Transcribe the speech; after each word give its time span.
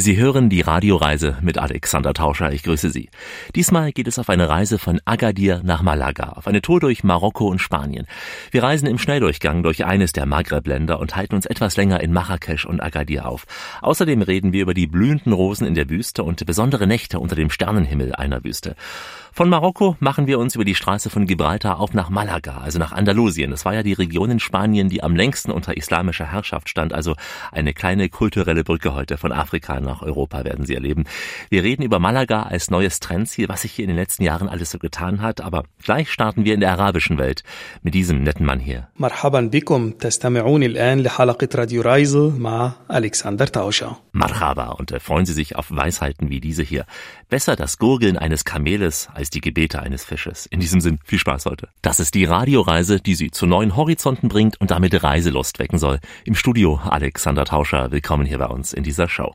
Sie 0.00 0.16
hören 0.16 0.48
die 0.48 0.60
Radioreise 0.60 1.38
mit 1.42 1.58
Alexander 1.58 2.14
Tauscher. 2.14 2.52
Ich 2.52 2.62
grüße 2.62 2.90
Sie. 2.90 3.10
Diesmal 3.56 3.90
geht 3.90 4.06
es 4.06 4.20
auf 4.20 4.28
eine 4.30 4.48
Reise 4.48 4.78
von 4.78 5.00
Agadir 5.04 5.60
nach 5.64 5.82
Malaga, 5.82 6.34
auf 6.36 6.46
eine 6.46 6.62
Tour 6.62 6.78
durch 6.78 7.02
Marokko 7.02 7.48
und 7.48 7.58
Spanien. 7.58 8.06
Wir 8.52 8.62
reisen 8.62 8.86
im 8.86 8.98
Schnelldurchgang 8.98 9.64
durch 9.64 9.84
eines 9.84 10.12
der 10.12 10.24
Maghreb-Länder 10.24 11.00
und 11.00 11.16
halten 11.16 11.34
uns 11.34 11.46
etwas 11.46 11.76
länger 11.76 12.00
in 12.00 12.12
Marrakesch 12.12 12.64
und 12.64 12.80
Agadir 12.80 13.26
auf. 13.26 13.44
Außerdem 13.82 14.22
reden 14.22 14.52
wir 14.52 14.62
über 14.62 14.74
die 14.74 14.86
blühenden 14.86 15.32
Rosen 15.32 15.66
in 15.66 15.74
der 15.74 15.90
Wüste 15.90 16.22
und 16.22 16.46
besondere 16.46 16.86
Nächte 16.86 17.18
unter 17.18 17.34
dem 17.34 17.50
Sternenhimmel 17.50 18.14
einer 18.14 18.44
Wüste. 18.44 18.76
Von 19.32 19.50
Marokko 19.50 19.96
machen 20.00 20.26
wir 20.26 20.40
uns 20.40 20.56
über 20.56 20.64
die 20.64 20.74
Straße 20.74 21.10
von 21.10 21.24
Gibraltar 21.24 21.78
auf 21.78 21.94
nach 21.94 22.10
Malaga, 22.10 22.58
also 22.58 22.80
nach 22.80 22.90
Andalusien. 22.90 23.52
Das 23.52 23.64
war 23.64 23.72
ja 23.72 23.84
die 23.84 23.92
Region 23.92 24.32
in 24.32 24.40
Spanien, 24.40 24.88
die 24.88 25.02
am 25.02 25.14
längsten 25.14 25.52
unter 25.52 25.76
islamischer 25.76 26.32
Herrschaft 26.32 26.68
stand, 26.68 26.92
also 26.92 27.14
eine 27.52 27.72
kleine 27.72 28.08
kulturelle 28.08 28.64
Brücke 28.64 28.94
heute 28.94 29.16
von 29.16 29.30
Afrika 29.30 29.78
nach 29.87 30.01
Europa 30.01 30.43
werden 30.43 30.65
Sie 30.65 30.75
erleben. 30.75 31.03
Wir 31.49 31.63
reden 31.63 31.83
über 31.83 31.99
Malaga 31.99 32.43
als 32.43 32.69
neues 32.69 32.99
Trendziel, 32.99 33.49
was 33.49 33.61
sich 33.63 33.71
hier 33.71 33.83
in 33.83 33.89
den 33.89 33.97
letzten 33.97 34.23
Jahren 34.23 34.47
alles 34.49 34.71
so 34.71 34.79
getan 34.79 35.21
hat, 35.21 35.41
aber 35.41 35.63
gleich 35.83 36.11
starten 36.11 36.45
wir 36.45 36.53
in 36.53 36.59
der 36.59 36.71
arabischen 36.71 37.17
Welt 37.17 37.43
mit 37.81 37.93
diesem 37.93 38.23
netten 38.23 38.45
Mann 38.45 38.59
hier. 38.59 38.87
مرحبا 38.99 39.41
بكم 39.41 39.91
تستمعون 39.91 40.63
الآن 40.63 40.99
لحلقة 40.99 41.47
راديو 41.55 41.81
رايزل 41.81 42.33
مع 42.39 42.71
ألكسندر 42.91 43.47
تاوشا 43.47 43.95
Marhaba 44.15 44.69
und 44.69 44.91
äh, 44.91 44.99
freuen 44.99 45.25
Sie 45.25 45.33
sich 45.33 45.55
auf 45.55 45.71
Weisheiten 45.71 46.29
wie 46.29 46.39
diese 46.39 46.61
hier. 46.61 46.85
Besser 47.30 47.56
das 47.56 47.76
Gurgeln 47.76 48.16
eines 48.16 48.46
Kameles 48.46 49.10
als 49.12 49.28
die 49.28 49.42
Gebete 49.42 49.82
eines 49.82 50.02
Fisches. 50.02 50.46
In 50.46 50.60
diesem 50.60 50.80
Sinn 50.80 50.98
viel 51.04 51.18
Spaß 51.18 51.44
heute. 51.44 51.68
Das 51.82 52.00
ist 52.00 52.14
die 52.14 52.24
Radioreise, 52.24 53.00
die 53.02 53.14
Sie 53.14 53.30
zu 53.30 53.44
neuen 53.44 53.76
Horizonten 53.76 54.28
bringt 54.28 54.58
und 54.62 54.70
damit 54.70 55.02
Reiselust 55.02 55.58
wecken 55.58 55.78
soll. 55.78 56.00
Im 56.24 56.34
Studio 56.34 56.80
Alexander 56.82 57.44
Tauscher, 57.44 57.90
willkommen 57.90 58.24
hier 58.24 58.38
bei 58.38 58.46
uns 58.46 58.72
in 58.72 58.82
dieser 58.82 59.10
Show. 59.10 59.34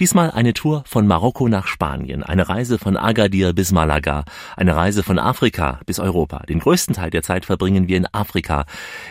Diesmal 0.00 0.32
eine 0.32 0.52
Tour 0.52 0.82
von 0.84 1.06
Marokko 1.06 1.46
nach 1.46 1.68
Spanien, 1.68 2.24
eine 2.24 2.48
Reise 2.48 2.76
von 2.76 2.96
Agadir 2.96 3.52
bis 3.52 3.70
Malaga, 3.70 4.24
eine 4.56 4.74
Reise 4.74 5.04
von 5.04 5.20
Afrika 5.20 5.78
bis 5.86 6.00
Europa. 6.00 6.38
Den 6.48 6.58
größten 6.58 6.96
Teil 6.96 7.10
der 7.10 7.22
Zeit 7.22 7.44
verbringen 7.44 7.86
wir 7.86 7.98
in 7.98 8.12
Afrika, 8.12 8.64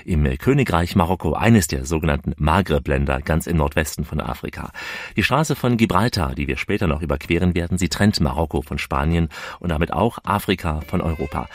im 0.03 0.37
Königreich 0.37 0.97
Marokko, 0.97 1.31
eines 1.31 1.67
der 1.67 1.85
sogenannten 1.85 2.33
Maghreb-Länder 2.35 3.21
ganz 3.21 3.47
im 3.47 3.55
Nordwesten 3.55 4.03
von 4.03 4.19
Afrika. 4.19 4.71
Die 5.15 5.23
Straße 5.23 5.55
von 5.55 5.77
Gibraltar, 5.77 6.35
die 6.35 6.49
wir 6.49 6.57
später 6.57 6.87
noch 6.87 7.01
überqueren 7.01 7.55
werden, 7.55 7.77
sie 7.77 7.87
trennt 7.87 8.16
Marokko 8.19 8.61
von 8.61 8.77
Spanien 8.77 9.29
und 9.59 9.69
damit 9.69 9.93
auch 9.93 10.19
Afrika 10.23 10.81
von 10.87 11.01
Europa. 11.01 11.47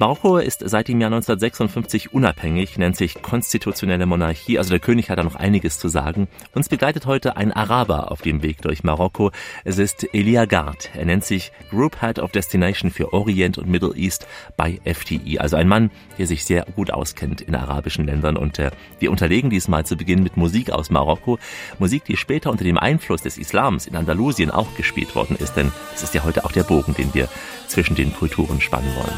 Marokko 0.00 0.38
ist 0.38 0.62
seit 0.64 0.88
dem 0.88 0.98
Jahr 0.98 1.08
1956 1.08 2.14
unabhängig, 2.14 2.78
nennt 2.78 2.96
sich 2.96 3.20
konstitutionelle 3.20 4.06
Monarchie, 4.06 4.56
also 4.56 4.70
der 4.70 4.78
König 4.78 5.10
hat 5.10 5.18
da 5.18 5.24
noch 5.24 5.36
einiges 5.36 5.78
zu 5.78 5.88
sagen. 5.88 6.26
Uns 6.54 6.70
begleitet 6.70 7.04
heute 7.04 7.36
ein 7.36 7.52
Araber 7.52 8.10
auf 8.10 8.22
dem 8.22 8.42
Weg 8.42 8.62
durch 8.62 8.82
Marokko. 8.82 9.30
Es 9.62 9.76
ist 9.76 10.08
Elia 10.14 10.46
Gard. 10.46 10.88
Er 10.94 11.04
nennt 11.04 11.26
sich 11.26 11.52
Group 11.68 12.00
Head 12.00 12.18
of 12.18 12.32
Destination 12.32 12.90
für 12.90 13.12
Orient 13.12 13.58
und 13.58 13.68
Middle 13.68 13.94
East 13.94 14.26
bei 14.56 14.80
FTI. 14.86 15.38
Also 15.38 15.56
ein 15.56 15.68
Mann, 15.68 15.90
der 16.16 16.26
sich 16.26 16.46
sehr 16.46 16.64
gut 16.74 16.90
auskennt 16.90 17.42
in 17.42 17.54
arabischen 17.54 18.06
Ländern. 18.06 18.38
Und 18.38 18.58
äh, 18.58 18.70
wir 19.00 19.10
unterlegen 19.10 19.50
diesmal 19.50 19.84
zu 19.84 19.98
Beginn 19.98 20.22
mit 20.22 20.38
Musik 20.38 20.70
aus 20.70 20.88
Marokko. 20.88 21.38
Musik, 21.78 22.06
die 22.06 22.16
später 22.16 22.50
unter 22.50 22.64
dem 22.64 22.78
Einfluss 22.78 23.20
des 23.20 23.36
Islams 23.36 23.86
in 23.86 23.96
Andalusien 23.96 24.50
auch 24.50 24.74
gespielt 24.78 25.14
worden 25.14 25.36
ist. 25.38 25.58
Denn 25.58 25.70
es 25.94 26.02
ist 26.02 26.14
ja 26.14 26.24
heute 26.24 26.46
auch 26.46 26.52
der 26.52 26.64
Bogen, 26.64 26.94
den 26.94 27.12
wir 27.12 27.28
zwischen 27.70 27.94
den 27.94 28.12
Kulturen 28.12 28.60
spannen 28.60 28.92
wollen. 28.96 29.16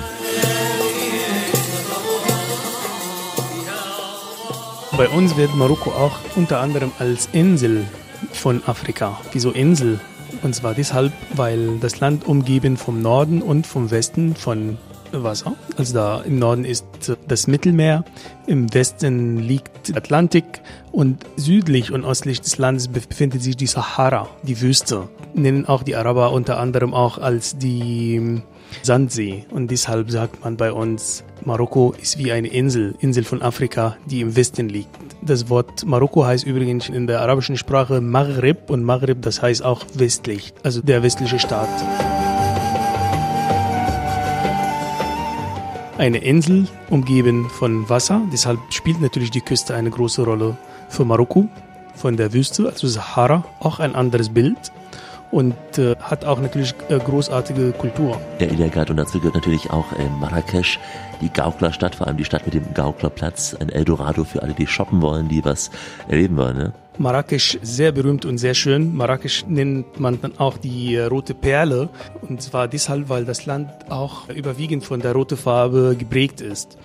Bei 4.97 5.09
uns 5.09 5.37
wird 5.37 5.55
Marokko 5.57 5.91
auch 5.91 6.19
unter 6.37 6.61
anderem 6.61 6.93
als 6.99 7.29
Insel 7.33 7.87
von 8.33 8.63
Afrika. 8.67 9.19
Wieso 9.33 9.51
Insel? 9.51 9.99
Und 10.43 10.55
zwar 10.55 10.75
deshalb, 10.75 11.13
weil 11.35 11.79
das 11.79 12.01
Land 12.01 12.27
umgeben 12.27 12.77
vom 12.77 13.01
Norden 13.01 13.43
und 13.43 13.67
vom 13.67 13.91
Westen 13.91 14.37
von 14.37 14.79
Wasser. 15.13 15.55
Also 15.77 15.95
da 15.95 16.21
im 16.23 16.39
Norden 16.39 16.65
ist 16.65 16.85
das 17.29 17.47
Mittelmeer, 17.47 18.05
im 18.47 18.73
Westen 18.73 19.39
liegt 19.39 19.89
der 19.89 19.97
Atlantik 19.97 20.45
und 20.91 21.25
südlich 21.37 21.93
und 21.93 22.05
östlich 22.05 22.41
des 22.41 22.59
Landes 22.59 22.89
befindet 22.89 23.43
sich 23.43 23.57
die 23.57 23.67
Sahara, 23.67 24.29
die 24.43 24.61
Wüste. 24.61 25.09
Nennen 25.35 25.67
auch 25.67 25.83
die 25.83 25.97
Araber 25.97 26.33
unter 26.33 26.59
anderem 26.59 26.95
auch 26.95 27.19
als 27.19 27.57
die 27.59 28.43
Sandsee. 28.83 29.45
Und 29.51 29.71
deshalb 29.71 30.11
sagt 30.11 30.45
man 30.45 30.57
bei 30.57 30.73
uns, 30.73 31.25
Marokko 31.45 31.95
ist 32.01 32.19
wie 32.19 32.33
eine 32.33 32.49
Insel, 32.49 32.95
Insel 33.01 33.25
von 33.25 33.43
Afrika, 33.43 33.97
die 34.07 34.21
im 34.21 34.35
Westen 34.37 34.69
liegt. 34.69 34.91
Das 35.21 35.49
Wort 35.49 35.85
Marokko 35.85 36.25
heißt 36.25 36.47
übrigens 36.47 36.89
in 36.89 37.07
der 37.07 37.21
arabischen 37.21 37.57
Sprache 37.57 38.01
Maghreb 38.01 38.71
und 38.71 38.83
Maghreb, 38.85 39.23
das 39.23 39.43
heißt 39.43 39.65
auch 39.65 39.85
westlich, 39.95 40.55
also 40.63 40.81
der 40.81 41.03
westliche 41.03 41.39
Staat. 41.39 41.69
Eine 46.03 46.19
Insel 46.19 46.67
umgeben 46.91 47.49
von 47.49 47.89
Wasser, 47.89 48.23
deshalb 48.33 48.59
spielt 48.71 49.01
natürlich 49.01 49.31
die 49.31 49.41
Küste 49.41 49.77
eine 49.77 49.89
große 49.89 50.25
Rolle 50.25 50.57
für 50.89 51.05
Marokko. 51.05 51.47
Von 51.95 52.17
der 52.17 52.33
Wüste, 52.33 52.67
also 52.67 52.89
Sahara, 52.89 53.45
auch 53.61 53.79
ein 53.79 53.95
anderes 53.95 54.31
Bild 54.31 54.73
und 55.31 55.55
äh, 55.79 55.95
hat 56.01 56.25
auch 56.25 56.41
natürlich 56.41 56.75
äh, 56.89 56.99
großartige 56.99 57.71
Kultur. 57.71 58.21
Der 58.41 58.51
Iliagat 58.51 58.91
und 58.91 58.97
dazu 58.97 59.19
gehört 59.19 59.37
natürlich 59.37 59.71
auch 59.71 59.93
äh, 59.93 60.09
Marrakesch, 60.21 60.81
die 61.21 61.29
Gauklerstadt, 61.29 61.95
vor 61.95 62.09
allem 62.09 62.17
die 62.17 62.25
Stadt 62.25 62.47
mit 62.47 62.55
dem 62.55 62.75
Gauklerplatz, 62.75 63.55
ein 63.55 63.69
Eldorado 63.69 64.25
für 64.25 64.43
alle, 64.43 64.55
die 64.55 64.67
shoppen 64.67 65.03
wollen, 65.03 65.29
die 65.29 65.45
was 65.45 65.71
erleben 66.09 66.37
wollen. 66.37 66.57
Ne? 66.57 66.73
Marrakesch 66.99 67.59
sehr 67.63 67.91
berühmt 67.91 68.25
und 68.27 68.39
sehr 68.39 68.55
schön. 68.55 68.95
Marrakesch 68.95 69.47
nennt 69.49 69.99
man 69.99 70.21
dann 70.21 70.39
auch 70.39 70.59
die 70.59 70.95
äh, 70.95 71.05
rote 71.05 71.35
Perle 71.35 71.89
und 72.21 72.43
zwar 72.43 72.69
deshalb, 72.69 73.09
weil 73.09 73.25
das 73.25 73.47
Land 73.47 73.71
auch 73.89 74.29
überwiegend 74.29 74.85
von 74.85 75.01
der 75.01 75.13
roten 75.13 75.39
Farbe 75.39 75.97
geprägt 75.99 76.41
ist. 76.41 76.77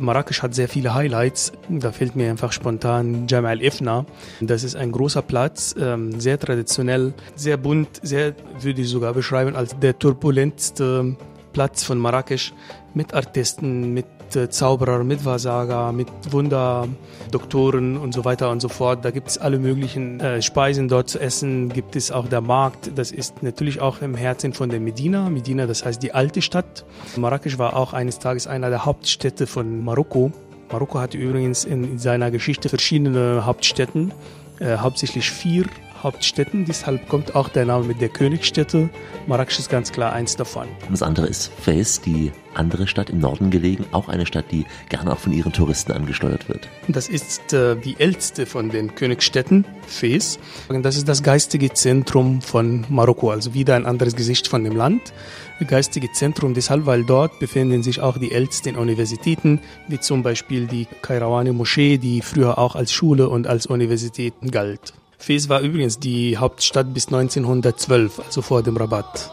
Marrakesch 0.00 0.42
hat 0.42 0.54
sehr 0.54 0.68
viele 0.68 0.94
Highlights. 0.94 1.52
Da 1.68 1.92
fällt 1.92 2.16
mir 2.16 2.30
einfach 2.30 2.50
spontan 2.50 3.26
Jam 3.28 3.46
al-Ifna. 3.46 4.04
Das 4.40 4.64
ist 4.64 4.74
ein 4.74 4.90
großer 4.90 5.22
Platz, 5.22 5.74
ähm, 5.78 6.20
sehr 6.20 6.38
traditionell, 6.38 7.14
sehr 7.36 7.56
bunt, 7.56 8.00
sehr 8.02 8.34
würde 8.60 8.82
ich 8.82 8.88
sogar 8.88 9.14
beschreiben 9.14 9.54
als 9.54 9.78
der 9.78 9.98
turbulentste 9.98 11.16
Platz 11.52 11.84
von 11.84 11.98
Marrakesch 11.98 12.52
mit 12.94 13.14
Artisten, 13.14 13.94
mit 13.94 14.06
Zauberer, 14.36 15.04
mit 15.04 15.24
Wahrsager, 15.24 15.92
mit 15.92 16.08
Wunderdoktoren 16.30 17.96
und 17.96 18.12
so 18.12 18.24
weiter 18.24 18.50
und 18.50 18.60
so 18.60 18.68
fort. 18.68 19.04
Da 19.04 19.10
gibt 19.10 19.28
es 19.28 19.38
alle 19.38 19.58
möglichen 19.58 20.20
äh, 20.20 20.42
Speisen 20.42 20.88
dort 20.88 21.08
zu 21.08 21.18
essen. 21.18 21.68
Gibt 21.68 21.96
es 21.96 22.10
auch 22.10 22.28
der 22.28 22.40
Markt. 22.40 22.90
Das 22.96 23.12
ist 23.12 23.42
natürlich 23.42 23.80
auch 23.80 24.02
im 24.02 24.14
Herzen 24.14 24.52
von 24.52 24.70
der 24.70 24.80
Medina. 24.80 25.30
Medina, 25.30 25.66
das 25.66 25.84
heißt 25.84 26.02
die 26.02 26.12
alte 26.14 26.42
Stadt. 26.42 26.84
Marrakesch 27.16 27.58
war 27.58 27.76
auch 27.76 27.92
eines 27.92 28.18
Tages 28.18 28.46
einer 28.46 28.70
der 28.70 28.84
Hauptstädte 28.84 29.46
von 29.46 29.84
Marokko. 29.84 30.32
Marokko 30.70 30.98
hatte 31.00 31.18
übrigens 31.18 31.64
in 31.64 31.98
seiner 31.98 32.30
Geschichte 32.30 32.68
verschiedene 32.68 33.44
Hauptstädten, 33.44 34.12
äh, 34.58 34.78
hauptsächlich 34.78 35.30
vier 35.30 35.66
Hauptstädten. 36.02 36.64
Deshalb 36.64 37.08
kommt 37.08 37.34
auch 37.34 37.48
der 37.48 37.64
Name 37.64 37.86
mit 37.86 38.00
der 38.00 38.08
Königsstädte. 38.08 38.88
Marrakesch 39.26 39.58
ist 39.58 39.70
ganz 39.70 39.92
klar 39.92 40.12
eins 40.12 40.36
davon. 40.36 40.68
Das 40.90 41.02
andere 41.02 41.26
ist 41.26 41.52
Fez, 41.52 42.00
die 42.00 42.32
andere 42.54 42.86
Stadt 42.86 43.10
im 43.10 43.18
Norden 43.18 43.50
gelegen, 43.50 43.86
auch 43.92 44.08
eine 44.08 44.26
Stadt, 44.26 44.46
die 44.50 44.66
gerne 44.88 45.12
auch 45.12 45.18
von 45.18 45.32
ihren 45.32 45.52
Touristen 45.52 45.92
angesteuert 45.92 46.48
wird. 46.48 46.68
Das 46.88 47.08
ist 47.08 47.52
äh, 47.52 47.76
die 47.76 47.96
älteste 47.98 48.46
von 48.46 48.70
den 48.70 48.94
Königsstädten, 48.94 49.64
Fez. 49.86 50.38
Das 50.68 50.96
ist 50.96 51.08
das 51.08 51.22
geistige 51.22 51.72
Zentrum 51.72 52.42
von 52.42 52.84
Marokko, 52.88 53.30
also 53.30 53.54
wieder 53.54 53.76
ein 53.76 53.86
anderes 53.86 54.16
Gesicht 54.16 54.48
von 54.48 54.64
dem 54.64 54.76
Land. 54.76 55.12
Geistige 55.66 56.10
Zentrum 56.12 56.54
deshalb, 56.54 56.86
weil 56.86 57.04
dort 57.04 57.38
befinden 57.38 57.84
sich 57.84 58.00
auch 58.00 58.18
die 58.18 58.32
ältesten 58.32 58.76
Universitäten, 58.76 59.60
wie 59.86 60.00
zum 60.00 60.24
Beispiel 60.24 60.66
die 60.66 60.88
Kairawani 61.02 61.52
Moschee, 61.52 61.98
die 61.98 62.20
früher 62.20 62.58
auch 62.58 62.74
als 62.74 62.92
Schule 62.92 63.28
und 63.28 63.46
als 63.46 63.66
Universität 63.66 64.34
galt. 64.50 64.92
Fez 65.22 65.48
war 65.48 65.60
übrigens 65.60 66.00
die 66.00 66.36
Hauptstadt 66.36 66.92
bis 66.92 67.06
1912, 67.06 68.18
also 68.18 68.42
vor 68.42 68.64
dem 68.64 68.76
Rabatt. 68.76 69.30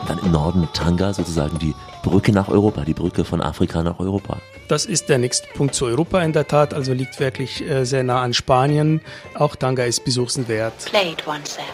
Und 0.00 0.08
dann 0.08 0.18
im 0.20 0.32
Norden 0.32 0.66
Tanga 0.72 1.12
sozusagen 1.12 1.58
die 1.58 1.74
Brücke 2.02 2.32
nach 2.32 2.48
Europa, 2.48 2.86
die 2.86 2.94
Brücke 2.94 3.26
von 3.26 3.42
Afrika 3.42 3.82
nach 3.82 3.98
Europa. 3.98 4.38
Das 4.68 4.86
ist 4.86 5.10
der 5.10 5.18
nächste 5.18 5.46
Punkt 5.52 5.74
zu 5.74 5.84
Europa 5.84 6.22
in 6.22 6.32
der 6.32 6.48
Tat, 6.48 6.72
also 6.72 6.94
liegt 6.94 7.20
wirklich 7.20 7.60
äh, 7.68 7.84
sehr 7.84 8.02
nah 8.02 8.22
an 8.22 8.32
Spanien. 8.32 9.02
Auch 9.34 9.56
Tanga 9.56 9.84
ist 9.84 10.06
besuchenswert. 10.06 10.72
Play 10.86 11.12
it 11.12 11.26
once, 11.26 11.56
Sam. 11.56 11.64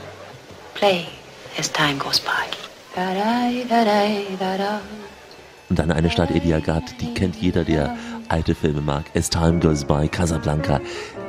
Play 0.74 1.04
as 1.56 1.70
time 1.70 1.98
goes 1.98 2.18
by. 2.18 2.30
Und 5.68 5.78
dann 5.78 5.92
eine 5.92 6.10
Stadt 6.10 6.30
Ediagat, 6.30 6.82
die 7.00 7.12
kennt 7.14 7.36
jeder, 7.36 7.62
der 7.62 7.96
alte 8.28 8.54
Filme 8.54 8.80
mag. 8.80 9.04
As 9.14 9.28
Time 9.28 9.60
Goes 9.60 9.84
By, 9.84 10.08
Casablanca. 10.08 10.80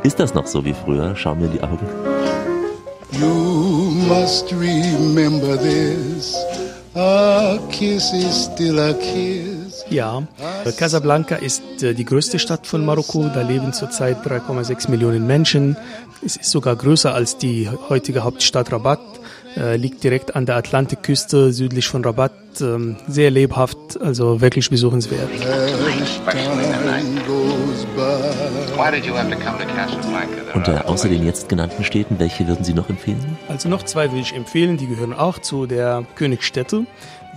Ist 0.03 0.19
das 0.19 0.33
noch 0.33 0.47
so 0.47 0.63
wie 0.63 0.73
früher? 0.73 1.15
Schau 1.15 1.35
mir 1.35 1.45
in 1.45 1.51
die 1.53 1.61
Augen. 1.61 1.87
You 3.11 3.91
must 4.07 4.51
remember 4.51 5.57
this. 5.57 6.35
A 6.95 7.57
kiss 7.71 8.11
is 8.13 8.49
still 8.53 8.79
a 8.79 8.93
kiss. 8.93 9.85
Ja, 9.89 10.23
Casablanca 10.77 11.35
ist 11.35 11.83
äh, 11.83 11.93
die 11.93 12.05
größte 12.05 12.39
Stadt 12.39 12.67
von 12.67 12.85
Marokko. 12.85 13.29
Da 13.33 13.41
leben 13.41 13.71
zurzeit 13.71 14.25
3,6 14.25 14.89
Millionen 14.89 15.27
Menschen. 15.27 15.77
Es 16.25 16.35
ist 16.35 16.51
sogar 16.51 16.75
größer 16.75 17.13
als 17.13 17.37
die 17.37 17.69
heutige 17.89 18.23
Hauptstadt 18.23 18.71
Rabat. 18.71 18.99
Äh, 19.57 19.75
liegt 19.75 20.03
direkt 20.03 20.35
an 20.35 20.45
der 20.45 20.55
Atlantikküste 20.55 21.51
südlich 21.51 21.87
von 21.87 22.03
Rabat. 22.03 22.31
Ähm, 22.61 22.95
sehr 23.07 23.29
lebhaft, 23.29 24.01
also 24.01 24.41
wirklich 24.41 24.69
besuchenswert. 24.69 25.29
Und 30.53 30.67
äh, 30.67 30.71
außer 30.71 31.09
den 31.09 31.25
jetzt 31.25 31.49
genannten 31.49 31.83
Städten, 31.83 32.19
welche 32.19 32.47
würden 32.47 32.63
Sie 32.63 32.73
noch 32.73 32.89
empfehlen? 32.89 33.37
Also 33.47 33.69
noch 33.69 33.83
zwei 33.83 34.09
würde 34.09 34.21
ich 34.21 34.33
empfehlen, 34.33 34.77
die 34.77 34.87
gehören 34.87 35.13
auch 35.13 35.39
zu 35.39 35.67
der 35.67 36.03
Königsstätte 36.15 36.85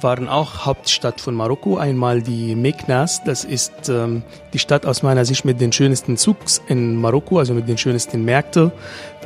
waren 0.02 0.28
auch 0.28 0.66
Hauptstadt 0.66 1.20
von 1.20 1.34
Marokko. 1.34 1.76
Einmal 1.76 2.22
die 2.22 2.54
Meknas, 2.54 3.22
das 3.24 3.44
ist 3.44 3.88
ähm, 3.88 4.22
die 4.52 4.58
Stadt 4.58 4.86
aus 4.86 5.02
meiner 5.02 5.24
Sicht 5.24 5.44
mit 5.44 5.60
den 5.60 5.72
schönsten 5.72 6.16
Zugs 6.16 6.60
in 6.68 6.96
Marokko, 6.96 7.38
also 7.38 7.54
mit 7.54 7.68
den 7.68 7.78
schönsten 7.78 8.24
Märkten. 8.24 8.72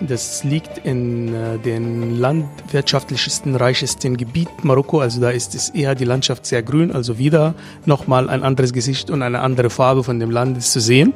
Das 0.00 0.44
liegt 0.44 0.79
in 0.79 1.35
äh, 1.35 1.59
den 1.59 2.19
landwirtschaftlichsten, 2.19 3.56
reichesten 3.56 4.17
Gebiet 4.17 4.65
Marokko, 4.65 5.00
also 5.00 5.21
da 5.21 5.31
ist 5.31 5.55
es 5.55 5.71
eher 5.71 5.94
die 5.94 6.05
Landschaft 6.05 6.47
sehr 6.47 6.62
grün, 6.62 6.93
also 6.93 7.19
wieder 7.19 7.55
nochmal 7.87 8.29
ein 8.29 8.43
anderes 8.43 8.73
Gesicht 8.73 9.11
und 9.11 9.23
eine 9.23 9.41
andere 9.41 9.71
Farbe 9.71 10.03
von 10.03 10.19
dem 10.19 10.31
Land 10.31 10.62
zu 10.62 10.81
sehen. 10.81 11.12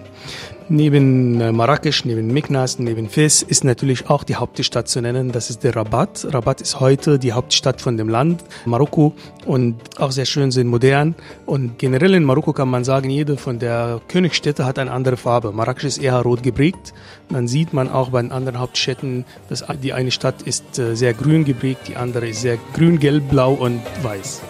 Neben 0.71 1.41
äh, 1.41 1.51
Marrakesch, 1.51 2.05
neben 2.05 2.27
Meknas, 2.27 2.79
neben 2.79 3.09
Fez 3.09 3.41
ist 3.41 3.65
natürlich 3.65 4.11
auch 4.11 4.23
die 4.23 4.37
Hauptstadt 4.37 4.87
zu 4.87 5.01
nennen. 5.01 5.33
Das 5.33 5.49
ist 5.49 5.65
der 5.65 5.75
Rabat. 5.75 6.27
Rabat 6.31 6.61
ist 6.61 6.79
heute 6.79 7.19
die 7.19 7.33
Hauptstadt 7.33 7.81
von 7.81 7.97
dem 7.97 8.11
Land 8.11 8.45
Marokko 8.67 9.15
und 9.47 9.77
auch 9.99 10.11
sehr 10.11 10.27
schön, 10.27 10.51
sind 10.51 10.67
modern. 10.67 11.15
Und 11.47 11.79
generell 11.79 12.13
in 12.15 12.25
Marokko 12.25 12.53
kann 12.53 12.69
man 12.69 12.85
sagen, 12.85 13.09
jede 13.09 13.39
von 13.39 13.59
der 13.59 14.03
Königstädte 14.09 14.67
hat 14.67 14.79
eine 14.79 14.91
andere 14.91 15.17
Farbe. 15.17 15.53
Marrakesch 15.53 15.85
ist 15.85 15.99
eher 15.99 16.21
rot 16.21 16.43
geprägt. 16.43 16.93
Dann 17.31 17.49
sieht 17.49 17.73
man 17.73 17.91
auch 17.91 18.11
bei 18.11 18.21
den 18.21 18.31
anderen 18.31 18.59
Hauptstädten, 18.59 19.25
dass 19.49 19.65
die 19.83 19.95
eine 19.95 20.11
Stadt 20.11 20.43
ist 20.43 20.79
äh, 20.79 20.95
sehr 20.95 21.15
grün 21.15 21.47
geprägt, 21.47 21.89
die 21.89 21.97
andere 21.97 22.29
ist 22.29 22.43
sehr 22.43 22.59
grün, 22.75 22.99
gelb, 22.99 23.31
blau 23.31 23.55
und 23.55 23.81
weiß. 24.03 24.43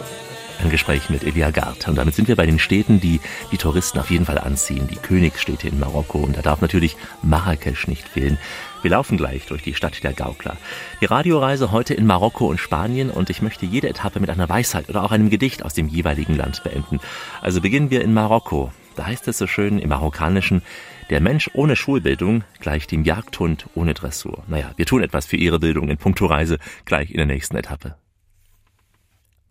Ein 0.61 0.71
Gespräch 0.71 1.09
mit 1.09 1.23
Elia 1.23 1.51
Gart. 1.51 1.87
Und 1.87 1.97
damit 1.97 2.17
sind 2.17 2.27
wir 2.27 2.35
bei 2.35 2.45
den 2.45 2.59
Städten, 2.59 3.01
die 3.01 3.21
die 3.53 3.59
Touristen 3.59 4.01
auf 4.01 4.11
jeden 4.11 4.27
Fall 4.27 4.39
anziehen. 4.39 4.89
Die 4.89 4.97
Königsstädte 4.97 5.69
in 5.69 5.79
Marokko. 5.79 6.19
Und 6.19 6.37
da 6.37 6.43
darf 6.43 6.61
natürlich 6.61 6.97
Marrakesch 7.23 7.87
nicht 7.87 8.09
fehlen. 8.09 8.39
Wir 8.83 8.91
laufen 8.91 9.17
gleich 9.17 9.47
durch 9.47 9.63
die 9.63 9.75
Stadt 9.75 10.03
der 10.03 10.13
Gaukler. 10.13 10.57
Die 11.01 11.05
Radioreise 11.05 11.71
heute 11.71 11.95
in 11.95 12.07
Marokko 12.07 12.49
und 12.49 12.59
Spanien 12.59 13.11
und 13.11 13.31
ich 13.31 13.41
möchte 13.41 13.67
jede 13.67 13.89
Etappe 13.89 14.19
mit 14.19 14.31
einer 14.31 14.49
Weisheit 14.49 14.89
oder 14.89 15.05
auch 15.05 15.13
einem 15.13 15.31
Gedicht 15.31 15.65
aus 15.65 15.75
dem 15.75 15.87
jeweiligen 15.87 16.37
Land 16.37 16.65
beenden. 16.65 16.99
Also 17.41 17.61
beginnen 17.61 17.91
wir 17.91 18.03
in 18.03 18.13
Marokko. 18.13 18.73
Da 18.97 19.07
heißt 19.07 19.29
es 19.29 19.39
so 19.39 19.47
schön 19.47 19.79
im 19.79 19.91
Marokkanischen, 19.91 20.63
der 21.09 21.21
Mensch 21.21 21.49
ohne 21.55 21.77
Schulbildung 21.77 22.43
gleicht 22.59 22.91
dem 22.91 23.05
Jagdhund 23.05 23.67
ohne 23.75 23.95
Dressur. 23.95 24.43
Naja, 24.49 24.73
wir 24.77 24.87
tun 24.87 25.05
etwas 25.05 25.27
für 25.27 25.37
Ihre 25.37 25.61
Bildung 25.61 25.89
in 25.89 25.99
puncto 25.99 26.27
Reise 26.27 26.59
gleich 26.85 27.11
in 27.11 27.19
der 27.19 27.27
nächsten 27.27 27.57
Etappe. 27.57 27.95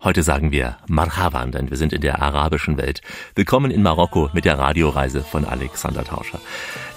Heute 0.03 0.21
sagen 0.21 0.51
wir 0.51 0.77
Marhaban, 0.87 1.51
denn 1.51 1.71
wir 1.71 1.77
sind 1.77 1.91
in 1.91 2.01
der 2.01 2.21
arabischen 2.21 2.77
Welt. 2.77 3.01
Willkommen 3.33 3.71
in 3.71 3.81
Marokko 3.81 4.29
mit 4.31 4.45
der 4.45 4.59
Radioreise 4.59 5.23
von 5.23 5.43
Alexander 5.43 6.03
Tauscher. 6.03 6.39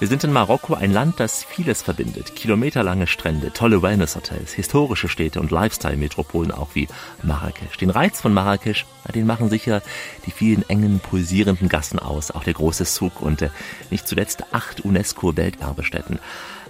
Wir 0.00 0.06
sind 0.06 0.23
in 0.23 0.35
Marokko 0.35 0.75
ein 0.75 0.93
Land, 0.93 1.19
das 1.19 1.43
vieles 1.43 1.81
verbindet. 1.81 2.37
Kilometerlange 2.37 3.06
Strände, 3.06 3.55
tolle 3.55 3.81
Wellness-Hotels, 3.81 4.52
historische 4.52 5.08
Städte 5.08 5.41
und 5.41 5.50
Lifestyle-Metropolen 5.50 6.52
auch 6.52 6.75
wie 6.75 6.88
Marrakesch. 7.23 7.79
Den 7.79 7.88
Reiz 7.88 8.20
von 8.20 8.35
Marrakesch, 8.35 8.85
den 9.14 9.26
machen 9.26 9.49
sicher 9.49 9.81
die 10.26 10.31
vielen 10.31 10.69
engen, 10.69 11.00
pulsierenden 11.00 11.70
Gassen 11.70 11.99
aus, 11.99 12.31
auch 12.31 12.44
der 12.44 12.52
große 12.52 12.85
Zug 12.85 13.23
und 13.23 13.41
äh, 13.41 13.49
nicht 13.88 14.06
zuletzt 14.06 14.52
acht 14.52 14.85
UNESCO-Welterbestätten. 14.85 16.19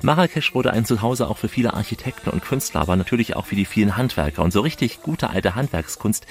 Marrakesch 0.02 0.54
wurde 0.54 0.72
ein 0.72 0.84
Zuhause 0.84 1.28
auch 1.28 1.36
für 1.36 1.48
viele 1.48 1.74
Architekten 1.74 2.30
und 2.30 2.42
Künstler, 2.42 2.80
aber 2.80 2.96
natürlich 2.96 3.36
auch 3.36 3.46
für 3.46 3.54
die 3.54 3.66
vielen 3.66 3.96
Handwerker. 3.96 4.42
Und 4.42 4.52
so 4.52 4.60
richtig 4.60 5.02
gute 5.02 5.30
alte 5.30 5.54
Handwerkskunst, 5.54 6.26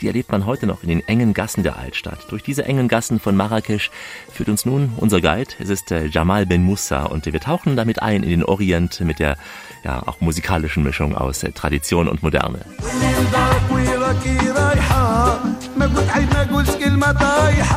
die 0.00 0.06
erlebt 0.06 0.30
man 0.30 0.44
heute 0.44 0.66
noch 0.66 0.82
in 0.82 0.90
den 0.90 1.06
engen 1.08 1.32
Gassen 1.32 1.62
der 1.62 1.76
Altstadt. 1.76 2.26
Durch 2.28 2.42
diese 2.42 2.64
engen 2.64 2.88
Gassen 2.88 3.20
von 3.20 3.36
Marrakesch 3.36 3.90
führt 4.30 4.48
uns 4.48 4.66
nun 4.66 4.92
unser 4.96 5.20
Guide. 5.20 5.54
Es 5.58 5.70
ist 5.70 5.90
äh, 5.90 6.06
Jamal 6.06 6.44
Ben 6.44 6.62
Musa 6.62 7.04
und 7.04 7.24
wir 7.24 7.40
tauchen 7.40 7.76
damit 7.76 8.02
ein 8.02 8.22
in 8.22 8.30
den 8.30 8.44
Orient 8.44 9.00
mit 9.00 9.18
der 9.18 9.36
ja 9.84 10.02
auch 10.06 10.20
musikalischen 10.20 10.82
Mischung 10.82 11.14
aus 11.14 11.42
äh, 11.42 11.52
Tradition 11.52 12.08
und 12.08 12.22
Moderne. 12.22 12.60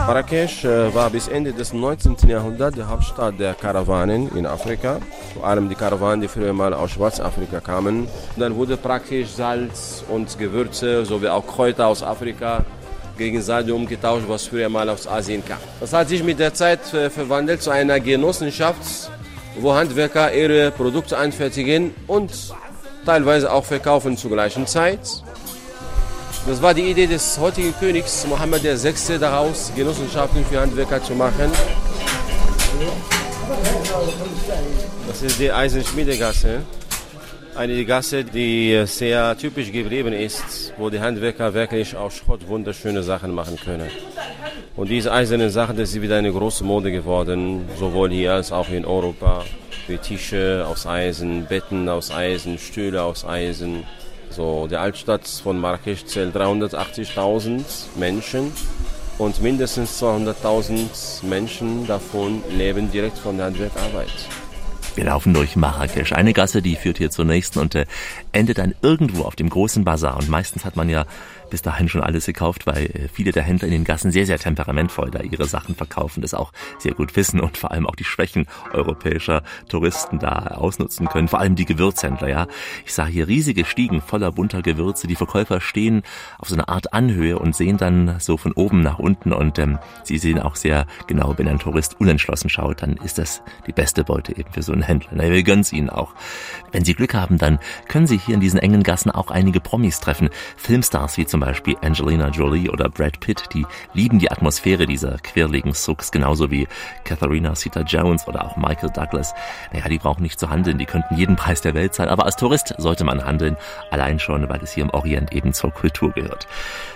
Marrakesch 0.08 0.64
äh, 0.64 0.94
war 0.96 1.10
bis 1.10 1.28
Ende 1.28 1.52
des 1.52 1.74
19. 1.74 2.16
Jahrhunderts 2.28 2.76
die 2.76 2.84
Hauptstadt 2.84 3.40
der 3.40 3.54
Karawanen 3.54 4.30
in 4.36 4.46
Afrika. 4.46 5.00
Vor 5.34 5.46
allem 5.46 5.68
die 5.68 5.76
Karawanen, 5.76 6.22
die 6.22 6.28
früher 6.28 6.54
mal 6.54 6.74
aus 6.74 6.92
Schwarzafrika 6.92 7.60
kamen. 7.60 8.08
Dann 8.38 8.56
wurde 8.56 8.78
praktisch 8.78 9.30
Salz 9.30 10.04
und 10.10 10.40
Gewürze 10.40 11.06
sowie 11.06 11.28
auch 11.28 11.46
Kräuter 11.46 11.88
aus 11.88 12.04
Afrika 12.04 12.64
gegen 13.18 13.42
Salz 13.42 13.70
umgetauscht, 13.70 14.26
was 14.28 14.48
früher 14.48 14.70
mal 14.70 14.90
aus 14.90 15.08
Asien 15.08 15.44
kam. 15.46 15.58
Das 15.80 15.92
hat 15.92 16.08
sich 16.08 16.24
mit 16.24 16.40
der 16.40 16.54
Zeit 16.54 16.94
äh, 16.94 17.10
verwandelt 17.10 17.62
zu 17.62 17.72
einer 17.72 18.00
Genossenschaft, 18.00 19.12
wo 19.60 19.74
Handwerker 19.74 20.34
ihre 20.34 20.72
Produkte 20.72 21.18
anfertigen 21.18 21.94
und 22.08 22.32
teilweise 23.06 23.52
auch 23.52 23.66
verkaufen 23.66 24.18
zur 24.18 24.32
gleichen 24.32 24.68
Zeit. 24.68 25.00
Das 26.48 26.62
war 26.62 26.74
die 26.74 26.90
Idee 26.90 27.08
des 27.08 27.38
heutigen 27.38 27.74
Königs 27.78 28.26
Mohammed 28.26 28.64
VI. 28.64 29.20
daraus, 29.20 29.70
Genossenschaften 29.76 30.46
für 30.46 30.62
Handwerker 30.62 31.04
zu 31.04 31.14
machen. 31.14 31.52
Das 35.10 35.22
ist 35.24 35.40
die 35.42 35.52
Eisenschmiedegasse. 35.52 36.62
Eine 37.54 37.84
Gasse, 37.84 38.24
die 38.24 38.82
sehr 38.86 39.38
typisch 39.38 39.74
geblieben 39.74 40.14
ist, 40.14 40.74
wo 40.78 40.90
die 40.90 41.02
Handwerker 41.02 41.54
wirklich 41.54 41.98
aus 41.98 42.16
Schrott 42.16 42.48
wunderschöne 42.48 43.04
Sachen 43.04 43.36
machen 43.36 43.58
können. 43.58 43.90
Und 44.78 44.90
diese 44.90 45.12
eisernen 45.12 45.50
Sachen, 45.50 45.76
das 45.76 45.90
ist 45.90 46.02
wieder 46.02 46.16
eine 46.16 46.32
große 46.32 46.64
Mode 46.64 46.94
geworden, 46.94 47.68
sowohl 47.78 48.12
hier 48.12 48.36
als 48.36 48.54
auch 48.54 48.70
in 48.70 48.86
Europa. 48.86 49.44
Wie 49.88 49.98
Tische 49.98 50.66
aus 50.66 50.86
Eisen, 50.86 51.46
Betten 51.46 51.90
aus 51.90 52.10
Eisen, 52.10 52.58
Stühle 52.58 53.04
aus 53.04 53.26
Eisen. 53.26 53.84
So, 54.38 54.68
die 54.68 54.76
Altstadt 54.76 55.28
von 55.28 55.58
Marrakesch 55.58 56.06
zählt 56.06 56.36
380.000 56.36 57.64
Menschen 57.96 58.54
und 59.18 59.42
mindestens 59.42 60.00
200.000 60.00 61.26
Menschen 61.26 61.88
davon 61.88 62.44
leben 62.56 62.92
direkt 62.92 63.18
von 63.18 63.38
der 63.38 63.48
Handwerkarbeit. 63.48 64.14
Wir 64.94 65.06
laufen 65.06 65.34
durch 65.34 65.56
Marrakesch. 65.56 66.14
Eine 66.14 66.34
Gasse, 66.34 66.62
die 66.62 66.76
führt 66.76 67.00
hier 67.00 67.10
zur 67.10 67.26
nächsten 67.26 67.58
und 67.58 67.74
äh, 67.74 67.88
endet 68.38 68.60
dann 68.60 68.76
irgendwo 68.82 69.24
auf 69.24 69.36
dem 69.36 69.50
großen 69.50 69.84
Bazar. 69.84 70.18
Und 70.18 70.30
meistens 70.30 70.64
hat 70.64 70.76
man 70.76 70.90
ja 70.90 71.06
bis 71.50 71.62
dahin 71.62 71.88
schon 71.90 72.02
alles 72.02 72.26
gekauft, 72.26 72.68
weil 72.68 72.86
äh, 72.86 73.08
viele 73.12 73.32
der 73.32 73.44
Händler 73.44 73.68
in 73.68 73.74
den 73.74 73.84
Gassen 73.84 74.12
sehr, 74.12 74.26
sehr 74.26 74.40
temperamentvoll 74.40 75.12
da 75.12 75.22
ihre 75.22 75.46
Sachen 75.46 75.76
verkaufen, 75.76 76.22
das 76.22 76.34
auch 76.34 76.52
sehr 76.78 76.94
gut 76.94 77.16
wissen 77.16 77.40
und 77.40 77.58
vor 77.58 77.72
allem 77.72 77.88
auch 77.88 77.96
die 77.96 78.04
Schwächen 78.04 78.48
europäischer 78.74 79.44
Touristen 79.68 80.20
da 80.20 80.48
ausnutzen 80.58 81.08
können. 81.08 81.28
Vor 81.28 81.40
allem 81.40 81.56
die 81.56 81.66
Gewürzhändler, 81.66 82.30
ja. 82.30 82.48
Ich 82.86 82.94
sah 82.94 83.06
hier 83.06 83.28
riesige 83.28 83.66
Stiegen 83.66 84.02
voller 84.02 84.32
bunter 84.32 84.62
Gewürze. 84.62 85.08
Die 85.08 85.16
Verkäufer 85.16 85.62
stehen 85.62 86.04
auf 86.38 86.50
so 86.50 86.56
einer 86.56 86.70
Art 86.70 86.94
Anhöhe 86.94 87.40
und 87.40 87.56
sehen 87.56 87.78
dann 87.78 88.20
so 88.20 88.38
von 88.38 88.54
oben 88.54 88.82
nach 88.82 89.00
unten 89.00 89.34
und 89.34 89.60
ähm, 89.60 89.80
sie 90.04 90.18
sehen 90.18 90.40
auch 90.40 90.56
sehr 90.56 90.86
genau, 91.08 91.38
wenn 91.38 91.48
ein 91.48 91.60
Tourist 91.60 92.00
unentschlossen 92.00 92.50
schaut, 92.50 92.82
dann 92.82 92.98
ist 92.98 93.18
das 93.18 93.42
die 93.66 93.72
beste 93.72 94.04
Beute 94.04 94.38
eben 94.38 94.52
für 94.52 94.62
so 94.62 94.74
einen 94.74 94.82
Händler. 94.82 95.12
Na, 95.14 95.24
wir 95.30 95.44
gönnen's 95.44 95.74
ihnen 95.74 95.90
auch. 95.90 96.14
Wenn 96.72 96.86
Sie 96.86 96.94
Glück 96.94 97.14
haben, 97.14 97.38
dann 97.38 97.60
können 97.88 98.08
Sie 98.08 98.18
hier 98.28 98.36
in 98.36 98.42
diesen 98.42 98.60
engen 98.60 98.84
Gassen 98.84 99.10
auch 99.10 99.32
einige 99.32 99.60
Promis 99.60 100.00
treffen. 100.00 100.30
Filmstars 100.56 101.18
wie 101.18 101.26
zum 101.26 101.40
Beispiel 101.40 101.76
Angelina 101.82 102.30
Jolie 102.30 102.70
oder 102.70 102.90
Brad 102.90 103.20
Pitt, 103.20 103.46
die 103.54 103.66
lieben 103.94 104.20
die 104.20 104.30
Atmosphäre 104.30 104.86
dieser 104.86 105.18
quirligen 105.18 105.74
Sucks, 105.74 106.12
genauso 106.12 106.52
wie 106.52 106.68
Katharina 107.04 107.56
Zeta-Jones 107.56 108.28
oder 108.28 108.46
auch 108.46 108.58
Michael 108.58 108.92
Douglas. 108.92 109.34
Naja, 109.72 109.88
die 109.90 109.98
brauchen 109.98 110.22
nicht 110.22 110.40
zu 110.40 110.50
handeln, 110.50 110.78
die 110.78 110.86
könnten 110.86 111.16
jeden 111.16 111.36
Preis 111.36 111.62
der 111.62 111.74
Welt 111.74 111.96
zahlen, 111.96 112.10
aber 112.10 112.26
als 112.26 112.36
Tourist 112.36 112.76
sollte 112.78 113.04
man 113.04 113.26
handeln, 113.26 113.58
allein 113.90 114.20
schon, 114.20 114.48
weil 114.50 114.62
es 114.62 114.74
hier 114.74 114.84
im 114.84 114.92
Orient 114.92 115.32
eben 115.34 115.54
zur 115.54 115.72
Kultur 115.72 116.12
gehört. 116.12 116.48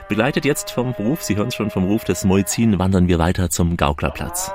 Begleitet 0.09 0.45
jetzt 0.45 0.71
vom 0.71 0.91
Ruf, 0.91 1.23
Sie 1.23 1.37
hören 1.37 1.47
es 1.47 1.55
schon 1.55 1.71
vom 1.71 1.85
Ruf 1.85 2.03
des 2.03 2.25
Muezzin, 2.25 2.77
wandern 2.77 3.07
wir 3.07 3.17
weiter 3.17 3.49
zum 3.49 3.77
Gauklerplatz. 3.77 4.51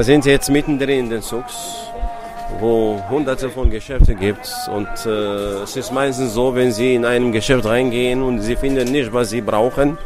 Wir 0.00 0.04
sind 0.04 0.24
jetzt 0.24 0.48
mittendrin 0.48 1.00
in 1.00 1.10
den 1.10 1.20
Sucks, 1.20 1.90
wo 2.58 2.98
hunderte 3.10 3.50
von 3.50 3.68
Geschäften 3.68 4.18
gibt. 4.18 4.50
Und 4.74 4.88
äh, 5.04 5.62
es 5.62 5.76
ist 5.76 5.92
meistens 5.92 6.32
so, 6.32 6.54
wenn 6.54 6.72
Sie 6.72 6.94
in 6.94 7.04
einem 7.04 7.32
Geschäft 7.32 7.66
reingehen 7.66 8.22
und 8.22 8.40
Sie 8.40 8.56
finden 8.56 8.90
nicht, 8.90 9.12
was 9.12 9.28
Sie 9.28 9.42
brauchen, 9.42 9.98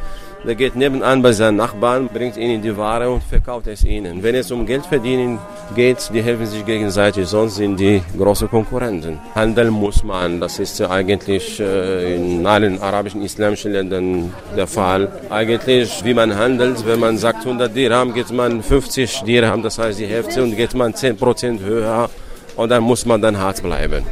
Der 0.46 0.54
geht 0.54 0.76
nebenan 0.76 1.22
bei 1.22 1.32
seinen 1.32 1.56
Nachbarn, 1.56 2.06
bringt 2.06 2.36
ihnen 2.36 2.60
die 2.60 2.76
Ware 2.76 3.08
und 3.08 3.22
verkauft 3.22 3.66
es 3.66 3.82
ihnen. 3.82 4.22
Wenn 4.22 4.34
es 4.34 4.50
um 4.50 4.66
Geld 4.66 4.84
verdienen 4.84 5.38
geht, 5.74 6.10
die 6.12 6.20
helfen 6.20 6.44
sich 6.44 6.66
gegenseitig, 6.66 7.26
sonst 7.26 7.54
sind 7.54 7.80
die 7.80 8.02
große 8.18 8.46
Konkurrenten. 8.48 9.18
Handeln 9.34 9.70
muss 9.70 10.04
man, 10.04 10.40
das 10.40 10.58
ist 10.58 10.82
eigentlich 10.82 11.58
äh, 11.60 12.16
in 12.16 12.46
allen 12.46 12.78
arabischen, 12.82 13.22
islamischen 13.22 13.72
Ländern 13.72 14.34
der 14.54 14.66
Fall. 14.66 15.10
Eigentlich, 15.30 16.04
wie 16.04 16.12
man 16.12 16.36
handelt, 16.36 16.86
wenn 16.86 17.00
man 17.00 17.16
sagt 17.16 17.46
100 17.46 17.74
Dirham, 17.74 18.12
geht 18.12 18.30
man 18.30 18.62
50 18.62 19.22
Dirham, 19.22 19.62
das 19.62 19.78
heißt 19.78 19.98
die 19.98 20.06
Hälfte, 20.06 20.42
und 20.42 20.54
geht 20.56 20.74
man 20.74 20.92
10% 20.92 21.60
höher 21.60 22.10
und 22.56 22.68
dann 22.68 22.82
muss 22.82 23.06
man 23.06 23.22
dann 23.22 23.38
hart 23.38 23.62
bleiben. 23.62 24.04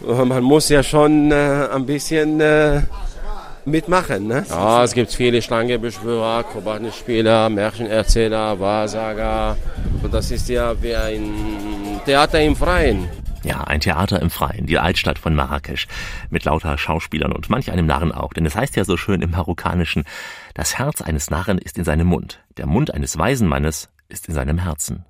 Man 0.00 0.42
muss 0.42 0.70
ja 0.70 0.82
schon 0.82 1.30
äh, 1.30 1.68
ein 1.74 1.84
bisschen... 1.84 2.40
Mitmachen. 3.70 4.26
Ne? 4.26 4.44
Ja, 4.48 4.84
es 4.84 4.92
gibt 4.92 5.12
viele 5.12 5.42
Schlangebeschwörer, 5.42 6.38
Akrobatenspieler, 6.38 7.48
Märchenerzähler, 7.48 8.58
Wahrsager. 8.58 9.56
Und 10.02 10.12
das 10.12 10.30
ist 10.30 10.48
ja 10.48 10.80
wie 10.82 10.94
ein 10.94 12.00
Theater 12.04 12.40
im 12.40 12.56
Freien. 12.56 13.08
Ja, 13.44 13.62
ein 13.64 13.80
Theater 13.80 14.20
im 14.20 14.30
Freien, 14.30 14.66
die 14.66 14.78
Altstadt 14.78 15.18
von 15.18 15.34
Marrakesch, 15.34 15.86
mit 16.28 16.44
lauter 16.44 16.76
Schauspielern 16.76 17.32
und 17.32 17.48
manch 17.48 17.70
einem 17.70 17.86
Narren 17.86 18.12
auch. 18.12 18.32
Denn 18.32 18.44
es 18.44 18.56
heißt 18.56 18.76
ja 18.76 18.84
so 18.84 18.96
schön 18.96 19.22
im 19.22 19.30
Marokkanischen, 19.30 20.04
das 20.54 20.78
Herz 20.78 21.00
eines 21.00 21.30
Narren 21.30 21.58
ist 21.58 21.78
in 21.78 21.84
seinem 21.84 22.08
Mund, 22.08 22.40
der 22.56 22.66
Mund 22.66 22.92
eines 22.92 23.16
weisen 23.16 23.48
Mannes 23.48 23.88
ist 24.08 24.28
in 24.28 24.34
seinem 24.34 24.58
Herzen. 24.58 25.04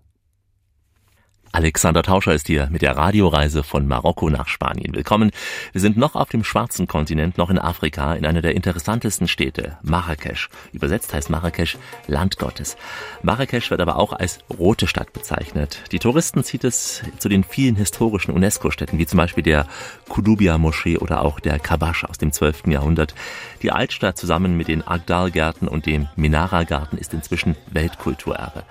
Alexander 1.53 2.03
Tauscher 2.03 2.35
ist 2.35 2.47
hier 2.47 2.69
mit 2.71 2.83
der 2.83 2.97
Radioreise 2.97 3.63
von 3.63 3.87
Marokko 3.87 4.29
nach 4.29 4.49
Spanien. 4.49 4.95
Willkommen. 4.95 5.31
Wir 5.73 5.81
sind 5.81 5.97
noch 5.97 6.15
auf 6.15 6.29
dem 6.29 6.45
schwarzen 6.45 6.87
Kontinent, 6.87 7.39
noch 7.39 7.49
in 7.49 7.59
Afrika, 7.59 8.15
in 8.15 8.27
einer 8.27 8.43
der 8.43 8.55
interessantesten 8.55 9.29
Städte, 9.29 9.79
Marrakesch. 9.83 10.51
Übersetzt 10.73 11.15
heißt 11.15 11.31
Marrakesch 11.31 11.79
Land 12.07 12.39
Gottes. 12.39 12.77
Marrakesch 13.23 13.71
wird 13.71 13.81
aber 13.81 13.97
auch 13.97 14.13
als 14.13 14.41
rote 14.59 14.87
Stadt 14.87 15.13
bezeichnet. 15.15 15.79
Die 15.91 15.99
Touristen 15.99 16.45
zieht 16.45 16.65
es 16.65 17.03
zu 17.19 17.31
den 17.31 17.45
vielen 17.45 17.77
historischen 17.77 18.33
UNESCO-Städten, 18.33 18.99
wie 18.99 19.07
zum 19.07 19.17
Beispiel 19.17 19.43
der 19.43 19.67
Koudoubia-Moschee 20.09 20.99
oder 20.99 21.23
auch 21.23 21.41
der 21.41 21.59
Kabash 21.59 22.05
aus 22.05 22.19
dem 22.19 22.31
12. 22.31 22.67
Jahrhundert. 22.67 23.15
Die 23.63 23.73
Altstadt 23.73 24.19
zusammen 24.19 24.57
mit 24.57 24.69
den 24.69 24.87
Agdal-Gärten 24.87 25.67
und 25.67 25.87
dem 25.87 26.09
Minara-Garten 26.15 26.99
ist 26.99 27.15
inzwischen 27.15 27.57
Weltkulturerbe. 27.71 28.65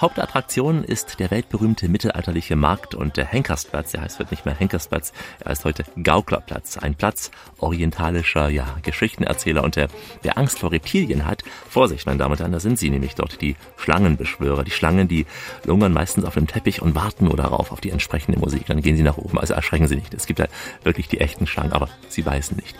Hauptattraktion 0.00 0.82
ist 0.82 1.20
der 1.20 1.30
weltberühmte 1.30 1.88
mittelalterliche 1.88 2.56
Markt 2.56 2.94
und 2.94 3.16
der 3.16 3.26
Henkersplatz. 3.26 3.92
Der 3.92 4.02
heißt 4.02 4.18
wird 4.18 4.32
nicht 4.32 4.44
mehr 4.44 4.54
Henkersplatz, 4.54 5.12
er 5.40 5.50
heißt 5.50 5.64
heute 5.64 5.84
Gauklerplatz. 6.02 6.78
Ein 6.78 6.94
Platz 6.96 7.30
orientalischer 7.58 8.48
ja, 8.48 8.66
Geschichtenerzähler 8.82 9.62
und 9.62 9.76
der, 9.76 9.88
der 10.24 10.36
Angst 10.36 10.58
vor 10.58 10.72
Reptilien 10.72 11.26
hat. 11.26 11.44
Vorsicht, 11.68 12.06
meine 12.06 12.18
Damen 12.18 12.32
und 12.32 12.40
Herren, 12.40 12.52
da 12.52 12.60
sind 12.60 12.78
sie 12.78 12.90
nämlich 12.90 13.14
dort, 13.14 13.40
die 13.40 13.56
Schlangenbeschwörer. 13.76 14.64
Die 14.64 14.72
Schlangen, 14.72 15.06
die 15.06 15.26
lungern 15.64 15.92
meistens 15.92 16.24
auf 16.24 16.34
dem 16.34 16.46
Teppich 16.46 16.82
und 16.82 16.94
warten 16.94 17.26
nur 17.26 17.36
darauf, 17.36 17.70
auf 17.70 17.80
die 17.80 17.90
entsprechende 17.90 18.38
Musik. 18.38 18.66
Dann 18.66 18.82
gehen 18.82 18.96
sie 18.96 19.02
nach 19.02 19.16
oben. 19.16 19.38
Also 19.38 19.54
erschrecken 19.54 19.86
Sie 19.86 19.96
nicht. 19.96 20.12
Es 20.12 20.26
gibt 20.26 20.40
ja 20.40 20.46
wirklich 20.82 21.08
die 21.08 21.20
echten 21.20 21.46
Schlangen, 21.46 21.72
aber 21.72 21.88
sie 22.08 22.22
beißen 22.22 22.56
nicht. 22.56 22.74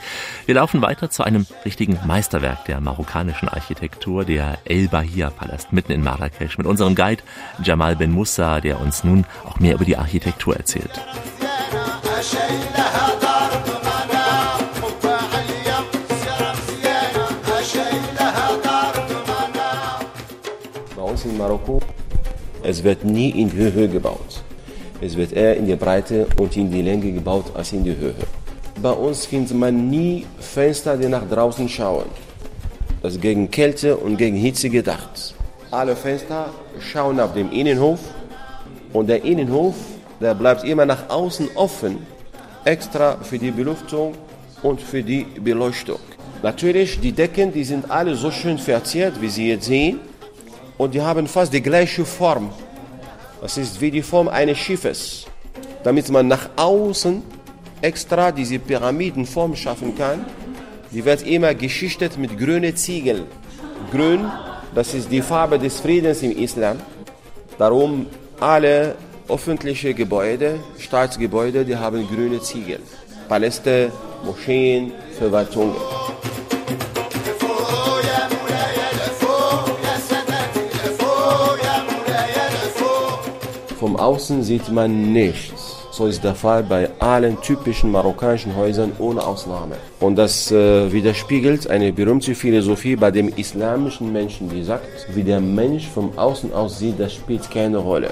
Wir 0.47 0.57
laufen 0.57 0.83
weiter 0.83 1.11
zu 1.11 1.23
einem 1.23 1.47
richtigen 1.65 1.99
Meisterwerk 2.07 2.65
der 2.65 2.81
marokkanischen 2.81 3.49
Architektur, 3.49 4.25
der 4.25 4.59
El 4.65 4.89
Bahia 4.89 5.31
Palast 5.31 5.73
mitten 5.73 5.93
in 5.93 6.03
Marrakesch 6.03 6.59
mit 6.59 6.67
unserem 6.67 6.95
Guide 6.95 7.14
Jamal 7.63 7.97
Ben 7.97 8.11
Musa, 8.11 8.61
der 8.61 8.81
uns 8.81 9.05
nun 9.05 9.25
auch 9.45 9.61
mehr 9.61 9.75
über 9.75 9.85
die 9.85 9.97
Architektur 9.97 10.57
erzählt. 10.57 11.01
Bei 20.97 21.03
uns 21.03 21.25
in 21.25 21.37
Marokko, 21.37 21.81
es 22.63 22.83
wird 22.83 23.05
nie 23.05 23.31
in 23.31 23.51
die 23.51 23.57
Höhe 23.57 23.89
gebaut. 23.89 24.43
Es 25.01 25.17
wird 25.17 25.33
eher 25.33 25.57
in 25.57 25.67
die 25.67 25.77
Breite 25.77 26.27
und 26.39 26.57
in 26.57 26.71
die 26.71 26.81
Länge 26.81 27.13
gebaut 27.13 27.53
als 27.55 27.73
in 27.73 27.85
die 27.85 27.97
Höhe. 27.97 28.15
Bei 28.81 28.93
uns 28.93 29.27
findet 29.27 29.57
man 29.57 29.91
nie 29.91 30.27
Fenster, 30.41 30.97
die 30.97 31.09
nach 31.09 31.29
draußen 31.29 31.69
schauen. 31.69 32.07
Das 33.03 33.15
ist 33.15 33.21
gegen 33.21 33.51
Kälte 33.51 33.97
und 33.97 34.17
gegen 34.17 34.37
Hitze 34.37 34.71
gedacht. 34.71 35.35
Alle 35.75 35.97
Fenster 35.97 36.51
schauen 36.79 37.19
auf 37.19 37.35
den 37.35 37.51
Innenhof 37.51 37.99
und 38.93 39.09
der 39.09 39.25
Innenhof, 39.25 39.75
der 40.21 40.33
bleibt 40.33 40.63
immer 40.63 40.87
nach 40.87 41.11
außen 41.11 41.49
offen, 41.57 42.07
extra 42.65 43.17
für 43.17 43.41
die 43.41 43.51
Belüftung 43.51 44.15
und 44.63 44.81
für 44.81 45.03
die 45.03 45.25
Beleuchtung. 45.25 45.99
Natürlich, 46.45 47.01
die 47.01 47.11
Decken, 47.11 47.53
die 47.53 47.65
sind 47.65 47.91
alle 47.91 48.15
so 48.15 48.31
schön 48.31 48.57
verziert, 48.57 49.21
wie 49.21 49.29
Sie 49.29 49.49
jetzt 49.49 49.65
sehen, 49.65 49.99
und 50.79 50.95
die 50.95 51.03
haben 51.03 51.27
fast 51.27 51.53
die 51.53 51.61
gleiche 51.61 52.05
Form. 52.05 52.51
Das 53.41 53.59
ist 53.59 53.81
wie 53.81 53.91
die 53.91 54.03
Form 54.03 54.29
eines 54.29 54.59
Schiffes, 54.59 55.27
damit 55.83 56.09
man 56.09 56.29
nach 56.29 56.51
außen 56.55 57.21
extra 57.83 58.31
diese 58.31 58.61
Pyramidenform 58.61 59.57
schaffen 59.57 59.97
kann. 59.99 60.25
Die 60.93 61.05
wird 61.05 61.27
immer 61.27 61.53
geschichtet 61.53 62.17
mit 62.17 62.39
grünen 62.39 62.77
Ziegeln. 62.77 63.25
Grün, 63.91 64.31
das 64.75 64.93
ist 64.95 65.11
die 65.11 65.23
Farbe 65.23 65.59
des 65.59 65.81
Friedens 65.81 66.23
im 66.23 66.37
Islam. 66.37 66.79
Darum 67.59 68.07
alle 68.41 68.97
öffentliche 69.29 69.95
Gebäude, 69.95 70.59
Staatsgebäude, 70.79 71.65
die 71.65 71.77
haben 71.77 72.07
grüne 72.09 72.41
Ziegel. 72.41 72.81
Paläste, 73.29 73.91
Moscheen, 74.25 74.93
Verwaltungen. 75.19 75.77
Vom 83.79 83.97
Außen 83.97 84.43
sieht 84.43 84.71
man 84.71 85.13
nichts. 85.13 85.64
So 85.97 86.07
ist 86.07 86.25
der 86.25 86.35
Fall 86.35 86.65
bei 86.65 86.91
allen 86.99 87.41
typischen 87.41 87.93
marokkanischen 87.93 88.57
Häusern 88.57 88.91
ohne 88.99 89.25
Ausnahme. 89.25 89.77
Und 90.01 90.17
das 90.17 90.51
äh, 90.51 90.93
widerspiegelt 90.93 91.71
eine 91.71 91.93
berühmte 91.93 92.35
Philosophie 92.35 92.97
bei 92.97 93.13
dem 93.13 93.29
islamischen 93.29 94.13
Menschen, 94.13 94.49
die 94.49 94.65
sagt, 94.65 95.07
wie 95.15 95.23
der 95.23 95.39
Mensch 95.39 95.87
vom 95.87 96.19
Außen 96.19 96.53
aussieht, 96.53 96.97
das 96.99 97.15
spielt 97.15 97.49
keine 97.49 97.77
Rolle. 97.77 98.11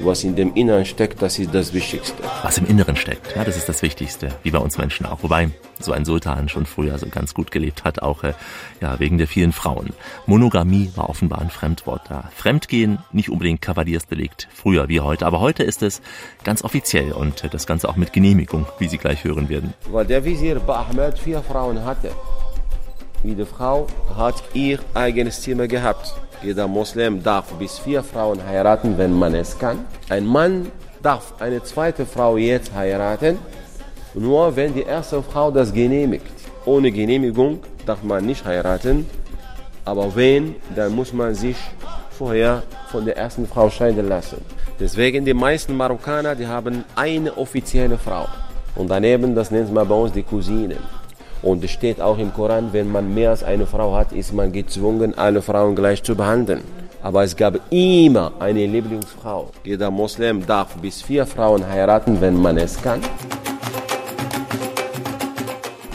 Was 0.00 0.24
in 0.24 0.36
dem 0.36 0.54
Inneren 0.54 0.84
steckt, 0.84 1.22
das 1.22 1.38
ist 1.38 1.54
das 1.54 1.72
Wichtigste. 1.72 2.22
Was 2.42 2.58
im 2.58 2.66
Inneren 2.66 2.96
steckt, 2.96 3.34
ja, 3.34 3.44
das 3.44 3.56
ist 3.56 3.68
das 3.68 3.80
Wichtigste, 3.80 4.28
wie 4.42 4.50
bei 4.50 4.58
uns 4.58 4.76
Menschen 4.76 5.06
auch. 5.06 5.22
Wobei 5.22 5.48
so 5.80 5.92
ein 5.92 6.04
Sultan 6.04 6.48
schon 6.48 6.66
früher 6.66 6.98
so 6.98 7.06
ganz 7.08 7.32
gut 7.32 7.50
gelebt 7.50 7.84
hat, 7.84 8.02
auch 8.02 8.22
äh, 8.22 8.34
ja, 8.80 8.98
wegen 9.00 9.16
der 9.16 9.26
vielen 9.26 9.52
Frauen. 9.52 9.94
Monogamie 10.26 10.90
war 10.96 11.08
offenbar 11.08 11.40
ein 11.40 11.50
Fremdwort 11.50 12.02
da. 12.10 12.30
Fremdgehen, 12.34 12.98
nicht 13.12 13.30
unbedingt 13.30 13.62
kavaliersdelikt, 13.62 14.48
früher 14.54 14.88
wie 14.88 15.00
heute, 15.00 15.24
aber 15.24 15.40
heute 15.40 15.62
ist 15.62 15.82
es 15.82 16.02
ganz 16.44 16.62
offiziell 16.62 17.12
und 17.12 17.44
äh, 17.44 17.48
das 17.48 17.66
Ganze 17.66 17.88
auch 17.88 17.96
mit 17.96 18.12
Genehmigung, 18.12 18.66
wie 18.78 18.88
Sie 18.88 18.98
gleich 18.98 19.24
hören 19.24 19.48
werden. 19.48 19.72
Weil 19.90 20.04
der 20.04 20.24
Visier 20.24 20.60
Ahmed 20.68 21.18
vier 21.18 21.42
Frauen 21.42 21.84
hatte. 21.84 22.10
Jede 23.22 23.46
Frau 23.46 23.86
hat 24.14 24.42
ihr 24.52 24.78
eigenes 24.94 25.40
Zimmer 25.40 25.66
gehabt. 25.66 26.14
Jeder 26.46 26.68
Muslim 26.68 27.24
darf 27.24 27.46
bis 27.54 27.80
vier 27.80 28.04
Frauen 28.04 28.38
heiraten, 28.46 28.96
wenn 28.98 29.12
man 29.12 29.34
es 29.34 29.58
kann. 29.58 29.84
Ein 30.08 30.24
Mann 30.24 30.70
darf 31.02 31.34
eine 31.40 31.60
zweite 31.64 32.06
Frau 32.06 32.36
jetzt 32.36 32.72
heiraten, 32.72 33.36
nur 34.14 34.54
wenn 34.54 34.72
die 34.72 34.84
erste 34.84 35.24
Frau 35.24 35.50
das 35.50 35.72
genehmigt. 35.72 36.30
Ohne 36.64 36.92
Genehmigung 36.92 37.58
darf 37.84 38.04
man 38.04 38.24
nicht 38.24 38.44
heiraten, 38.44 39.06
aber 39.84 40.14
wenn, 40.14 40.54
dann 40.76 40.94
muss 40.94 41.12
man 41.12 41.34
sich 41.34 41.56
vorher 42.10 42.62
von 42.92 43.04
der 43.04 43.16
ersten 43.16 43.48
Frau 43.48 43.68
scheiden 43.68 44.08
lassen. 44.08 44.40
Deswegen 44.78 45.24
die 45.24 45.34
meisten 45.34 45.76
Marokkaner, 45.76 46.36
die 46.36 46.46
haben 46.46 46.84
eine 46.94 47.36
offizielle 47.36 47.98
Frau. 47.98 48.26
Und 48.76 48.88
daneben, 48.88 49.34
das 49.34 49.50
nennt 49.50 49.74
man 49.74 49.88
bei 49.88 49.96
uns 49.96 50.12
die 50.12 50.22
Cousinen. 50.22 50.78
Und 51.42 51.62
es 51.64 51.70
steht 51.70 52.00
auch 52.00 52.18
im 52.18 52.32
Koran, 52.32 52.70
wenn 52.72 52.90
man 52.90 53.12
mehr 53.14 53.30
als 53.30 53.44
eine 53.44 53.66
Frau 53.66 53.94
hat, 53.94 54.12
ist 54.12 54.32
man 54.32 54.52
gezwungen, 54.52 55.16
alle 55.16 55.42
Frauen 55.42 55.76
gleich 55.76 56.02
zu 56.02 56.16
behandeln. 56.16 56.62
Aber 57.02 57.22
es 57.22 57.36
gab 57.36 57.60
immer 57.70 58.32
eine 58.40 58.66
Lieblingsfrau. 58.66 59.50
Jeder 59.62 59.90
Muslim 59.90 60.44
darf 60.44 60.74
bis 60.76 61.02
vier 61.02 61.26
Frauen 61.26 61.66
heiraten, 61.68 62.20
wenn 62.20 62.40
man 62.40 62.56
es 62.56 62.82
kann. 62.82 63.00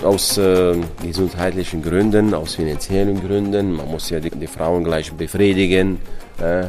Aus 0.03 0.38
äh, 0.38 0.77
gesundheitlichen 1.03 1.81
Gründen, 1.81 2.33
aus 2.33 2.55
finanziellen 2.55 3.19
Gründen. 3.19 3.74
Man 3.74 3.88
muss 3.89 4.10
ja 4.10 4.19
die, 4.19 4.29
die 4.29 4.48
Frauen 4.48 4.83
gleich 4.83 5.12
befriedigen. 5.12 6.00
Äh, 6.39 6.67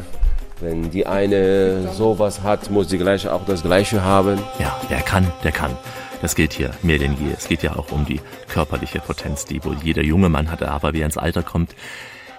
wenn 0.59 0.91
die 0.91 1.05
eine 1.05 1.89
sowas 1.93 2.41
hat, 2.43 2.69
muss 2.69 2.87
die 2.87 2.97
gleiche 2.97 3.33
auch 3.33 3.45
das 3.45 3.63
Gleiche 3.63 4.03
haben. 4.03 4.39
Ja, 4.59 4.79
wer 4.87 5.01
kann, 5.01 5.31
der 5.43 5.51
kann. 5.51 5.71
Das 6.23 6.35
gilt 6.35 6.53
hier 6.53 6.71
mehr 6.83 6.99
denn 6.99 7.17
je. 7.17 7.33
Es 7.37 7.49
geht 7.49 7.63
ja 7.63 7.75
auch 7.75 7.91
um 7.91 8.05
die 8.05 8.21
körperliche 8.47 9.01
Potenz, 9.01 9.43
die 9.43 9.61
wohl 9.65 9.75
jeder 9.83 10.03
junge 10.03 10.29
Mann 10.29 10.49
hatte, 10.49 10.71
aber 10.71 10.93
wer 10.93 11.05
ins 11.05 11.17
Alter 11.17 11.43
kommt, 11.43 11.75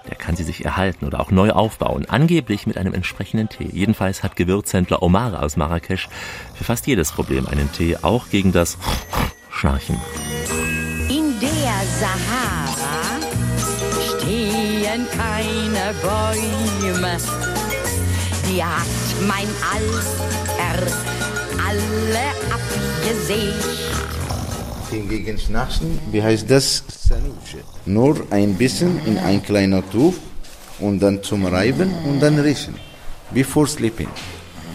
der 0.08 0.16
kann 0.16 0.36
sie 0.36 0.42
sich 0.42 0.64
erhalten 0.64 1.04
oder 1.04 1.20
auch 1.20 1.30
neu 1.30 1.50
aufbauen. 1.50 2.06
Angeblich 2.08 2.66
mit 2.66 2.78
einem 2.78 2.94
entsprechenden 2.94 3.50
Tee. 3.50 3.68
Jedenfalls 3.70 4.22
hat 4.22 4.36
Gewürzhändler 4.36 5.02
Omar 5.02 5.42
aus 5.42 5.58
Marrakesch 5.58 6.08
für 6.54 6.64
fast 6.64 6.86
jedes 6.86 7.12
Problem 7.12 7.46
einen 7.46 7.70
Tee, 7.72 7.98
auch 8.00 8.30
gegen 8.30 8.52
das 8.52 8.78
Schnarchen. 9.50 10.00
In 11.10 11.38
der 11.40 11.82
Sahara 12.00 13.20
stehen 14.16 15.06
keine 15.10 15.92
Bäume. 16.00 17.18
Die 18.48 18.64
hat 18.64 19.28
mein 19.28 19.48
Alter 19.74 20.24
alle 21.66 22.34
abgesägt. 23.04 23.64
Hingegen 24.90 25.38
Schnachen, 25.38 25.98
wie 26.10 26.22
heißt 26.22 26.50
das? 26.50 26.84
Nur 27.86 28.26
ein 28.30 28.54
bisschen 28.54 29.00
in 29.06 29.18
ein 29.18 29.42
kleiner 29.42 29.82
Tuch 29.90 30.14
und 30.78 31.00
dann 31.00 31.22
zum 31.22 31.46
Reiben 31.46 31.92
und 32.06 32.20
dann 32.20 32.38
riechen. 32.38 32.74
Before 33.32 33.66
sleeping. 33.66 34.08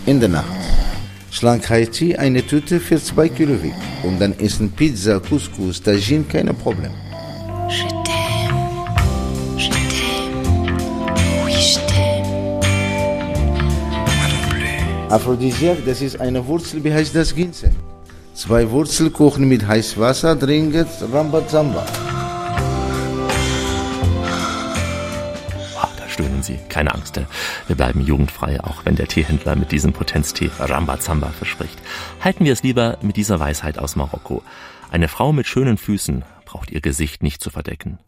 In 0.06 0.20
der 0.20 0.30
Nacht. 0.30 0.46
Schlank 1.32 1.70
Haiti 1.70 2.16
eine 2.16 2.46
Tüte 2.46 2.80
für 2.80 3.02
zwei 3.02 3.30
Kilo 3.30 3.62
weg. 3.62 3.76
Und 4.04 4.20
dann 4.20 4.38
essen 4.40 4.72
Pizza, 4.72 5.20
Couscous, 5.20 5.82
Tagine, 5.82 6.24
keine 6.24 6.54
Problem. 6.54 6.92
Aphrodisiak, 15.10 15.78
das 15.86 16.02
ist 16.02 16.20
eine 16.20 16.46
Wurzel, 16.46 16.84
wie 16.84 16.94
heißt 16.94 17.16
das 17.16 17.34
Ginseng? 17.34 17.76
Zwei 18.40 18.72
Wurzelkuchen 18.72 19.50
mit 19.50 19.68
heißem 19.68 20.02
Wasser 20.02 20.40
trinken, 20.40 20.86
Rambazamba. 21.12 21.86
Ah, 25.78 25.90
da 25.98 26.08
stöhnen 26.08 26.42
Sie. 26.42 26.58
Keine 26.70 26.96
Angst, 26.96 27.18
äh, 27.18 27.26
wir 27.68 27.76
bleiben 27.76 28.00
jugendfrei, 28.00 28.64
auch 28.64 28.86
wenn 28.86 28.96
der 28.96 29.08
Teehändler 29.08 29.58
mit 29.58 29.74
diesem 29.74 29.92
Potenztee 29.92 30.52
Rambazamba 30.58 31.28
verspricht. 31.32 31.82
Halten 32.22 32.46
wir 32.46 32.54
es 32.54 32.64
lieber 32.64 32.98
mit 33.02 33.18
dieser 33.18 33.42
Weisheit 33.42 33.78
aus 33.78 33.98
Marokko. 33.98 34.42
Eine 34.90 35.10
Frau 35.10 35.34
mit 35.34 35.46
schönen 35.46 35.78
Füßen 35.78 36.24
braucht 36.46 36.72
ihr 36.72 36.80
Gesicht 36.80 37.22
nicht 37.22 37.44
zu 37.44 37.50
verdecken. 37.50 38.00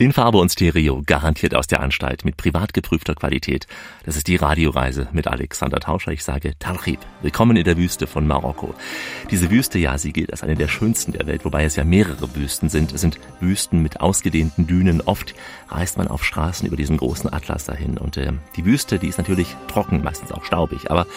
In 0.00 0.12
Farbe 0.12 0.38
und 0.38 0.48
Stereo, 0.48 1.02
garantiert 1.04 1.56
aus 1.56 1.66
der 1.66 1.80
Anstalt, 1.80 2.24
mit 2.24 2.36
privat 2.36 2.72
geprüfter 2.72 3.16
Qualität. 3.16 3.66
Das 4.04 4.16
ist 4.16 4.28
die 4.28 4.36
Radioreise 4.36 5.08
mit 5.10 5.26
Alexander 5.26 5.80
Tauscher. 5.80 6.12
Ich 6.12 6.22
sage 6.22 6.56
Tarhib. 6.60 7.00
Willkommen 7.20 7.56
in 7.56 7.64
der 7.64 7.76
Wüste 7.76 8.06
von 8.06 8.24
Marokko. 8.24 8.76
Diese 9.32 9.50
Wüste, 9.50 9.80
ja, 9.80 9.98
sie 9.98 10.12
gilt 10.12 10.30
als 10.30 10.44
eine 10.44 10.54
der 10.54 10.68
schönsten 10.68 11.10
der 11.10 11.26
Welt, 11.26 11.44
wobei 11.44 11.64
es 11.64 11.74
ja 11.74 11.82
mehrere 11.82 12.32
Wüsten 12.36 12.68
sind. 12.68 12.92
Es 12.92 13.00
sind 13.00 13.18
Wüsten 13.40 13.82
mit 13.82 14.00
ausgedehnten 14.00 14.68
Dünen. 14.68 15.00
Oft 15.00 15.34
reist 15.68 15.98
man 15.98 16.06
auf 16.06 16.24
Straßen 16.24 16.68
über 16.68 16.76
diesen 16.76 16.96
großen 16.96 17.32
Atlas 17.32 17.64
dahin. 17.64 17.98
Und 17.98 18.18
äh, 18.18 18.30
die 18.54 18.64
Wüste, 18.64 19.00
die 19.00 19.08
ist 19.08 19.18
natürlich 19.18 19.56
trocken, 19.66 20.04
meistens 20.04 20.30
auch 20.30 20.44
staubig, 20.44 20.92
aber 20.92 21.08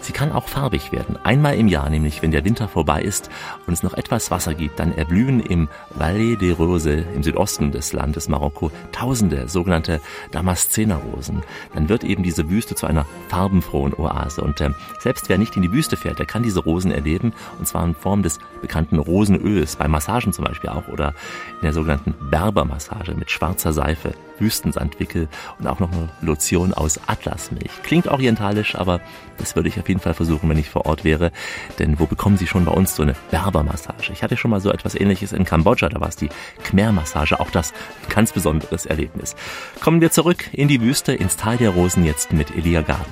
sie 0.00 0.12
kann 0.12 0.32
auch 0.32 0.48
farbig 0.48 0.92
werden. 0.92 1.18
Einmal 1.24 1.58
im 1.58 1.68
Jahr, 1.68 1.90
nämlich 1.90 2.22
wenn 2.22 2.30
der 2.30 2.46
Winter 2.46 2.68
vorbei 2.68 3.02
ist 3.02 3.28
und 3.66 3.74
es 3.74 3.82
noch 3.82 3.92
etwas 3.92 4.30
Wasser 4.30 4.54
gibt, 4.54 4.78
dann 4.78 4.96
erblühen 4.96 5.40
im 5.40 5.68
Valle 5.90 6.38
des 6.38 6.58
Roses, 6.58 7.04
im 7.14 7.22
Südosten 7.22 7.70
des 7.70 7.92
Landes 7.92 8.29
Marokko, 8.30 8.70
tausende 8.92 9.48
sogenannte 9.48 10.00
Damaszenerrosen. 10.30 11.42
Dann 11.74 11.88
wird 11.88 12.04
eben 12.04 12.22
diese 12.22 12.48
Wüste 12.48 12.74
zu 12.74 12.86
einer 12.86 13.06
farbenfrohen 13.28 13.94
Oase. 13.94 14.42
Und 14.42 14.60
äh, 14.60 14.70
selbst 15.00 15.28
wer 15.28 15.38
nicht 15.38 15.56
in 15.56 15.62
die 15.62 15.72
Wüste 15.72 15.96
fährt, 15.96 16.18
der 16.18 16.26
kann 16.26 16.42
diese 16.42 16.60
Rosen 16.60 16.90
erleben. 16.90 17.32
Und 17.58 17.66
zwar 17.66 17.84
in 17.84 17.94
Form 17.94 18.22
des 18.22 18.38
bekannten 18.62 18.98
Rosenöls, 18.98 19.76
bei 19.76 19.88
Massagen 19.88 20.32
zum 20.32 20.44
Beispiel 20.44 20.70
auch 20.70 20.88
oder 20.88 21.14
in 21.60 21.62
der 21.62 21.72
sogenannten 21.72 22.14
Berbermassage 22.30 23.14
mit 23.14 23.30
schwarzer 23.30 23.72
Seife, 23.72 24.14
Wüstensandwickel 24.40 25.28
und 25.58 25.66
auch 25.66 25.80
noch 25.80 25.92
eine 25.92 26.08
Lotion 26.22 26.72
aus 26.72 26.98
Atlasmilch. 27.06 27.70
Klingt 27.82 28.08
orientalisch, 28.08 28.74
aber 28.74 29.00
das 29.38 29.56
würde 29.56 29.68
ich 29.68 29.78
auf 29.78 29.88
jeden 29.88 30.00
Fall 30.00 30.14
versuchen, 30.14 30.48
wenn 30.48 30.58
ich 30.58 30.68
vor 30.68 30.86
Ort 30.86 31.04
wäre. 31.04 31.30
Denn 31.78 31.98
wo 31.98 32.06
bekommen 32.06 32.36
Sie 32.36 32.46
schon 32.46 32.64
bei 32.64 32.72
uns 32.72 32.96
so 32.96 33.02
eine 33.02 33.14
Berbermassage? 33.30 34.12
Ich 34.12 34.22
hatte 34.22 34.36
schon 34.36 34.50
mal 34.50 34.60
so 34.60 34.70
etwas 34.70 34.94
ähnliches 34.94 35.32
in 35.32 35.44
Kambodscha, 35.44 35.88
da 35.88 36.00
war 36.00 36.08
es 36.08 36.16
die 36.16 36.30
Khmer-Massage. 36.64 37.38
Auch 37.40 37.50
das 37.50 37.72
ein 38.02 38.08
ganz 38.20 38.32
besonderes 38.32 38.84
Erlebnis. 38.84 39.34
Kommen 39.80 40.02
wir 40.02 40.10
zurück 40.10 40.50
in 40.52 40.68
die 40.68 40.82
Wüste, 40.82 41.14
ins 41.14 41.38
Tal 41.38 41.56
der 41.56 41.70
Rosen 41.70 42.04
jetzt 42.04 42.34
mit 42.34 42.54
Elia 42.54 42.82
Garden. 42.82 43.10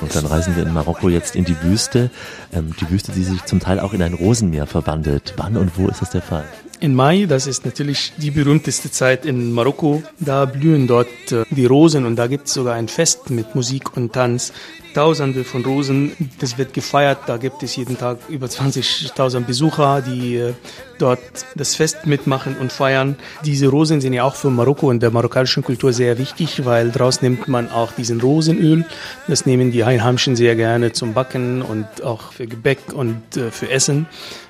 Und 0.00 0.16
dann 0.16 0.26
reisen 0.26 0.56
wir 0.56 0.64
in 0.64 0.72
Marokko 0.72 1.08
jetzt 1.08 1.36
in 1.36 1.44
die 1.44 1.62
Wüste. 1.62 2.10
Ähm, 2.52 2.74
die 2.80 2.90
Wüste, 2.90 3.12
die 3.12 3.22
sich 3.22 3.44
zum 3.44 3.60
Teil 3.60 3.78
auch 3.78 3.92
in 3.92 4.02
ein 4.02 4.14
Rosenmeer 4.14 4.66
verwandelt. 4.66 5.34
Wann 5.36 5.56
und 5.56 5.78
wo 5.78 5.86
ist 5.86 6.02
das 6.02 6.10
der 6.10 6.22
Fall? 6.22 6.44
In 6.80 6.94
Mai, 6.94 7.26
das 7.26 7.48
ist 7.48 7.64
natürlich 7.64 8.12
die 8.18 8.30
berühmteste 8.30 8.88
Zeit 8.88 9.26
in 9.26 9.52
Marokko. 9.52 10.00
Da 10.20 10.44
blühen 10.44 10.86
dort 10.86 11.08
äh, 11.32 11.42
die 11.50 11.66
Rosen 11.66 12.06
und 12.06 12.14
da 12.14 12.28
gibt 12.28 12.46
es 12.46 12.54
sogar 12.54 12.74
ein 12.74 12.86
Fest 12.86 13.30
mit 13.30 13.56
Musik 13.56 13.96
und 13.96 14.12
Tanz. 14.12 14.52
Tausende 14.94 15.42
von 15.44 15.64
Rosen, 15.64 16.12
das 16.38 16.56
wird 16.56 16.72
gefeiert. 16.74 17.18
Da 17.26 17.36
gibt 17.36 17.64
es 17.64 17.74
jeden 17.74 17.98
Tag 17.98 18.18
über 18.28 18.46
20.000 18.46 19.40
Besucher, 19.40 20.02
die 20.02 20.36
äh, 20.36 20.54
dort 21.00 21.20
das 21.56 21.74
Fest 21.74 22.06
mitmachen 22.06 22.56
und 22.56 22.70
feiern. 22.70 23.16
Diese 23.44 23.66
Rosen 23.66 24.00
sind 24.00 24.12
ja 24.12 24.22
auch 24.22 24.36
für 24.36 24.50
Marokko 24.50 24.88
und 24.88 25.02
der 25.02 25.10
marokkanischen 25.10 25.64
Kultur 25.64 25.92
sehr 25.92 26.16
wichtig, 26.16 26.64
weil 26.64 26.90
daraus 26.90 27.22
nimmt 27.22 27.48
man 27.48 27.70
auch 27.70 27.90
diesen 27.90 28.20
Rosenöl. 28.20 28.84
Das 29.26 29.46
nehmen 29.46 29.72
die 29.72 29.82
Einheimischen 29.82 30.36
sehr 30.36 30.54
gerne 30.54 30.92
zum 30.92 31.12
Backen 31.12 31.60
und 31.60 32.04
auch 32.04 32.32
für 32.32 32.46
Gebäck 32.46 32.92
und 32.94 33.36
äh, 33.36 33.50
für 33.50 33.68
Essen 33.68 34.06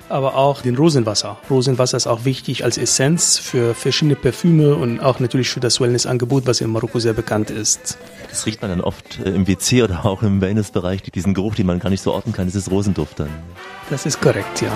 aber 0.09 0.35
auch 0.35 0.61
den 0.61 0.75
Rosenwasser. 0.75 1.37
Rosenwasser 1.49 1.97
ist 1.97 2.07
auch 2.07 2.25
wichtig 2.25 2.63
als 2.63 2.77
Essenz 2.77 3.37
für 3.37 3.73
verschiedene 3.75 4.15
Parfüme 4.15 4.75
und 4.75 4.99
auch 4.99 5.19
natürlich 5.19 5.49
für 5.49 5.59
das 5.59 5.79
Wellnessangebot, 5.79 6.45
was 6.47 6.61
in 6.61 6.71
Marokko 6.71 6.99
sehr 6.99 7.13
bekannt 7.13 7.51
ist. 7.51 7.97
Das 8.29 8.45
riecht 8.45 8.61
man 8.61 8.71
dann 8.71 8.81
oft 8.81 9.19
äh, 9.19 9.29
im 9.29 9.47
WC 9.47 9.83
oder 9.83 10.05
auch 10.05 10.23
im 10.23 10.41
Wellnessbereich, 10.41 11.03
diesen 11.03 11.33
Geruch, 11.33 11.55
den 11.55 11.67
man 11.67 11.79
gar 11.79 11.89
nicht 11.89 12.01
so 12.01 12.13
orten 12.13 12.33
kann. 12.33 12.47
Das 12.47 12.55
ist 12.55 12.69
Rosenduft 12.69 13.19
dann. 13.19 13.29
Das 13.89 14.05
ist 14.05 14.21
korrekt, 14.21 14.61
ja. 14.61 14.71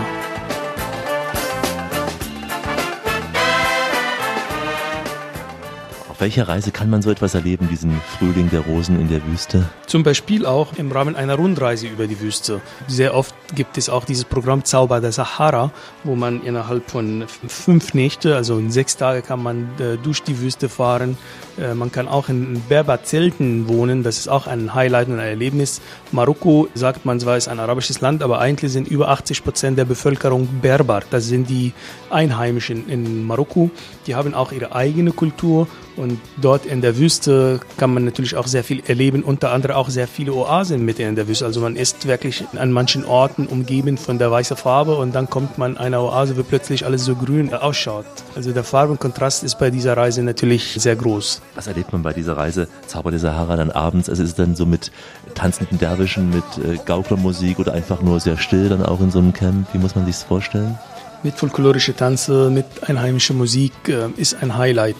Welcher 6.24 6.48
Reise 6.48 6.72
kann 6.72 6.90
man 6.90 7.02
so 7.02 7.12
etwas 7.12 7.36
erleben, 7.36 7.68
diesen 7.70 8.00
Frühling 8.18 8.50
der 8.50 8.62
Rosen 8.62 8.98
in 8.98 9.10
der 9.10 9.22
Wüste? 9.28 9.66
Zum 9.88 10.04
Beispiel 10.04 10.46
auch 10.46 10.72
im 10.78 10.90
Rahmen 10.90 11.18
einer 11.18 11.36
Rundreise 11.36 11.86
über 11.88 12.08
die 12.08 12.22
Wüste. 12.22 12.62
Sehr 12.88 13.14
oft 13.14 13.36
gibt 13.54 13.78
es 13.78 13.90
auch 13.90 14.06
dieses 14.06 14.24
Programm 14.24 14.64
Zauber 14.64 15.02
der 15.02 15.12
Sahara, 15.12 15.72
wo 16.06 16.16
man 16.16 16.42
innerhalb 16.42 16.90
von 16.90 17.26
fünf 17.28 17.94
Nächte, 17.94 18.38
also 18.38 18.58
in 18.58 18.72
sechs 18.72 18.96
Tage, 18.96 19.22
kann 19.22 19.44
man 19.44 19.70
äh, 19.80 19.98
durch 20.02 20.24
die 20.24 20.40
Wüste 20.40 20.70
fahren. 20.70 21.18
Äh, 21.60 21.74
man 21.74 21.92
kann 21.92 22.08
auch 22.08 22.30
in 22.30 22.62
Berber-Zelten 22.70 23.68
wohnen. 23.68 24.04
Das 24.04 24.18
ist 24.18 24.30
auch 24.30 24.48
ein 24.48 24.74
Highlight 24.74 25.10
und 25.10 25.20
ein 25.20 25.28
Erlebnis. 25.28 25.82
Marokko, 26.14 26.70
sagt 26.74 27.04
man 27.04 27.20
zwar, 27.20 27.36
ist 27.36 27.50
ein 27.50 27.60
arabisches 27.60 28.00
Land, 28.00 28.24
aber 28.24 28.40
eigentlich 28.40 28.72
sind 28.72 28.88
über 28.88 29.10
80 29.10 29.44
Prozent 29.44 29.78
der 29.78 29.86
Bevölkerung 29.86 30.48
Berber. 30.62 31.02
Das 31.10 31.26
sind 31.26 31.50
die 31.50 31.74
Einheimischen 32.10 32.88
in 32.88 33.28
Marokko. 33.28 33.72
Die 34.08 34.16
haben 34.16 34.34
auch 34.34 34.54
ihre 34.54 34.74
eigene 34.74 35.12
Kultur 35.12 35.68
und 35.96 36.13
dort 36.38 36.66
in 36.66 36.82
der 36.82 36.98
Wüste 36.98 37.60
kann 37.78 37.94
man 37.94 38.06
natürlich 38.06 38.36
auch 38.36 38.48
sehr 38.48 38.64
viel 38.64 38.84
erleben, 38.86 39.24
unter 39.24 39.52
anderem 39.52 39.76
auch 39.76 39.90
sehr 39.90 40.08
viele 40.08 40.34
Oasen 40.34 40.84
mitten 40.84 41.04
in 41.04 41.16
der 41.16 41.28
Wüste. 41.28 41.46
Also 41.46 41.62
man 41.62 41.76
ist 41.76 42.08
wirklich 42.08 42.44
an 42.56 42.72
manchen 42.72 43.06
Orten 43.06 43.48
umgeben 43.48 43.98
von 43.98 44.20
der 44.20 44.32
weißen 44.32 44.58
Farbe 44.58 44.96
und 44.96 45.14
dann 45.14 45.30
kommt 45.30 45.58
man 45.58 45.78
einer 45.78 46.02
Oase, 46.02 46.38
wo 46.38 46.44
plötzlich 46.44 46.86
alles 46.86 47.06
so 47.06 47.16
grün 47.16 47.54
ausschaut. 47.54 48.06
Also 48.36 48.52
der 48.52 48.64
Farbenkontrast 48.64 49.44
ist 49.44 49.60
bei 49.60 49.70
dieser 49.70 49.98
Reise 49.98 50.24
natürlich 50.24 50.76
sehr 50.80 50.96
groß. 50.96 51.42
Was 51.56 51.68
erlebt 51.68 51.92
man 51.94 52.04
bei 52.04 52.14
dieser 52.14 52.38
Reise 52.38 52.68
Zauber 52.88 53.12
der 53.12 53.20
Sahara 53.20 53.56
dann 53.56 53.72
abends? 53.72 54.10
Also 54.10 54.24
ist 54.24 54.30
es 54.30 54.36
dann 54.36 54.56
so 54.56 54.66
mit 54.66 54.92
tanzenden 55.36 55.78
Derwischen, 55.80 56.30
mit 56.30 56.44
äh, 56.58 56.78
Gauklermusik 56.86 57.60
oder 57.60 57.74
einfach 57.74 58.02
nur 58.02 58.20
sehr 58.20 58.38
still 58.38 58.70
dann 58.70 58.84
auch 58.84 59.00
in 59.00 59.12
so 59.12 59.20
einem 59.20 59.34
Camp? 59.34 59.68
Wie 59.74 59.78
muss 59.78 59.96
man 59.96 60.06
sich 60.06 60.16
das 60.16 60.24
vorstellen? 60.24 60.78
Mit 61.24 61.36
folklorische 61.36 61.96
Tanze, 61.96 62.50
mit 62.50 62.66
einheimischer 62.86 63.34
Musik 63.34 63.72
äh, 63.88 64.10
ist 64.18 64.36
ein 64.42 64.58
Highlight. 64.58 64.96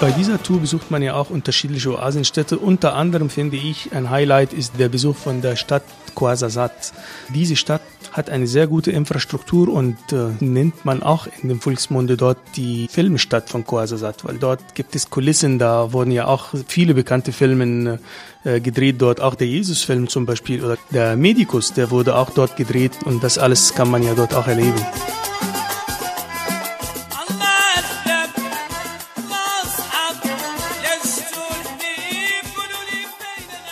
Bei 0.00 0.12
dieser 0.12 0.40
Tour 0.40 0.60
besucht 0.60 0.92
man 0.92 1.02
ja 1.02 1.14
auch 1.14 1.28
unterschiedliche 1.28 1.92
Oasenstädte. 1.92 2.56
Unter 2.56 2.94
anderem 2.94 3.30
finde 3.30 3.56
ich 3.56 3.92
ein 3.92 4.10
Highlight 4.10 4.52
ist 4.52 4.78
der 4.78 4.88
Besuch 4.88 5.16
von 5.16 5.42
der 5.42 5.56
Stadt 5.56 5.82
Ouarzazate. 6.14 6.92
Diese 7.34 7.56
Stadt 7.56 7.82
hat 8.12 8.30
eine 8.30 8.46
sehr 8.46 8.68
gute 8.68 8.92
Infrastruktur 8.92 9.68
und 9.68 9.96
äh, 10.12 10.30
nennt 10.38 10.84
man 10.84 11.02
auch 11.02 11.26
in 11.42 11.48
dem 11.48 11.60
Volksmunde 11.60 12.16
dort 12.16 12.38
die 12.54 12.86
Filmstadt 12.88 13.50
von 13.50 13.64
Ouarzazate, 13.66 14.24
weil 14.24 14.38
dort 14.38 14.76
gibt 14.76 14.94
es 14.94 15.10
Kulissen, 15.10 15.58
da 15.58 15.92
wurden 15.92 16.12
ja 16.12 16.26
auch 16.26 16.54
viele 16.68 16.94
bekannte 16.94 17.32
Filme 17.32 17.98
äh, 18.44 18.60
gedreht 18.60 18.96
dort, 19.00 19.20
auch 19.20 19.34
der 19.34 19.48
Jesus-Film 19.48 20.08
zum 20.08 20.26
Beispiel 20.26 20.64
oder 20.64 20.76
der 20.90 21.16
Medicus, 21.16 21.72
der 21.72 21.90
wurde 21.90 22.16
auch 22.16 22.30
dort 22.30 22.56
gedreht 22.56 22.92
und 23.04 23.22
das 23.24 23.36
alles 23.36 23.74
kann 23.74 23.90
man 23.90 24.02
ja 24.04 24.14
dort 24.14 24.34
auch 24.34 24.46
erleben. 24.46 24.80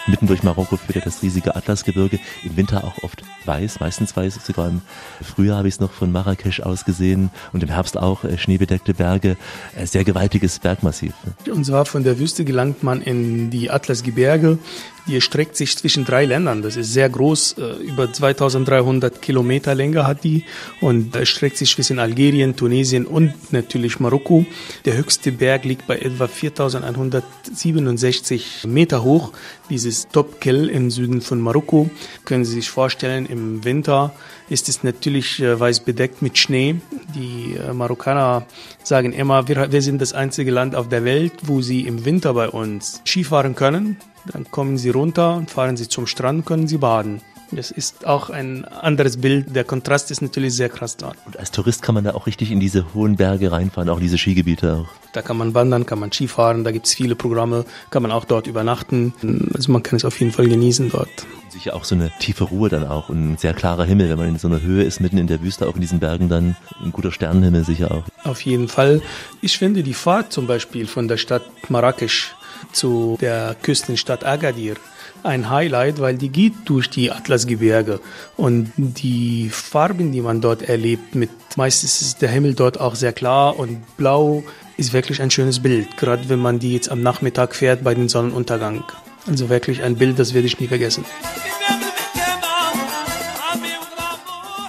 Mitten 0.06 0.26
durch 0.26 0.42
Marokko 0.42 0.76
führt 0.76 0.96
ja 0.96 1.02
das 1.02 1.22
riesige 1.22 1.56
Atlasgebirge, 1.56 2.20
im 2.44 2.56
Winter 2.56 2.84
auch 2.84 3.02
oft 3.02 3.22
weiß, 3.44 3.80
meistens 3.80 4.16
weiß, 4.16 4.38
sogar 4.44 4.68
im 4.68 4.82
Frühjahr 5.20 5.58
habe 5.58 5.68
ich 5.68 5.74
es 5.74 5.80
noch 5.80 5.92
von 5.92 6.12
Marrakesch 6.12 6.60
aus 6.60 6.84
gesehen 6.84 7.30
und 7.52 7.62
im 7.62 7.68
Herbst 7.68 7.96
auch 7.96 8.24
äh, 8.24 8.38
schneebedeckte 8.38 8.94
Berge, 8.94 9.36
äh, 9.76 9.86
sehr 9.86 10.04
gewaltiges 10.04 10.58
Bergmassiv. 10.60 11.12
Ne? 11.24 11.52
Und 11.52 11.64
zwar 11.64 11.86
von 11.86 12.04
der 12.04 12.18
Wüste 12.18 12.44
gelangt 12.44 12.82
man 12.82 13.00
in 13.00 13.50
die 13.50 13.70
Atlasgebirge, 13.70 14.58
die 15.06 15.14
erstreckt 15.14 15.56
sich 15.56 15.76
zwischen 15.76 16.04
drei 16.04 16.24
Ländern. 16.24 16.62
Das 16.62 16.76
ist 16.76 16.92
sehr 16.92 17.08
groß, 17.08 17.56
äh, 17.58 17.84
über 17.84 18.12
2300 18.12 19.22
Kilometer 19.22 19.74
Länge 19.74 20.06
hat 20.06 20.24
die 20.24 20.44
und 20.80 21.14
erstreckt 21.14 21.56
sich 21.56 21.74
zwischen 21.74 21.98
Algerien, 21.98 22.56
Tunesien 22.56 23.06
und 23.06 23.52
natürlich 23.52 24.00
Marokko. 24.00 24.44
Der 24.84 24.96
höchste 24.96 25.32
Berg 25.32 25.64
liegt 25.64 25.86
bei 25.86 25.98
etwa 25.98 26.26
4167 26.26 28.64
Meter 28.66 29.04
hoch. 29.04 29.32
Dieses 29.70 30.08
Topkel 30.08 30.68
im 30.68 30.90
Süden 30.90 31.20
von 31.20 31.40
Marokko. 31.40 31.88
Können 32.24 32.44
Sie 32.44 32.54
sich 32.54 32.70
vorstellen, 32.70 33.26
im 33.26 33.64
Winter 33.64 34.12
ist 34.48 34.68
es 34.68 34.84
natürlich 34.84 35.40
äh, 35.40 35.58
weiß 35.58 35.80
bedeckt 35.80 36.22
mit 36.22 36.38
Schnee. 36.38 36.76
Die 37.14 37.56
äh, 37.56 37.72
Marokkaner 37.72 38.46
sagen 38.82 39.12
immer, 39.12 39.48
wir, 39.48 39.72
wir 39.72 39.82
sind 39.82 40.00
das 40.00 40.12
einzige 40.12 40.50
Land 40.50 40.74
auf 40.74 40.88
der 40.88 41.04
Welt, 41.04 41.32
wo 41.42 41.62
sie 41.62 41.82
im 41.82 42.04
Winter 42.04 42.34
bei 42.34 42.48
uns 42.48 43.02
Skifahren 43.04 43.54
können. 43.54 43.96
Dann 44.32 44.50
kommen 44.50 44.78
sie 44.78 44.90
runter 44.90 45.36
und 45.36 45.50
fahren 45.50 45.76
sie 45.76 45.88
zum 45.88 46.06
Strand, 46.06 46.46
können 46.46 46.68
sie 46.68 46.78
baden. 46.78 47.20
Das 47.52 47.70
ist 47.70 48.06
auch 48.06 48.28
ein 48.28 48.64
anderes 48.64 49.18
Bild. 49.18 49.54
Der 49.54 49.62
Kontrast 49.62 50.10
ist 50.10 50.20
natürlich 50.20 50.54
sehr 50.54 50.68
krass 50.68 50.96
dort. 50.96 51.16
Und 51.26 51.38
als 51.38 51.52
Tourist 51.52 51.80
kann 51.80 51.94
man 51.94 52.02
da 52.02 52.14
auch 52.14 52.26
richtig 52.26 52.50
in 52.50 52.58
diese 52.58 52.92
hohen 52.92 53.16
Berge 53.16 53.52
reinfahren, 53.52 53.88
auch 53.88 53.98
in 53.98 54.02
diese 54.02 54.18
Skigebiete 54.18 54.74
auch. 54.74 54.88
Da 55.12 55.22
kann 55.22 55.36
man 55.36 55.54
wandern, 55.54 55.86
kann 55.86 56.00
man 56.00 56.10
Skifahren, 56.10 56.64
da 56.64 56.72
gibt 56.72 56.86
es 56.86 56.94
viele 56.94 57.14
Programme, 57.14 57.64
kann 57.90 58.02
man 58.02 58.10
auch 58.10 58.24
dort 58.24 58.48
übernachten. 58.48 59.14
Also 59.54 59.70
man 59.70 59.84
kann 59.84 59.96
es 59.96 60.04
auf 60.04 60.18
jeden 60.18 60.32
Fall 60.32 60.48
genießen 60.48 60.90
dort. 60.90 61.08
Sicher 61.48 61.76
auch 61.76 61.84
so 61.84 61.94
eine 61.94 62.10
tiefe 62.18 62.44
Ruhe 62.44 62.68
dann 62.68 62.86
auch 62.86 63.08
und 63.08 63.32
ein 63.32 63.36
sehr 63.38 63.54
klarer 63.54 63.84
Himmel, 63.84 64.10
wenn 64.10 64.18
man 64.18 64.28
in 64.28 64.38
so 64.38 64.48
einer 64.48 64.60
Höhe 64.60 64.82
ist, 64.82 65.00
mitten 65.00 65.16
in 65.16 65.28
der 65.28 65.40
Wüste, 65.40 65.68
auch 65.68 65.76
in 65.76 65.80
diesen 65.80 66.00
Bergen 66.00 66.28
dann 66.28 66.56
ein 66.82 66.90
guter 66.90 67.12
Sternenhimmel 67.12 67.64
sicher 67.64 67.92
auch. 67.92 68.02
Auf 68.24 68.40
jeden 68.40 68.66
Fall. 68.66 69.00
Ich 69.40 69.56
finde 69.56 69.84
die 69.84 69.94
Fahrt 69.94 70.32
zum 70.32 70.48
Beispiel 70.48 70.86
von 70.88 71.06
der 71.06 71.16
Stadt 71.16 71.44
Marrakesch 71.70 72.34
zu 72.72 73.16
der 73.20 73.56
Küstenstadt 73.62 74.24
Agadir 74.24 74.76
ein 75.22 75.50
Highlight, 75.50 76.00
weil 76.00 76.16
die 76.16 76.28
geht 76.28 76.54
durch 76.64 76.88
die 76.88 77.10
Atlasgebirge 77.10 78.00
und 78.36 78.72
die 78.76 79.50
Farben, 79.50 80.12
die 80.12 80.20
man 80.20 80.40
dort 80.40 80.62
erlebt, 80.62 81.14
mit 81.14 81.30
meistens 81.56 82.00
ist 82.00 82.22
der 82.22 82.30
Himmel 82.30 82.54
dort 82.54 82.80
auch 82.80 82.94
sehr 82.94 83.12
klar 83.12 83.58
und 83.58 83.96
blau, 83.96 84.44
ist 84.76 84.92
wirklich 84.92 85.20
ein 85.20 85.30
schönes 85.30 85.60
Bild, 85.60 85.96
gerade 85.96 86.28
wenn 86.28 86.38
man 86.38 86.58
die 86.58 86.74
jetzt 86.74 86.90
am 86.90 87.02
Nachmittag 87.02 87.54
fährt 87.54 87.82
bei 87.82 87.94
dem 87.94 88.08
Sonnenuntergang. 88.08 88.84
Also 89.26 89.48
wirklich 89.48 89.82
ein 89.82 89.96
Bild, 89.96 90.18
das 90.18 90.34
werde 90.34 90.46
ich 90.46 90.60
nie 90.60 90.68
vergessen. 90.68 91.04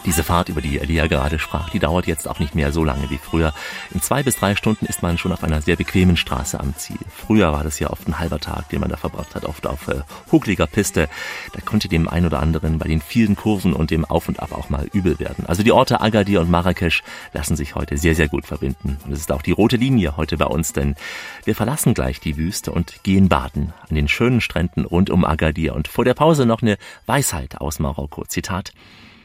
Diese 0.07 0.23
Fahrt, 0.23 0.47
über 0.47 0.61
die 0.61 0.79
Elia 0.79 1.07
gerade 1.07 1.37
sprach, 1.37 1.69
die 1.69 1.79
dauert 1.79 2.07
jetzt 2.07 2.29
auch 2.29 2.39
nicht 2.39 2.55
mehr 2.55 2.71
so 2.71 2.85
lange 2.85 3.09
wie 3.09 3.17
früher. 3.17 3.53
In 3.93 4.01
zwei 4.01 4.23
bis 4.23 4.37
drei 4.37 4.55
Stunden 4.55 4.85
ist 4.85 5.03
man 5.03 5.17
schon 5.17 5.33
auf 5.33 5.43
einer 5.43 5.61
sehr 5.61 5.75
bequemen 5.75 6.15
Straße 6.15 6.57
am 6.57 6.73
Ziel. 6.77 6.97
Früher 7.13 7.51
war 7.51 7.65
das 7.65 7.77
ja 7.79 7.89
oft 7.89 8.07
ein 8.07 8.17
halber 8.17 8.39
Tag, 8.39 8.69
den 8.69 8.79
man 8.79 8.89
da 8.89 8.95
verbracht 8.95 9.35
hat, 9.35 9.43
oft 9.43 9.67
auf 9.67 9.89
äh, 9.89 10.03
huckliger 10.31 10.65
Piste. 10.65 11.09
Da 11.51 11.59
konnte 11.59 11.89
dem 11.89 12.07
ein 12.07 12.25
oder 12.25 12.39
anderen 12.39 12.77
bei 12.77 12.87
den 12.87 13.01
vielen 13.01 13.35
Kurven 13.35 13.73
und 13.73 13.91
dem 13.91 14.05
Auf 14.05 14.29
und 14.29 14.39
Ab 14.39 14.53
auch 14.53 14.69
mal 14.69 14.87
übel 14.93 15.19
werden. 15.19 15.45
Also 15.45 15.61
die 15.61 15.73
Orte 15.73 15.99
Agadir 15.99 16.39
und 16.39 16.49
Marrakesch 16.49 17.03
lassen 17.33 17.57
sich 17.57 17.75
heute 17.75 17.97
sehr, 17.97 18.15
sehr 18.15 18.29
gut 18.29 18.45
verbinden. 18.45 18.97
Und 19.03 19.11
es 19.11 19.19
ist 19.19 19.31
auch 19.33 19.41
die 19.41 19.51
rote 19.51 19.75
Linie 19.75 20.15
heute 20.15 20.37
bei 20.37 20.45
uns, 20.45 20.71
denn 20.71 20.95
wir 21.43 21.53
verlassen 21.53 21.93
gleich 21.93 22.21
die 22.21 22.37
Wüste 22.37 22.71
und 22.71 23.03
gehen 23.03 23.27
baden 23.27 23.73
an 23.89 23.95
den 23.95 24.07
schönen 24.07 24.39
Stränden 24.39 24.85
rund 24.85 25.09
um 25.09 25.25
Agadir. 25.25 25.75
Und 25.75 25.89
vor 25.89 26.05
der 26.05 26.13
Pause 26.13 26.45
noch 26.45 26.61
eine 26.61 26.77
Weisheit 27.07 27.59
aus 27.59 27.79
Marokko. 27.79 28.23
Zitat. 28.23 28.71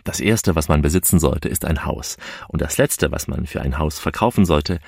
Das 0.04 0.20
erste, 0.20 0.56
was 0.56 0.68
man 0.68 0.82
besitzen 0.82 1.18
sollte, 1.18 1.48
ist 1.48 1.64
ein 1.64 1.84
Haus. 1.84 2.16
Und 2.48 2.60
das 2.60 2.78
letzte, 2.78 3.12
was 3.12 3.28
man 3.28 3.46
für 3.46 3.60
ein 3.60 3.78
Haus 3.78 3.98
verkaufen 3.98 4.44
sollte, 4.44 4.80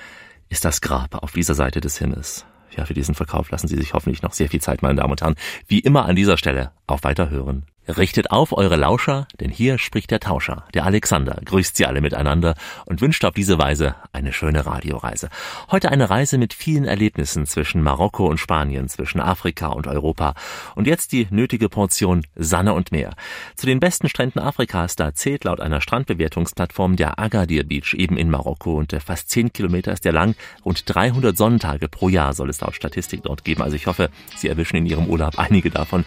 ist 0.49 0.65
das 0.65 0.81
Grab 0.81 1.23
auf 1.23 1.31
dieser 1.31 1.53
Seite 1.53 1.81
des 1.81 1.97
Himmels. 1.97 2.45
Ja, 2.75 2.85
für 2.85 2.93
diesen 2.93 3.15
Verkauf 3.15 3.51
lassen 3.51 3.67
Sie 3.67 3.77
sich 3.77 3.93
hoffentlich 3.93 4.21
noch 4.21 4.33
sehr 4.33 4.49
viel 4.49 4.61
Zeit, 4.61 4.81
meine 4.81 4.95
Damen 4.95 5.11
und 5.11 5.21
Herren. 5.21 5.35
Wie 5.67 5.79
immer 5.79 6.05
an 6.05 6.15
dieser 6.15 6.37
Stelle 6.37 6.71
auf 6.87 7.03
Weiterhören. 7.03 7.65
Richtet 7.87 8.31
auf 8.31 8.51
eure 8.51 8.77
Lauscher, 8.77 9.27
denn 9.39 9.51
hier 9.51 9.77
spricht 9.77 10.09
der 10.09 10.19
Tauscher, 10.19 10.63
der 10.73 10.85
Alexander, 10.85 11.39
grüßt 11.45 11.77
sie 11.77 11.85
alle 11.85 12.01
miteinander 12.01 12.55
und 12.85 12.99
wünscht 12.99 13.23
auf 13.25 13.35
diese 13.35 13.59
Weise 13.59 13.93
eine 14.11 14.33
schöne 14.33 14.65
Radioreise. 14.65 15.29
Heute 15.69 15.91
eine 15.91 16.09
Reise 16.09 16.39
mit 16.39 16.55
vielen 16.55 16.85
Erlebnissen 16.85 17.45
zwischen 17.45 17.83
Marokko 17.83 18.25
und 18.27 18.39
Spanien, 18.39 18.89
zwischen 18.89 19.19
Afrika 19.19 19.67
und 19.67 19.85
Europa. 19.85 20.33
Und 20.73 20.87
jetzt 20.87 21.11
die 21.11 21.27
nötige 21.29 21.69
Portion 21.69 22.25
Sanne 22.35 22.73
und 22.73 22.91
Meer. 22.91 23.13
Zu 23.55 23.67
den 23.67 23.79
besten 23.79 24.09
Stränden 24.09 24.39
Afrikas, 24.39 24.95
da 24.95 25.13
zählt 25.13 25.43
laut 25.43 25.59
einer 25.59 25.79
Strandbewertungsplattform 25.79 26.95
der 26.95 27.19
Agadir 27.19 27.65
Beach 27.65 27.93
eben 27.93 28.17
in 28.17 28.31
Marokko 28.31 28.79
und 28.79 28.97
fast 29.05 29.29
10 29.29 29.53
Kilometer 29.53 29.93
ist 29.93 30.05
der 30.05 30.13
lang. 30.13 30.35
Rund 30.63 30.83
300 30.87 31.37
Sonnentage 31.37 31.87
pro 31.87 32.09
Jahr 32.09 32.33
soll 32.33 32.49
es 32.49 32.61
laut 32.61 32.73
Statistik 32.73 33.21
dort 33.23 33.43
geben. 33.43 33.61
Also 33.61 33.75
ich 33.75 33.85
hoffe, 33.85 34.09
Sie 34.35 34.47
erwischen 34.47 34.77
in 34.77 34.87
Ihrem 34.87 35.05
Urlaub 35.05 35.37
einige 35.37 35.69
davon. 35.69 36.03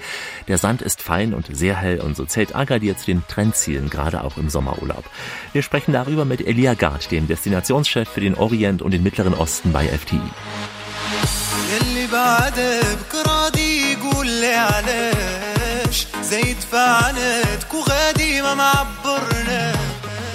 Der 0.48 0.58
Sand 0.58 0.82
ist 0.82 1.02
fein 1.02 1.34
und 1.34 1.54
sehr 1.54 1.67
sehr 1.68 1.76
hell 1.76 2.00
und 2.00 2.16
so 2.16 2.24
zählt 2.24 2.56
Agadir 2.56 2.96
zu 2.96 3.04
den 3.04 3.22
Trendzielen, 3.28 3.90
gerade 3.90 4.24
auch 4.24 4.38
im 4.38 4.48
Sommerurlaub. 4.48 5.04
Wir 5.52 5.62
sprechen 5.62 5.92
darüber 5.92 6.24
mit 6.24 6.40
Elia 6.46 6.72
Gard, 6.72 7.10
dem 7.10 7.28
Destinationschef 7.28 8.08
für 8.08 8.22
den 8.22 8.34
Orient 8.34 8.80
und 8.80 8.92
den 8.92 9.02
Mittleren 9.02 9.34
Osten 9.34 9.70
bei 9.70 9.86
FTI. 9.86 10.18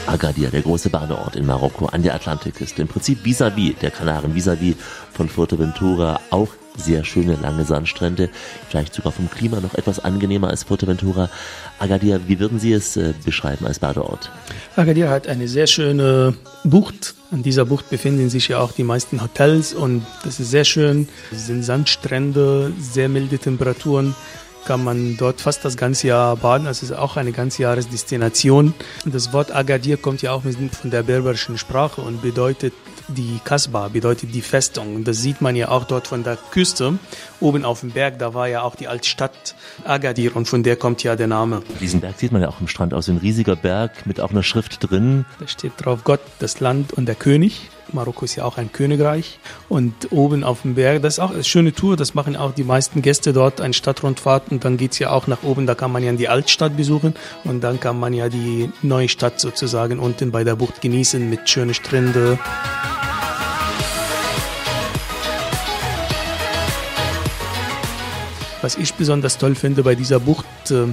Agadir, 0.06 0.52
der 0.52 0.62
große 0.62 0.89
Badeort 0.91 1.36
in 1.36 1.48
Marokko 1.48 1.88
an 1.88 2.04
der 2.04 2.13
Atlantikküste. 2.13 2.84
Im 2.84 2.88
Prinzip 2.88 3.26
vis-à-vis 3.26 3.74
-vis 3.74 3.80
der 3.80 3.89
Kanaren, 3.89 4.36
vis-à-vis 4.36 4.76
-vis 4.76 5.15
von 5.17 5.28
Fuerteventura, 5.28 6.19
auch 6.30 6.50
sehr 6.77 7.03
schöne 7.03 7.36
lange 7.36 7.65
Sandstrände, 7.65 8.29
vielleicht 8.69 8.93
sogar 8.93 9.12
vom 9.12 9.29
Klima 9.29 9.59
noch 9.59 9.75
etwas 9.75 10.03
angenehmer 10.03 10.49
als 10.49 10.63
Fuerteventura. 10.63 11.29
Agadir, 11.79 12.21
wie 12.27 12.39
würden 12.39 12.59
Sie 12.59 12.73
es 12.73 12.97
äh, 12.97 13.13
beschreiben 13.25 13.65
als 13.65 13.79
Badeort? 13.79 14.31
Agadir 14.75 15.09
hat 15.09 15.27
eine 15.27 15.47
sehr 15.47 15.67
schöne 15.67 16.36
Bucht. 16.63 17.15
An 17.31 17.43
dieser 17.43 17.65
Bucht 17.65 17.89
befinden 17.89 18.29
sich 18.29 18.47
ja 18.47 18.59
auch 18.59 18.71
die 18.71 18.83
meisten 18.83 19.21
Hotels 19.21 19.73
und 19.73 20.05
das 20.23 20.39
ist 20.39 20.51
sehr 20.51 20.65
schön. 20.65 21.07
Es 21.31 21.47
sind 21.47 21.63
Sandstrände, 21.63 22.71
sehr 22.79 23.09
milde 23.09 23.38
Temperaturen 23.38 24.15
kann 24.65 24.83
man 24.83 25.17
dort 25.17 25.41
fast 25.41 25.65
das 25.65 25.77
ganze 25.77 26.07
Jahr 26.07 26.38
baden. 26.38 26.67
Also 26.67 26.86
es 26.86 26.91
ist 26.91 26.97
auch 26.97 27.17
eine 27.17 27.31
ganzjahresdestination. 27.31 28.73
Das 29.05 29.33
Wort 29.33 29.53
Agadir 29.53 29.97
kommt 29.97 30.21
ja 30.21 30.31
auch 30.31 30.43
von 30.43 30.91
der 30.91 31.03
berberischen 31.03 31.57
Sprache 31.57 32.01
und 32.01 32.21
bedeutet 32.21 32.73
die 33.13 33.39
Kasbah, 33.43 33.88
bedeutet 33.88 34.34
die 34.34 34.41
Festung. 34.41 34.95
Und 34.95 35.08
das 35.08 35.21
sieht 35.21 35.41
man 35.41 35.56
ja 35.56 35.69
auch 35.69 35.86
dort 35.86 36.08
von 36.08 36.23
der 36.23 36.38
Küste. 36.52 36.97
Oben 37.39 37.65
auf 37.65 37.82
dem 37.82 37.91
Berg, 37.91 38.19
da 38.19 38.34
war 38.34 38.47
ja 38.47 38.62
auch 38.63 38.76
die 38.76 38.88
Altstadt 38.88 39.56
Agadir 39.86 40.36
und 40.36 40.47
von 40.47 40.63
der 40.63 40.76
kommt 40.76 41.04
ja 41.04 41.15
der 41.15 41.28
Name. 41.28 41.62
Diesen 41.80 42.02
Berg 42.02 42.19
sieht 42.19 42.32
man 42.32 42.41
ja 42.41 42.49
auch 42.49 42.62
im 42.62 42.67
Strand 42.67 42.93
aus, 42.93 43.08
ein 43.08 43.17
riesiger 43.17 43.56
Berg 43.56 44.06
mit 44.06 44.19
auch 44.19 44.32
einer 44.32 44.43
Schrift 44.43 44.78
drin. 44.89 45.26
Da 45.39 45.47
steht 45.47 45.73
drauf 45.78 46.04
Gott, 46.04 46.21
das 46.39 46.60
Land 46.60 46.93
und 46.93 47.06
der 47.06 47.15
König. 47.15 47.69
Marokko 47.91 48.26
ist 48.26 48.36
ja 48.36 48.45
auch 48.45 48.58
ein 48.58 48.71
Königreich. 48.71 49.39
Und 49.69 50.12
oben 50.12 50.43
auf 50.43 50.62
dem 50.62 50.76
Berg, 50.76 51.02
das 51.02 51.15
ist 51.15 51.19
auch 51.19 51.32
eine 51.32 51.43
schöne 51.43 51.73
Tour, 51.73 51.97
das 51.97 52.13
machen 52.13 52.36
auch 52.36 52.54
die 52.54 52.63
meisten 52.63 53.02
Gäste 53.02 53.34
dort, 53.34 53.62
eine 53.62 53.73
Stadtrundfahrt. 53.73 54.52
Und 54.52 54.65
dann 54.65 54.78
geht 54.78 54.93
es 54.93 54.99
ja 54.99 55.12
auch 55.12 55.28
nach 55.28 55.43
oben, 55.43 55.67
da 55.67 55.76
kann 55.76 55.91
man 55.91 56.04
ja 56.04 56.12
die 56.13 56.30
Altstadt 56.30 56.78
besuchen. 56.78 57.13
Und 57.43 57.63
dann 57.63 57.80
kann 57.80 57.99
man 57.99 58.13
ja 58.13 58.30
die 58.30 58.71
neue 58.82 59.10
Stadt 59.10 59.39
sozusagen 59.39 59.99
unten 59.99 60.32
bei 60.32 60.43
der 60.43 60.56
Bucht 60.56 60.82
genießen 60.82 61.30
mit 61.30 61.49
schönen 61.49 61.73
Stränden. 61.73 62.39
Was 68.63 68.78
ich 68.78 68.93
besonders 68.93 69.38
toll 69.38 69.56
finde 69.56 69.84
bei 69.84 69.93
dieser 69.93 70.21
Bucht, 70.21 70.45
äh, 70.71 70.86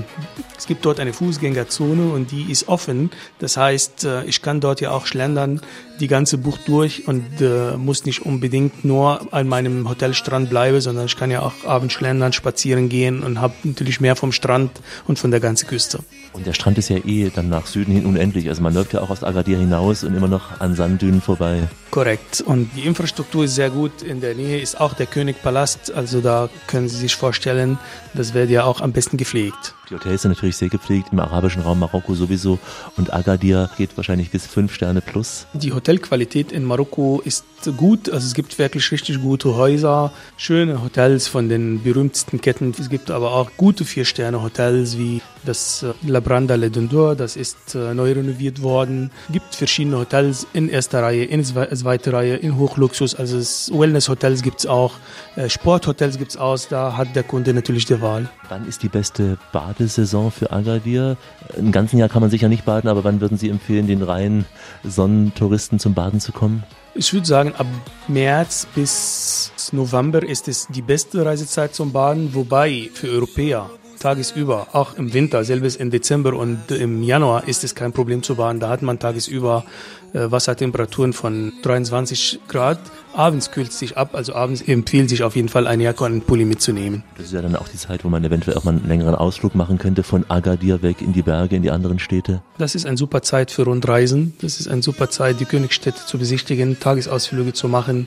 es 0.59 0.67
gibt 0.67 0.85
dort 0.85 0.99
eine 0.99 1.13
Fußgängerzone 1.13 2.11
und 2.11 2.33
die 2.33 2.51
ist 2.51 2.67
offen. 2.67 3.13
Das 3.39 3.57
heißt, 3.57 4.03
äh, 4.03 4.25
ich 4.25 4.43
kann 4.43 4.61
dort 4.61 4.81
ja 4.81 4.91
auch 4.91 5.07
schlendern 5.07 5.61
die 6.01 6.09
ganze 6.09 6.39
Bucht 6.39 6.67
durch 6.67 7.07
und 7.07 7.41
äh, 7.41 7.77
muss 7.77 8.05
nicht 8.05 8.25
unbedingt 8.25 8.85
nur 8.85 9.33
an 9.33 9.47
meinem 9.47 9.89
Hotelstrand 9.89 10.51
bleiben, 10.51 10.81
sondern 10.81 11.07
ich 11.07 11.17
kann 11.17 11.31
ja 11.31 11.43
auch 11.43 11.53
abends 11.67 11.95
schlendern, 11.95 12.33
spazieren 12.33 12.89
gehen 12.89 13.23
und 13.23 13.41
habe 13.41 13.55
natürlich 13.65 14.01
mehr 14.01 14.17
vom 14.17 14.33
Strand 14.33 14.71
und 15.07 15.19
von 15.19 15.31
der 15.31 15.41
ganzen 15.41 15.69
Küste. 15.69 16.01
Und 16.33 16.47
der 16.47 16.53
Strand 16.53 16.79
ist 16.79 16.89
ja 16.89 16.97
eh 16.97 17.31
dann 17.35 17.49
nach 17.49 17.67
Süden 17.67 17.93
hin 17.93 18.07
unendlich. 18.07 18.49
Also 18.49 18.63
man 18.63 18.73
läuft 18.73 18.93
ja 18.93 19.01
auch 19.01 19.11
aus 19.11 19.23
Agadir 19.23 19.59
hinaus 19.59 20.05
und 20.05 20.15
immer 20.15 20.29
noch 20.29 20.61
an 20.61 20.75
Sanddünen 20.75 21.21
vorbei. 21.21 21.69
Korrekt. 21.91 22.41
Und 22.41 22.71
die 22.77 22.83
Infrastruktur 22.83 23.45
ist 23.45 23.57
sehr 23.57 23.71
gut. 23.71 24.03
In 24.03 24.21
der 24.21 24.35
Nähe 24.35 24.61
ist 24.61 24.81
auch 24.81 24.95
der 24.95 25.07
Königpalast. 25.07 25.93
Also 25.93 26.21
da 26.21 26.49
können 26.67 26.89
Sie 26.89 26.97
sich 26.97 27.17
vorstellen, 27.17 27.79
das 28.15 28.33
wird 28.33 28.51
ja 28.51 28.65
auch 28.65 28.81
am 28.81 28.93
besten 28.93 29.17
gepflegt. 29.17 29.75
Die 29.91 29.97
Hotels 29.97 30.23
sind 30.23 30.31
natürlich 30.31 30.57
sehr 30.57 30.69
gepflegt, 30.69 31.09
im 31.11 31.19
arabischen 31.19 31.63
Raum 31.63 31.81
Marokko 31.81 32.15
sowieso 32.15 32.61
und 32.97 33.13
Agadir 33.13 33.69
geht 33.77 33.97
wahrscheinlich 33.97 34.31
bis 34.31 34.47
fünf 34.47 34.73
Sterne 34.73 35.01
plus. 35.01 35.47
Die 35.53 35.73
Hotelqualität 35.91 36.53
in 36.53 36.65
Marokko 36.65 37.21
ist 37.25 37.45
gut, 37.77 38.09
also 38.09 38.27
es 38.27 38.35
gibt 38.35 38.59
wirklich 38.59 38.91
richtig 38.91 39.21
gute 39.21 39.57
Häuser, 39.57 40.13
schöne 40.37 40.83
Hotels 40.83 41.29
von 41.29 41.49
den 41.49 41.83
berühmtesten 41.83 42.41
Ketten. 42.41 42.73
Es 42.79 42.89
gibt 42.89 43.11
aber 43.11 43.33
auch 43.33 43.51
gute 43.57 43.85
Vier-Sterne-Hotels 43.85 44.97
wie 44.97 45.21
das 45.45 45.83
äh, 45.83 45.93
La 46.07 46.21
Branda 46.21 46.55
Le 46.55 46.71
Dondor, 46.71 47.17
das 47.17 47.37
ist 47.37 47.75
äh, 47.75 47.93
neu 47.93 48.13
renoviert 48.13 48.63
worden. 48.63 49.11
Es 49.29 49.33
gibt 49.33 49.55
verschiedene 49.55 49.99
Hotels 49.99 50.47
in 50.53 50.69
erster 50.69 51.03
Reihe, 51.03 51.25
in 51.25 51.45
zweiter 51.45 52.13
Reihe, 52.13 52.37
in 52.37 52.57
Hochluxus, 52.57 53.15
also 53.15 53.39
Wellness-Hotels 53.79 54.43
gibt 54.43 54.61
es 54.61 54.67
auch, 54.67 54.95
äh, 55.37 55.49
Sporthotels 55.49 56.19
gibt 56.19 56.31
es 56.31 56.37
aus, 56.37 56.69
da 56.69 56.97
hat 56.97 57.15
der 57.15 57.25
Kunde 57.25 57.53
natürlich 57.53 57.85
die 57.85 58.01
Wahl. 58.01 58.29
Wann 58.49 58.67
ist 58.67 58.83
die 58.83 58.89
beste 58.89 59.39
Badesaison 59.53 60.31
für 60.31 60.51
Agadir? 60.51 61.17
Im 61.57 61.73
ganzen 61.73 61.99
Jahr 61.99 62.09
kann 62.09 62.21
man 62.23 62.31
sicher 62.31 62.49
nicht 62.49 62.65
baden, 62.65 62.89
aber 62.89 63.05
wann 63.05 63.21
würden 63.21 63.39
Sie 63.39 63.49
empfehlen, 63.49 63.87
den 63.87 64.03
reinen 64.03 64.47
Sonnentouristen 64.83 65.70
zum 65.79 65.95
Baden 65.95 66.21
zu 66.21 66.33
kommen? 66.33 66.65
Ich 66.95 67.13
würde 67.13 67.27
sagen, 67.27 67.55
ab 67.57 67.67
März 68.09 68.67
bis 68.75 69.53
November 69.73 70.23
ist 70.23 70.49
es 70.49 70.67
die 70.69 70.83
beste 70.83 71.25
Reisezeit 71.25 71.75
zum 71.75 71.93
Baden, 71.93 72.35
wobei 72.35 72.91
für 72.93 73.09
Europäer 73.09 73.71
tagesüber, 74.01 74.69
auch 74.73 74.95
im 74.95 75.13
Winter, 75.13 75.45
selbst 75.45 75.79
im 75.79 75.91
Dezember 75.91 76.35
und 76.35 76.71
im 76.71 77.03
Januar 77.03 77.47
ist 77.47 77.63
es 77.63 77.75
kein 77.75 77.93
Problem 77.93 78.23
zu 78.23 78.35
baden. 78.35 78.59
Da 78.59 78.69
hat 78.69 78.83
man 78.83 78.99
tagesüber 78.99 79.65
Wassertemperaturen 80.13 81.13
von 81.13 81.53
23 81.63 82.41
Grad. 82.49 82.79
Abends 83.13 83.51
kühlt 83.51 83.71
es 83.71 83.79
sich 83.79 83.97
ab, 83.97 84.15
also 84.15 84.35
abends 84.35 84.63
empfiehlt 84.63 85.09
sich 85.09 85.23
auf 85.23 85.35
jeden 85.35 85.49
Fall 85.49 85.67
eine 85.67 85.83
Jacke 85.83 86.05
und 86.05 86.13
einen 86.13 86.21
Pulli 86.23 86.45
mitzunehmen. 86.45 87.03
Das 87.17 87.27
ist 87.27 87.33
ja 87.33 87.43
dann 87.43 87.57
auch 87.57 87.69
die 87.69 87.77
Zeit, 87.77 88.05
wo 88.05 88.09
man 88.09 88.25
eventuell 88.25 88.57
auch 88.57 88.65
mal 88.65 88.71
einen 88.71 88.87
längeren 88.87 89.15
Ausflug 89.15 89.55
machen 89.55 89.79
könnte 89.79 90.03
von 90.03 90.25
Agadir 90.29 90.83
weg 90.83 91.03
in 91.03 91.13
die 91.13 91.23
Berge, 91.23 91.57
in 91.57 91.63
die 91.63 91.71
anderen 91.71 91.99
Städte. 91.99 92.43
Das 92.59 92.75
ist 92.75 92.87
eine 92.87 92.97
super 92.97 93.23
Zeit 93.23 93.51
für 93.51 93.65
Rundreisen. 93.65 94.35
Das 94.41 94.61
ist 94.61 94.69
eine 94.69 94.83
super 94.83 95.11
Zeit, 95.11 95.41
die 95.41 95.45
Königstädte 95.45 96.07
zu 96.07 96.19
besichtigen, 96.19 96.79
Tagesausflüge 96.79 97.53
zu 97.53 97.69
machen. 97.69 98.07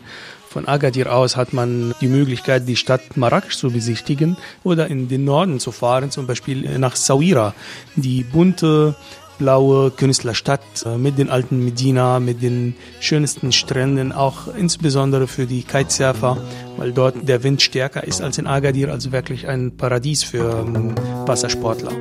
Von 0.53 0.67
Agadir 0.67 1.11
aus 1.11 1.35
hat 1.35 1.51
man 1.51 1.95
die 1.99 2.07
Möglichkeit, 2.07 2.67
die 2.67 2.75
Stadt 2.75 3.17
Marrakesch 3.17 3.57
zu 3.57 3.71
besichtigen 3.71 4.37
oder 4.63 4.87
in 4.87 5.07
den 5.07 5.25
Norden 5.25 5.59
zu 5.59 5.71
fahren, 5.71 6.11
zum 6.11 6.27
Beispiel 6.27 6.77
nach 6.77 6.95
Sawira, 6.95 7.55
die 7.95 8.23
bunte 8.23 8.95
blaue 9.37 9.91
Künstlerstadt 9.91 10.61
äh, 10.85 10.97
mit 10.97 11.17
den 11.17 11.29
alten 11.29 11.63
Medina, 11.63 12.19
mit 12.19 12.41
den 12.41 12.75
schönsten 12.99 13.51
Stränden, 13.51 14.11
auch 14.11 14.53
insbesondere 14.55 15.27
für 15.27 15.45
die 15.45 15.63
Kitesurfer, 15.63 16.37
weil 16.77 16.91
dort 16.91 17.27
der 17.27 17.43
Wind 17.43 17.61
stärker 17.61 18.03
ist 18.03 18.21
als 18.21 18.37
in 18.37 18.47
Agadir, 18.47 18.91
also 18.91 19.11
wirklich 19.11 19.47
ein 19.47 19.75
Paradies 19.77 20.23
für 20.23 20.65
ähm, 20.65 20.95
Wassersportler. 21.25 21.91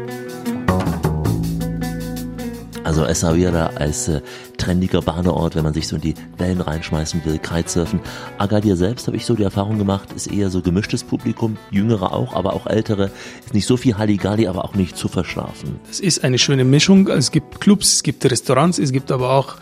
Also 2.84 3.04
Essaouira 3.04 3.70
als 3.76 4.08
äh, 4.08 4.20
trendiger 4.62 5.02
Badeort, 5.02 5.56
wenn 5.56 5.64
man 5.64 5.74
sich 5.74 5.88
so 5.88 5.96
in 5.96 6.02
die 6.02 6.14
Wellen 6.38 6.60
reinschmeißen 6.60 7.24
will, 7.24 7.38
Kitesurfen. 7.38 7.98
Agadir 8.38 8.76
selbst, 8.76 9.08
habe 9.08 9.16
ich 9.16 9.26
so 9.26 9.34
die 9.34 9.42
Erfahrung 9.42 9.76
gemacht, 9.76 10.12
ist 10.12 10.28
eher 10.28 10.50
so 10.50 10.62
gemischtes 10.62 11.02
Publikum, 11.02 11.56
jüngere 11.72 12.12
auch, 12.12 12.34
aber 12.34 12.52
auch 12.52 12.68
ältere. 12.68 13.10
Ist 13.44 13.54
nicht 13.54 13.66
so 13.66 13.76
viel 13.76 13.98
Halligalli, 13.98 14.46
aber 14.46 14.64
auch 14.64 14.74
nicht 14.74 14.96
zu 14.96 15.08
verschlafen. 15.08 15.80
Es 15.90 15.98
ist 15.98 16.22
eine 16.22 16.38
schöne 16.38 16.64
Mischung. 16.64 17.08
Es 17.08 17.32
gibt 17.32 17.60
Clubs, 17.60 17.94
es 17.94 18.02
gibt 18.04 18.24
Restaurants, 18.24 18.78
es 18.78 18.92
gibt 18.92 19.10
aber 19.10 19.30
auch 19.30 19.56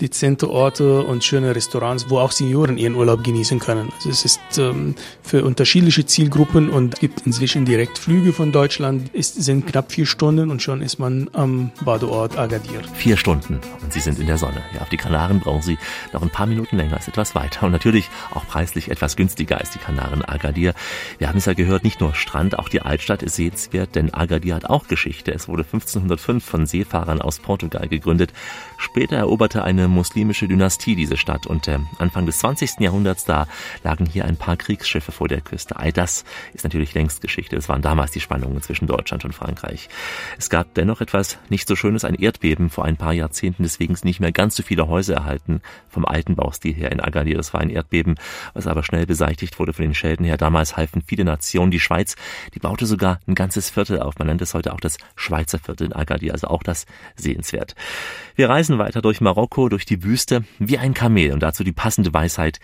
dezente 0.00 0.50
Orte 0.50 1.02
und 1.02 1.24
schöne 1.24 1.54
Restaurants, 1.54 2.10
wo 2.10 2.18
auch 2.18 2.32
Senioren 2.32 2.78
ihren 2.78 2.94
Urlaub 2.94 3.22
genießen 3.22 3.58
können. 3.58 3.92
Also 3.96 4.10
es 4.10 4.24
ist 4.24 4.40
ähm, 4.58 4.94
für 5.22 5.44
unterschiedliche 5.44 6.04
Zielgruppen 6.04 6.68
und 6.68 6.94
es 6.94 7.00
gibt 7.00 7.20
inzwischen 7.26 7.64
Direktflüge 7.64 8.32
von 8.32 8.50
Deutschland. 8.50 9.10
Es 9.14 9.32
sind 9.32 9.66
knapp 9.66 9.92
vier 9.92 10.06
Stunden 10.06 10.50
und 10.50 10.62
schon 10.62 10.82
ist 10.82 10.98
man 10.98 11.30
am 11.32 11.70
Badeort 11.84 12.36
Agadir. 12.36 12.82
Vier 12.94 13.16
Stunden 13.16 13.60
und 13.82 13.92
Sie 13.92 14.00
sind 14.00 14.18
in 14.18 14.26
der 14.26 14.38
Sonne. 14.38 14.62
Ja, 14.74 14.80
auf 14.80 14.88
die 14.88 14.96
Kanaren 14.96 15.40
brauchen 15.40 15.62
Sie 15.62 15.78
noch 16.12 16.22
ein 16.22 16.30
paar 16.30 16.46
Minuten 16.46 16.76
länger, 16.76 16.98
ist 16.98 17.08
etwas 17.08 17.34
weiter 17.34 17.66
und 17.66 17.72
natürlich 17.72 18.08
auch 18.32 18.46
preislich 18.46 18.90
etwas 18.90 19.16
günstiger 19.16 19.58
als 19.58 19.70
die 19.70 19.78
Kanaren 19.78 20.24
Agadir. 20.24 20.74
Wir 21.18 21.28
haben 21.28 21.38
es 21.38 21.44
ja 21.44 21.54
gehört, 21.54 21.84
nicht 21.84 22.00
nur 22.00 22.14
Strand, 22.14 22.58
auch 22.58 22.68
die 22.68 22.82
Altstadt 22.82 23.22
ist 23.22 23.36
sehenswert, 23.36 23.94
denn 23.94 24.12
Agadir 24.12 24.56
hat 24.56 24.66
auch 24.66 24.88
Geschichte. 24.88 25.32
Es 25.32 25.46
wurde 25.46 25.62
1505 25.62 26.44
von 26.44 26.66
Seefahrern 26.66 27.20
aus 27.20 27.38
Portugal 27.38 27.88
gegründet. 27.88 28.32
Später 28.76 29.16
eroberte 29.16 29.62
eine 29.62 29.83
muslimische 29.88 30.48
Dynastie 30.48 30.96
diese 30.96 31.16
Stadt 31.16 31.46
und 31.46 31.68
äh, 31.68 31.78
Anfang 31.98 32.26
des 32.26 32.38
20. 32.38 32.80
Jahrhunderts 32.80 33.24
da 33.24 33.46
lagen 33.82 34.06
hier 34.06 34.24
ein 34.24 34.36
paar 34.36 34.56
Kriegsschiffe 34.56 35.12
vor 35.12 35.28
der 35.28 35.40
Küste. 35.40 35.76
All 35.76 35.92
das 35.92 36.24
ist 36.52 36.64
natürlich 36.64 36.94
längst 36.94 37.20
Geschichte. 37.20 37.56
Es 37.56 37.68
waren 37.68 37.82
damals 37.82 38.12
die 38.12 38.20
Spannungen 38.20 38.60
zwischen 38.62 38.86
Deutschland 38.86 39.24
und 39.24 39.34
Frankreich. 39.34 39.88
Es 40.38 40.50
gab 40.50 40.74
dennoch 40.74 41.00
etwas 41.00 41.38
nicht 41.48 41.66
so 41.68 41.76
Schönes, 41.76 42.04
ein 42.04 42.14
Erdbeben 42.14 42.70
vor 42.70 42.84
ein 42.84 42.96
paar 42.96 43.12
Jahrzehnten, 43.12 43.62
deswegen 43.62 43.96
nicht 44.04 44.20
mehr 44.20 44.32
ganz 44.32 44.56
so 44.56 44.62
viele 44.62 44.88
Häuser 44.88 45.14
erhalten 45.14 45.60
vom 45.88 46.04
alten 46.04 46.34
Baustil 46.34 46.74
her 46.74 46.92
in 46.92 47.00
Agadir. 47.00 47.36
Das 47.36 47.54
war 47.54 47.60
ein 47.60 47.70
Erdbeben, 47.70 48.16
was 48.52 48.66
aber 48.66 48.82
schnell 48.82 49.06
beseitigt 49.06 49.58
wurde 49.58 49.72
von 49.72 49.84
den 49.84 49.94
Schäden 49.94 50.26
her. 50.26 50.36
Damals 50.36 50.76
halfen 50.76 51.02
viele 51.06 51.24
Nationen. 51.24 51.70
Die 51.70 51.80
Schweiz, 51.80 52.16
die 52.54 52.58
baute 52.58 52.86
sogar 52.86 53.20
ein 53.26 53.34
ganzes 53.34 53.70
Viertel 53.70 54.00
auf. 54.00 54.18
Man 54.18 54.28
nennt 54.28 54.42
es 54.42 54.54
heute 54.54 54.72
auch 54.72 54.80
das 54.80 54.98
Schweizer 55.16 55.58
Viertel 55.58 55.86
in 55.86 55.92
Agadir, 55.92 56.32
also 56.32 56.48
auch 56.48 56.62
das 56.62 56.86
sehenswert. 57.16 57.74
Wir 58.34 58.48
reisen 58.48 58.78
weiter 58.78 59.00
durch 59.00 59.20
Marokko, 59.20 59.68
durch 59.74 59.86
die 59.86 60.04
Wüste, 60.04 60.44
wie 60.60 60.78
ein 60.78 60.94
Kamel 60.94 61.32
und 61.32 61.42
dazu 61.42 61.64
die 61.64 61.72
passende 61.72 62.14
Weisheit. 62.14 62.60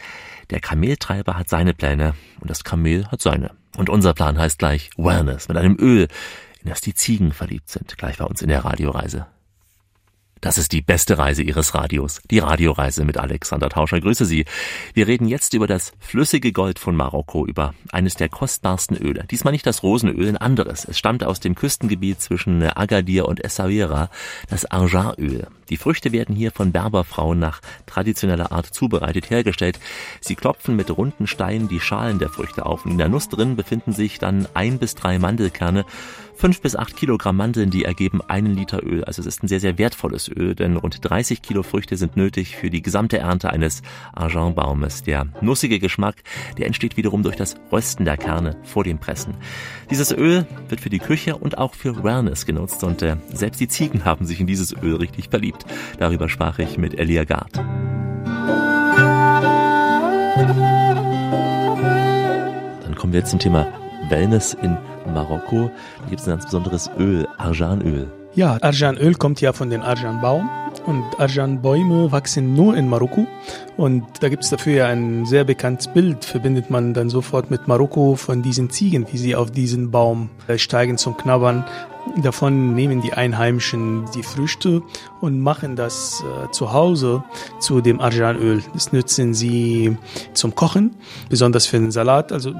Der 0.50 0.60
Kameltreiber 0.60 1.36
hat 1.36 1.48
seine 1.48 1.74
Pläne 1.74 2.14
und 2.38 2.48
das 2.48 2.62
Kamel 2.62 3.08
hat 3.08 3.20
seine. 3.20 3.50
Und 3.76 3.88
unser 3.88 4.14
Plan 4.14 4.38
heißt 4.38 4.60
gleich 4.60 4.90
Wellness 4.96 5.48
mit 5.48 5.56
einem 5.56 5.76
Öl, 5.80 6.06
in 6.62 6.68
das 6.68 6.80
die 6.80 6.94
Ziegen 6.94 7.32
verliebt 7.32 7.68
sind, 7.68 7.98
gleich 7.98 8.18
bei 8.18 8.26
uns 8.26 8.42
in 8.42 8.48
der 8.48 8.64
Radioreise. 8.64 9.26
Das 10.40 10.56
ist 10.56 10.70
die 10.70 10.82
beste 10.82 11.18
Reise 11.18 11.42
Ihres 11.42 11.74
Radios. 11.74 12.22
Die 12.30 12.38
Radioreise 12.38 13.04
mit 13.04 13.18
Alexander 13.18 13.68
Tauscher. 13.68 14.00
Grüße 14.00 14.24
Sie. 14.24 14.46
Wir 14.94 15.06
reden 15.08 15.26
jetzt 15.26 15.52
über 15.52 15.66
das 15.66 15.92
flüssige 15.98 16.52
Gold 16.52 16.78
von 16.78 16.94
Marokko, 16.94 17.44
über 17.44 17.74
eines 17.90 18.14
der 18.14 18.28
kostbarsten 18.28 18.96
Öle. 18.96 19.24
Diesmal 19.30 19.52
nicht 19.52 19.66
das 19.66 19.82
Rosenöl, 19.82 20.28
ein 20.28 20.38
anderes. 20.38 20.86
Es 20.86 20.96
stammt 20.96 21.24
aus 21.24 21.40
dem 21.40 21.56
Küstengebiet 21.56 22.22
zwischen 22.22 22.62
Agadir 22.62 23.26
und 23.26 23.44
Essaouira, 23.44 24.10
das 24.48 24.64
Arjanöl. 24.64 25.48
Die 25.70 25.76
Früchte 25.76 26.12
werden 26.12 26.34
hier 26.34 26.50
von 26.50 26.72
Berberfrauen 26.72 27.38
nach 27.38 27.60
traditioneller 27.86 28.52
Art 28.52 28.66
zubereitet 28.66 29.30
hergestellt. 29.30 29.78
Sie 30.20 30.34
klopfen 30.34 30.76
mit 30.76 30.96
runden 30.96 31.26
Steinen 31.26 31.68
die 31.68 31.80
Schalen 31.80 32.18
der 32.18 32.28
Früchte 32.28 32.66
auf. 32.66 32.84
In 32.84 32.98
der 32.98 33.08
Nuss 33.08 33.28
drin 33.28 33.56
befinden 33.56 33.92
sich 33.92 34.18
dann 34.18 34.46
ein 34.54 34.78
bis 34.78 34.94
drei 34.94 35.18
Mandelkerne. 35.18 35.84
Fünf 36.40 36.62
bis 36.62 36.74
acht 36.74 36.96
Kilogramm 36.96 37.36
Mandeln, 37.36 37.68
die 37.68 37.84
ergeben 37.84 38.22
einen 38.26 38.56
Liter 38.56 38.82
Öl. 38.82 39.04
Also 39.04 39.20
es 39.20 39.26
ist 39.26 39.42
ein 39.42 39.48
sehr, 39.48 39.60
sehr 39.60 39.76
wertvolles 39.76 40.26
Öl, 40.26 40.54
denn 40.54 40.78
rund 40.78 40.98
30 41.02 41.42
Kilo 41.42 41.62
Früchte 41.62 41.98
sind 41.98 42.16
nötig 42.16 42.56
für 42.56 42.70
die 42.70 42.80
gesamte 42.80 43.18
Ernte 43.18 43.50
eines 43.50 43.82
Argentbaumes. 44.14 45.02
Der 45.02 45.26
nussige 45.42 45.78
Geschmack, 45.78 46.22
der 46.56 46.66
entsteht 46.66 46.96
wiederum 46.96 47.22
durch 47.22 47.36
das 47.36 47.56
Rösten 47.70 48.06
der 48.06 48.16
Kerne 48.16 48.56
vor 48.62 48.84
dem 48.84 48.98
Pressen. 48.98 49.34
Dieses 49.90 50.12
Öl 50.12 50.46
wird 50.70 50.80
für 50.80 50.88
die 50.88 50.98
Küche 50.98 51.36
und 51.36 51.58
auch 51.58 51.74
für 51.74 52.02
Wellness 52.02 52.46
genutzt 52.46 52.84
und 52.84 53.02
äh, 53.02 53.16
selbst 53.34 53.60
die 53.60 53.68
Ziegen 53.68 54.06
haben 54.06 54.24
sich 54.24 54.40
in 54.40 54.46
dieses 54.46 54.72
Öl 54.72 54.96
richtig 54.96 55.28
verliebt. 55.28 55.59
Darüber 55.98 56.28
sprach 56.28 56.58
ich 56.58 56.78
mit 56.78 56.98
Elia 56.98 57.24
Gard. 57.24 57.56
Dann 62.82 62.94
kommen 62.96 63.12
wir 63.12 63.20
jetzt 63.20 63.30
zum 63.30 63.38
Thema 63.38 63.66
Wellness 64.08 64.54
in 64.54 64.76
Marokko. 65.12 65.70
Da 66.02 66.08
gibt 66.08 66.20
es 66.20 66.26
ein 66.26 66.32
ganz 66.32 66.44
besonderes 66.44 66.90
Öl, 66.98 67.26
Arjanöl. 67.38 68.10
Ja, 68.34 68.58
Arjanöl 68.60 69.14
kommt 69.14 69.40
ja 69.40 69.52
von 69.52 69.70
den 69.70 69.82
Arjanbaum 69.82 70.48
und 70.86 71.04
Arjanbäume 71.18 72.12
wachsen 72.12 72.54
nur 72.54 72.76
in 72.76 72.88
Marokko 72.88 73.26
und 73.76 74.04
da 74.20 74.28
gibt 74.28 74.44
es 74.44 74.50
dafür 74.50 74.72
ja 74.72 74.86
ein 74.86 75.26
sehr 75.26 75.42
bekanntes 75.42 75.88
Bild, 75.88 76.24
verbindet 76.24 76.70
man 76.70 76.94
dann 76.94 77.10
sofort 77.10 77.50
mit 77.50 77.66
Marokko 77.66 78.14
von 78.14 78.40
diesen 78.40 78.70
Ziegen, 78.70 79.04
wie 79.10 79.18
sie 79.18 79.34
auf 79.34 79.50
diesen 79.50 79.90
Baum 79.90 80.30
steigen 80.56 80.96
zum 80.96 81.16
Knabbern. 81.16 81.64
Davon 82.22 82.74
nehmen 82.74 83.02
die 83.02 83.12
Einheimischen 83.12 84.06
die 84.14 84.22
Früchte 84.22 84.82
und 85.20 85.40
machen 85.40 85.76
das 85.76 86.22
äh, 86.22 86.50
zu 86.50 86.72
Hause 86.72 87.22
zu 87.58 87.80
dem 87.80 88.00
Arjanöl. 88.00 88.62
Das 88.72 88.92
nutzen 88.92 89.34
sie 89.34 89.96
zum 90.32 90.54
Kochen, 90.54 90.96
besonders 91.28 91.66
für 91.66 91.78
den 91.78 91.90
Salat. 91.90 92.32
Also 92.32 92.52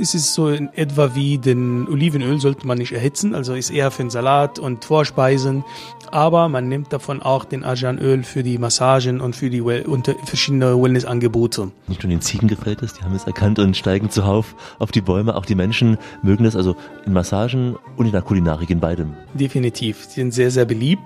es 0.00 0.14
ist 0.14 0.34
so 0.34 0.48
in 0.48 0.68
etwa 0.74 1.14
wie 1.14 1.38
den 1.38 1.88
Olivenöl 1.88 2.40
sollte 2.40 2.66
man 2.66 2.78
nicht 2.78 2.92
erhitzen, 2.92 3.34
also 3.34 3.54
ist 3.54 3.70
eher 3.70 3.90
für 3.90 4.02
den 4.02 4.10
Salat 4.10 4.58
und 4.58 4.84
Vorspeisen. 4.84 5.64
Aber 6.10 6.48
man 6.48 6.68
nimmt 6.68 6.92
davon 6.92 7.20
auch 7.20 7.44
den 7.44 7.64
Arjanöl 7.64 8.22
für 8.22 8.42
die 8.42 8.56
Massagen 8.56 9.20
und 9.20 9.36
für 9.36 9.50
die 9.50 9.64
well 9.64 9.84
unter 9.86 10.14
verschiedene 10.24 10.80
Wellnessangebote. 10.80 11.70
Nicht 11.86 12.02
nur 12.02 12.10
den 12.10 12.22
Ziegen 12.22 12.48
gefällt 12.48 12.82
es, 12.82 12.94
die 12.94 13.02
haben 13.02 13.14
es 13.14 13.24
erkannt 13.24 13.58
und 13.58 13.76
steigen 13.76 14.08
zuhauf 14.08 14.54
auf 14.78 14.90
die 14.90 15.02
Bäume. 15.02 15.36
Auch 15.36 15.44
die 15.44 15.54
Menschen 15.54 15.98
mögen 16.22 16.44
das 16.44 16.56
also 16.56 16.76
in 17.04 17.12
Massagen 17.12 17.76
und 17.96 18.06
in 18.06 18.12
der 18.12 18.22
Kulinarik 18.22 18.67
einzigartig 18.68 18.70
in 18.70 18.80
beidem. 18.80 19.14
Definitiv. 19.34 20.06
Sie 20.08 20.20
sind 20.20 20.32
sehr, 20.32 20.50
sehr 20.50 20.64
beliebt. 20.64 21.02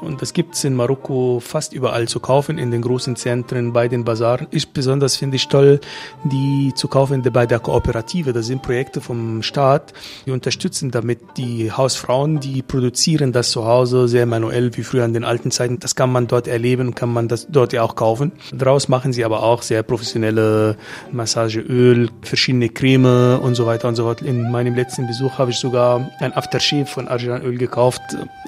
Und 0.00 0.22
das 0.22 0.32
gibt 0.32 0.54
es 0.54 0.64
in 0.64 0.74
Marokko 0.74 1.40
fast 1.40 1.72
überall 1.72 2.08
zu 2.08 2.20
kaufen, 2.20 2.58
in 2.58 2.70
den 2.70 2.82
großen 2.82 3.16
Zentren, 3.16 3.72
bei 3.72 3.88
den 3.88 4.04
Bazaren. 4.04 4.46
Ich 4.50 4.72
besonders 4.72 5.16
finde 5.16 5.36
ich 5.36 5.48
toll, 5.48 5.80
die 6.24 6.72
zu 6.74 6.88
kaufen 6.88 7.22
bei 7.22 7.46
der 7.46 7.58
Kooperative. 7.58 8.32
Das 8.32 8.46
sind 8.46 8.62
Projekte 8.62 9.00
vom 9.00 9.42
Staat, 9.42 9.92
die 10.26 10.30
unterstützen 10.30 10.90
damit 10.90 11.18
die 11.36 11.72
Hausfrauen, 11.72 12.40
die 12.40 12.62
produzieren 12.62 13.32
das 13.32 13.50
zu 13.50 13.64
Hause 13.64 14.08
sehr 14.08 14.26
manuell, 14.26 14.76
wie 14.76 14.82
früher 14.82 15.04
in 15.04 15.14
den 15.14 15.24
alten 15.24 15.50
Zeiten. 15.50 15.78
Das 15.78 15.94
kann 15.94 16.10
man 16.10 16.26
dort 16.26 16.48
erleben, 16.48 16.94
kann 16.94 17.12
man 17.12 17.28
das 17.28 17.46
dort 17.50 17.72
ja 17.72 17.82
auch 17.82 17.96
kaufen. 17.96 18.32
Daraus 18.52 18.88
machen 18.88 19.12
sie 19.12 19.24
aber 19.24 19.42
auch 19.42 19.62
sehr 19.62 19.82
professionelle 19.82 20.76
Massageöl, 21.12 22.08
verschiedene 22.22 22.68
Creme 22.68 23.38
und 23.42 23.54
so 23.54 23.66
weiter 23.66 23.88
und 23.88 23.96
so 23.96 24.04
fort. 24.04 24.22
In 24.22 24.50
meinem 24.50 24.74
letzten 24.74 25.06
Besuch 25.06 25.38
habe 25.38 25.50
ich 25.50 25.58
sogar 25.58 26.10
ein 26.20 26.32
Aftershave 26.32 26.86
von 26.96 27.08
Arganöl 27.08 27.58
gekauft. 27.58 28.00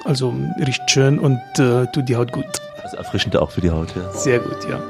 Also 0.05 0.33
riecht 0.57 0.89
schön 0.89 1.19
und 1.19 1.39
äh, 1.59 1.85
tut 1.93 2.09
die 2.09 2.15
Haut 2.15 2.31
gut. 2.31 2.45
Also 2.83 2.97
erfrischend 2.97 3.37
auch 3.37 3.51
für 3.51 3.61
die 3.61 3.69
Haut, 3.69 3.95
ja. 3.95 4.11
Sehr 4.11 4.39
gut, 4.39 4.67
ja. 4.67 4.81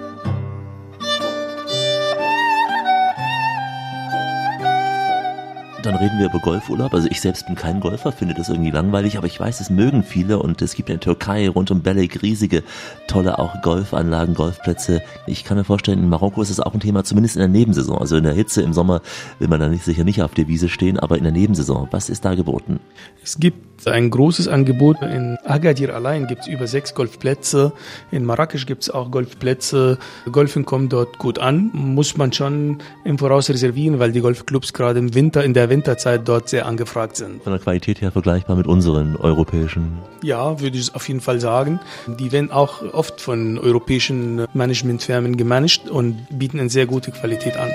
Dann 5.82 5.96
reden 5.96 6.20
wir 6.20 6.26
über 6.26 6.40
Golfurlaub. 6.40 6.94
Also 6.94 7.08
ich 7.10 7.22
selbst 7.22 7.46
bin 7.46 7.56
kein 7.56 7.80
Golfer, 7.80 8.12
finde 8.12 8.34
das 8.34 8.50
irgendwie 8.50 8.72
langweilig, 8.72 9.18
aber 9.18 9.28
ich 9.28 9.40
weiß, 9.40 9.62
es 9.62 9.70
mögen 9.70 10.04
viele 10.04 10.40
und 10.40 10.62
es 10.62 10.76
gibt 10.76 10.90
in 10.90 10.96
der 10.96 11.00
Türkei 11.00 11.48
rund 11.48 11.72
um 11.72 11.82
Belek 11.82 12.22
riesige, 12.22 12.64
tolle 13.08 13.40
auch 13.40 13.62
Golfanlagen, 13.62 14.36
Golfplätze. 14.36 15.02
Ich 15.26 15.46
kann 15.46 15.56
mir 15.56 15.64
vorstellen, 15.64 16.00
in 16.00 16.10
Marokko 16.10 16.42
ist 16.42 16.50
es 16.50 16.60
auch 16.60 16.74
ein 16.74 16.82
Thema, 16.82 17.06
zumindest 17.06 17.38
in 17.38 17.40
der 17.40 17.48
Nebensaison. 17.48 17.98
Also 17.98 18.18
in 18.18 18.26
der 18.26 18.34
Hitze 18.34 18.62
im 18.62 18.74
Sommer 18.74 19.02
will 19.40 19.48
man 19.48 19.62
da 19.62 19.70
nicht, 19.70 19.86
sicher 19.86 20.04
nicht 20.04 20.22
auf 20.22 20.34
der 20.34 20.50
Wiese 20.50 20.68
stehen, 20.68 21.00
aber 21.00 21.18
in 21.18 21.24
der 21.24 21.32
Nebensaison, 21.32 21.88
was 21.92 22.10
ist 22.10 22.26
da 22.26 22.36
geboten? 22.36 22.82
Es 23.24 23.40
gibt 23.40 23.88
ein 23.88 24.10
großes 24.10 24.48
Angebot. 24.48 25.02
In 25.02 25.38
Agadir 25.46 25.96
allein 25.96 26.28
gibt 26.28 26.42
es 26.42 26.48
über 26.48 26.68
sechs 26.68 26.94
Golfplätze. 26.94 27.72
In 28.12 28.26
Marrakesch 28.26 28.66
gibt 28.66 28.84
es 28.84 28.90
auch 28.90 29.12
Golfplätze. 29.12 29.98
Golfen 30.32 30.66
kommt 30.66 30.92
dort 30.92 31.18
gut 31.18 31.40
an. 31.40 31.70
Muss 31.74 32.18
man 32.18 32.34
schon 32.34 32.80
im 33.06 33.18
Voraus 33.18 33.50
reservieren, 33.50 34.00
weil 34.00 34.12
die 34.12 34.22
Golfclubs 34.22 34.74
gerade 34.74 35.00
im 35.00 35.16
Winter, 35.16 35.44
in 35.44 35.54
der 35.54 35.69
Winterzeit 35.70 36.28
dort 36.28 36.50
sehr 36.50 36.66
angefragt 36.66 37.16
sind. 37.16 37.44
Von 37.44 37.54
der 37.54 37.62
Qualität 37.62 38.02
her 38.02 38.12
vergleichbar 38.12 38.56
mit 38.56 38.68
unseren 38.68 39.16
europäischen? 39.16 40.00
Ja, 40.24 40.60
würde 40.60 40.78
ich 40.78 40.94
auf 40.96 41.08
jeden 41.08 41.22
Fall 41.22 41.40
sagen. 41.40 41.80
Die 42.08 42.32
werden 42.32 42.52
auch 42.52 42.82
oft 42.94 43.22
von 43.22 43.58
europäischen 43.58 44.46
Managementfirmen 44.54 45.38
gemanagt 45.38 45.90
und 45.90 46.28
bieten 46.30 46.60
eine 46.60 46.70
sehr 46.70 46.86
gute 46.86 47.12
Qualität 47.12 47.58
an. 47.58 47.70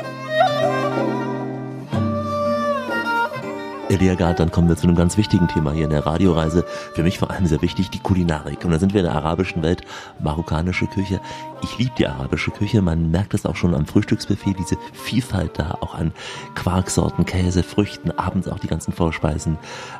Eliagat, 3.94 4.40
dann 4.40 4.50
kommen 4.50 4.68
wir 4.68 4.76
zu 4.76 4.88
einem 4.88 4.96
ganz 4.96 5.16
wichtigen 5.16 5.46
Thema 5.46 5.72
hier 5.72 5.84
in 5.84 5.90
der 5.90 6.04
Radioreise. 6.04 6.64
Für 6.94 7.04
mich 7.04 7.18
vor 7.18 7.30
allem 7.30 7.46
sehr 7.46 7.62
wichtig, 7.62 7.90
die 7.90 8.00
Kulinarik. 8.00 8.64
Und 8.64 8.72
da 8.72 8.78
sind 8.80 8.92
wir 8.92 9.00
in 9.00 9.06
der 9.06 9.14
arabischen 9.14 9.62
Welt, 9.62 9.82
marokkanische 10.18 10.86
Küche. 10.86 11.20
Ich 11.62 11.78
liebe 11.78 11.92
die 11.96 12.06
arabische 12.06 12.50
Küche. 12.50 12.82
Man 12.82 13.10
merkt 13.12 13.34
es 13.34 13.46
auch 13.46 13.54
schon 13.54 13.74
am 13.74 13.86
Frühstücksbuffet, 13.86 14.54
diese 14.58 14.76
Vielfalt 14.92 15.58
da, 15.58 15.78
auch 15.80 15.94
an 15.94 16.12
Quarksorten, 16.56 17.24
Käse, 17.24 17.62
Früchten, 17.62 18.10
abends 18.10 18.48
auch 18.48 18.58
die 18.58 18.66
ganzen 18.66 18.92
Vorspeisen. 18.92 19.58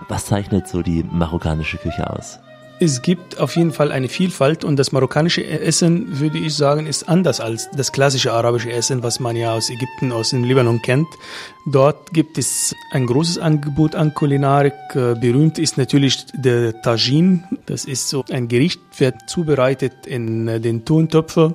Was 0.09 0.27
zeichnet 0.27 0.67
so 0.67 0.83
die 0.83 1.05
marokkanische 1.05 1.79
Küche 1.79 2.11
aus? 2.11 2.41
Es 2.81 3.03
gibt 3.03 3.39
auf 3.39 3.55
jeden 3.55 3.73
Fall 3.73 3.93
eine 3.93 4.09
Vielfalt 4.09 4.65
und 4.65 4.77
das 4.77 4.91
marokkanische 4.91 5.47
Essen, 5.47 6.19
würde 6.19 6.39
ich 6.39 6.55
sagen, 6.55 6.87
ist 6.87 7.09
anders 7.09 7.39
als 7.41 7.71
das 7.71 7.93
klassische 7.93 8.33
arabische 8.33 8.73
Essen, 8.73 9.05
was 9.05 9.21
man 9.21 9.37
ja 9.37 9.55
aus 9.55 9.71
Ägypten, 9.71 10.11
aus 10.11 10.31
dem 10.31 10.43
Libanon 10.43 10.83
kennt. 10.83 11.07
Dort 11.67 12.13
gibt 12.13 12.37
es 12.37 12.75
ein 12.91 13.07
großes 13.07 13.39
Angebot 13.39 13.95
an 13.95 14.13
Kulinarik. 14.13 14.75
Äh, 14.95 15.15
berühmt 15.15 15.59
ist 15.59 15.79
natürlich 15.79 16.27
der 16.35 16.83
Tajin. 16.83 17.45
Das 17.67 17.85
ist 17.85 18.09
so 18.09 18.25
ein 18.31 18.49
Gericht, 18.49 18.81
wird 18.99 19.15
zubereitet 19.29 20.07
in 20.07 20.49
äh, 20.49 20.61
den 20.61 20.85
Tontöpfen 20.85 21.55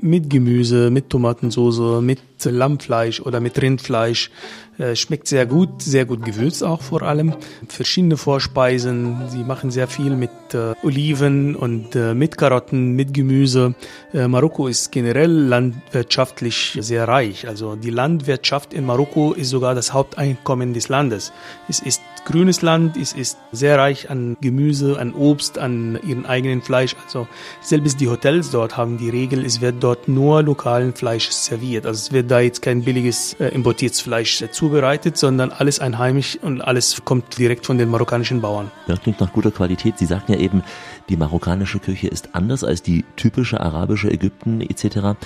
mit 0.00 0.28
Gemüse, 0.28 0.90
mit 0.90 1.10
Tomatensauce, 1.10 2.02
mit 2.02 2.20
Lammfleisch 2.44 3.20
oder 3.20 3.40
mit 3.40 3.60
Rindfleisch. 3.60 4.30
Äh, 4.76 4.96
schmeckt 4.96 5.28
sehr 5.28 5.46
gut, 5.46 5.82
sehr 5.82 6.04
gut 6.04 6.24
gewürzt 6.24 6.64
auch 6.64 6.82
vor 6.82 7.02
allem. 7.02 7.34
Verschiedene 7.68 8.16
Vorspeisen. 8.16 9.28
Sie 9.28 9.44
machen 9.44 9.70
sehr 9.70 9.86
viel 9.86 10.16
mit 10.16 10.30
äh, 10.52 10.74
Oliven 10.82 11.54
und 11.54 11.94
äh, 11.94 12.12
mit 12.14 12.36
Karotten, 12.36 12.96
mit 12.96 13.14
Gemüse. 13.14 13.74
Äh, 14.12 14.26
Marokko 14.26 14.66
ist 14.66 14.90
generell 14.90 15.30
landwirtschaftlich 15.30 16.76
sehr 16.80 17.06
reich. 17.06 17.46
Also 17.46 17.76
die 17.76 17.90
Landwirtschaft 17.90 18.74
in 18.74 18.84
Marokko 18.84 19.32
ist 19.32 19.50
sogar 19.50 19.76
das 19.76 19.92
Haupteinkommen 19.92 20.74
des 20.74 20.88
Landes. 20.88 21.32
Es 21.68 21.78
ist 21.78 22.02
grünes 22.24 22.62
Land, 22.62 22.96
es 22.96 23.12
ist 23.12 23.38
sehr 23.52 23.78
reich 23.78 24.10
an 24.10 24.36
Gemüse, 24.40 24.98
an 24.98 25.14
Obst, 25.14 25.58
an 25.58 25.98
ihren 26.06 26.26
eigenen 26.26 26.62
Fleisch. 26.62 26.96
Also 27.04 27.26
selbst 27.60 28.00
die 28.00 28.08
Hotels 28.08 28.50
dort 28.50 28.76
haben 28.76 28.98
die 28.98 29.10
Regel, 29.10 29.44
es 29.44 29.60
wird 29.60 29.76
dort 29.82 30.08
nur 30.08 30.42
lokalen 30.42 30.94
Fleisch 30.94 31.30
serviert. 31.30 31.86
Also 31.86 31.98
es 31.98 32.12
wird 32.12 32.30
da 32.30 32.40
jetzt 32.40 32.62
kein 32.62 32.82
billiges 32.82 33.34
äh, 33.34 33.48
importiertes 33.48 34.00
Fleisch 34.00 34.42
äh, 34.42 34.50
zubereitet, 34.50 35.16
sondern 35.16 35.50
alles 35.50 35.80
einheimisch 35.80 36.38
und 36.40 36.60
alles 36.60 37.02
kommt 37.04 37.38
direkt 37.38 37.66
von 37.66 37.78
den 37.78 37.90
marokkanischen 37.90 38.40
Bauern. 38.40 38.70
Ja, 38.86 38.96
klingt 38.96 39.20
nach 39.20 39.32
guter 39.32 39.50
Qualität. 39.50 39.98
Sie 39.98 40.06
sagten 40.06 40.32
ja 40.32 40.38
eben, 40.38 40.62
die 41.08 41.16
marokkanische 41.16 41.78
Küche 41.78 42.08
ist 42.08 42.30
anders 42.34 42.64
als 42.64 42.82
die 42.82 43.04
typische 43.16 43.60
arabische 43.60 44.10
Ägypten 44.10 44.60
etc. 44.62 45.18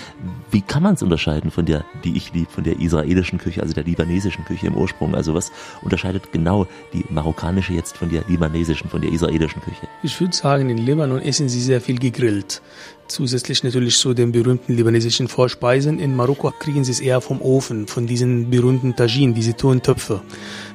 Wie 0.50 0.60
kann 0.60 0.82
man 0.82 0.94
es 0.94 1.02
unterscheiden 1.02 1.50
von 1.50 1.66
der, 1.66 1.84
die 2.04 2.16
ich 2.16 2.32
liebe, 2.32 2.50
von 2.50 2.64
der 2.64 2.80
israelischen 2.80 3.38
Küche, 3.38 3.62
also 3.62 3.74
der 3.74 3.84
libanesischen 3.84 4.44
Küche 4.44 4.66
im 4.66 4.76
Ursprung? 4.76 5.14
Also 5.14 5.34
was 5.34 5.52
unterscheidet 5.82 6.32
genau 6.32 6.66
die 6.92 7.04
marokkanische 7.10 7.74
jetzt 7.74 7.96
von 7.96 8.10
der 8.10 8.24
libanesischen, 8.28 8.90
von 8.90 9.00
der 9.00 9.12
israelischen 9.12 9.62
Küche? 9.62 9.86
Ich 10.02 10.20
würde 10.20 10.34
sagen, 10.34 10.68
in 10.68 10.78
Libanon 10.78 11.20
essen 11.20 11.48
sie 11.48 11.60
sehr 11.60 11.80
viel 11.80 11.98
gegrillt. 11.98 12.60
Zusätzlich 13.08 13.64
natürlich 13.64 13.96
zu 13.96 14.12
den 14.12 14.32
berühmten 14.32 14.76
libanesischen 14.76 15.28
Vorspeisen. 15.28 15.98
In 15.98 16.14
Marokko 16.14 16.52
kriegen 16.58 16.84
sie 16.84 16.92
es 16.92 17.00
eher 17.00 17.22
vom 17.22 17.40
Ofen, 17.40 17.86
von 17.86 18.06
diesen 18.06 18.50
berühmten 18.50 18.96
Tagine, 18.96 19.32
diese 19.32 19.56
Tontöpfe. 19.56 20.20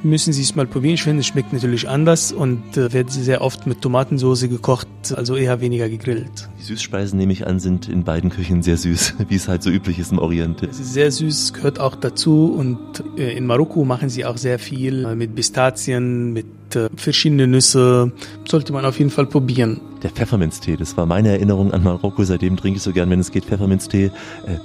Müssen 0.02 0.34
Sie 0.34 0.42
es 0.42 0.56
mal 0.56 0.66
probieren. 0.66 0.96
Ich 0.96 1.04
finde, 1.04 1.20
es 1.20 1.28
schmeckt 1.28 1.54
natürlich 1.54 1.88
anders 1.88 2.32
und 2.32 2.76
äh, 2.76 2.92
wird 2.92 3.12
sehr 3.12 3.42
oft 3.42 3.68
mit 3.68 3.82
Tomatensauce 3.82 4.50
gekocht, 4.50 4.88
also 5.12 5.36
eher 5.36 5.60
weniger 5.60 5.90
gegrillt. 5.90 6.50
Die 6.60 6.64
Süßspeisen, 6.64 7.18
nehme 7.18 7.34
ich 7.34 7.46
an, 7.46 7.60
sind 7.60 7.90
in 7.90 8.04
beiden 8.04 8.30
Küchen 8.30 8.62
sehr 8.62 8.78
süß, 8.78 9.16
wie 9.28 9.36
es 9.36 9.48
halt 9.48 9.64
so 9.64 9.70
üblich 9.70 10.00
ist 10.00 10.12
im 10.12 10.20
Orient. 10.20 10.64
Es 10.64 10.80
ist 10.80 10.94
sehr 10.94 11.12
süß, 11.12 11.54
gehört 11.54 11.80
auch 11.80 11.96
dazu 11.96 12.54
und 12.54 13.04
äh, 13.18 13.36
in 13.36 13.46
Marokko 13.46 13.84
machen 13.86 14.10
sie 14.10 14.26
auch 14.26 14.38
sehr 14.38 14.60
viel 14.60 15.06
äh, 15.06 15.16
mit 15.16 15.36
Pistazien, 15.36 16.32
mit 16.32 16.46
äh, 16.76 16.90
verschiedene 16.96 17.48
Nüsse. 17.48 18.12
Sollte 18.48 18.74
man 18.74 18.86
auf 18.86 19.00
jeden 19.00 19.12
Fall 19.12 19.26
probieren. 19.26 19.80
Der 20.04 20.10
Pfefferminztee, 20.10 20.76
das 20.76 20.98
war 20.98 21.06
meine 21.06 21.30
Erinnerung 21.30 21.72
an 21.72 21.82
Marokko. 21.82 22.26
Seitdem 22.26 22.58
trinke 22.58 22.78
ich 22.78 22.84
so 22.84 22.92
gern, 22.92 23.10
wenn 23.10 23.22
es 23.22 23.32
geht, 23.32 23.46
Pfefferminztee. 23.46 24.06
Äh, 24.06 24.12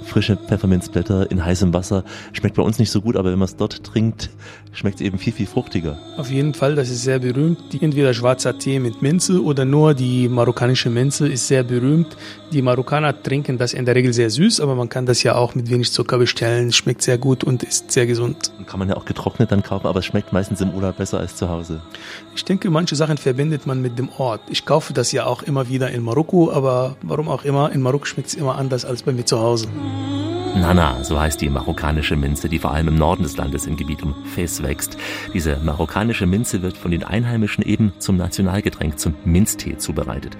frische 0.05 0.35
Pfefferminzblätter 0.35 1.31
in 1.31 1.43
heißem 1.43 1.73
Wasser. 1.73 2.03
Schmeckt 2.33 2.55
bei 2.57 2.63
uns 2.63 2.77
nicht 2.77 2.91
so 2.91 3.01
gut, 3.01 3.15
aber 3.15 3.31
wenn 3.31 3.39
man 3.39 3.47
es 3.47 3.55
dort 3.55 3.83
trinkt, 3.83 4.29
schmeckt 4.73 4.95
es 4.99 5.01
eben 5.01 5.17
viel, 5.17 5.31
viel 5.31 5.47
fruchtiger. 5.47 5.97
Auf 6.17 6.29
jeden 6.29 6.53
Fall, 6.53 6.75
das 6.75 6.89
ist 6.89 7.03
sehr 7.03 7.19
berühmt. 7.19 7.59
Entweder 7.79 8.13
schwarzer 8.13 8.57
Tee 8.57 8.79
mit 8.79 9.01
Minze 9.01 9.41
oder 9.41 9.63
nur 9.63 9.93
die 9.93 10.27
marokkanische 10.27 10.89
Minze 10.89 11.29
ist 11.29 11.47
sehr 11.47 11.63
berühmt. 11.63 12.17
Die 12.51 12.61
Marokkaner 12.61 13.23
trinken 13.23 13.57
das 13.57 13.73
in 13.73 13.85
der 13.85 13.95
Regel 13.95 14.11
sehr 14.11 14.29
süß, 14.29 14.59
aber 14.59 14.75
man 14.75 14.89
kann 14.89 15.05
das 15.05 15.23
ja 15.23 15.35
auch 15.35 15.55
mit 15.55 15.69
wenig 15.69 15.91
Zucker 15.91 16.17
bestellen. 16.17 16.71
Schmeckt 16.73 17.01
sehr 17.01 17.17
gut 17.17 17.43
und 17.43 17.63
ist 17.63 17.91
sehr 17.91 18.07
gesund. 18.07 18.51
Kann 18.65 18.79
man 18.79 18.89
ja 18.89 18.97
auch 18.97 19.05
getrocknet 19.05 19.51
dann 19.51 19.63
kaufen, 19.63 19.87
aber 19.87 19.99
es 19.99 20.05
schmeckt 20.05 20.33
meistens 20.33 20.59
im 20.61 20.71
Urlaub 20.71 20.97
besser 20.97 21.19
als 21.19 21.35
zu 21.35 21.49
Hause. 21.49 21.81
Ich 22.35 22.45
denke, 22.45 22.69
manche 22.69 22.95
Sachen 22.95 23.17
verbindet 23.17 23.67
man 23.67 23.81
mit 23.81 23.97
dem 23.99 24.09
Ort. 24.17 24.41
Ich 24.49 24.65
kaufe 24.65 24.93
das 24.93 25.11
ja 25.11 25.25
auch 25.25 25.43
immer 25.43 25.69
wieder 25.69 25.91
in 25.91 26.03
Marokko, 26.03 26.51
aber 26.51 26.95
warum 27.01 27.29
auch 27.29 27.43
immer, 27.43 27.71
in 27.71 27.81
Marokko 27.81 28.05
schmeckt 28.05 28.29
es 28.29 28.33
immer 28.33 28.57
anders 28.57 28.85
als 28.85 29.03
bei 29.03 29.11
mir 29.11 29.25
zu 29.25 29.39
Hause. 29.39 29.67
Nana, 30.55 31.03
so 31.03 31.17
heißt 31.19 31.39
die 31.39 31.49
marokkanische 31.49 32.15
Minze, 32.15 32.49
die 32.49 32.59
vor 32.59 32.71
allem 32.71 32.89
im 32.89 32.95
Norden 32.95 33.23
des 33.23 33.37
Landes 33.37 33.65
im 33.65 33.77
Gebiet 33.77 34.03
um 34.03 34.13
Fes 34.35 34.61
wächst. 34.61 34.97
Diese 35.33 35.57
marokkanische 35.63 36.25
Minze 36.25 36.61
wird 36.61 36.75
von 36.75 36.91
den 36.91 37.03
Einheimischen 37.03 37.63
eben 37.63 37.93
zum 37.99 38.17
Nationalgetränk, 38.17 38.99
zum 38.99 39.13
Minztee 39.23 39.77
zubereitet. 39.77 40.35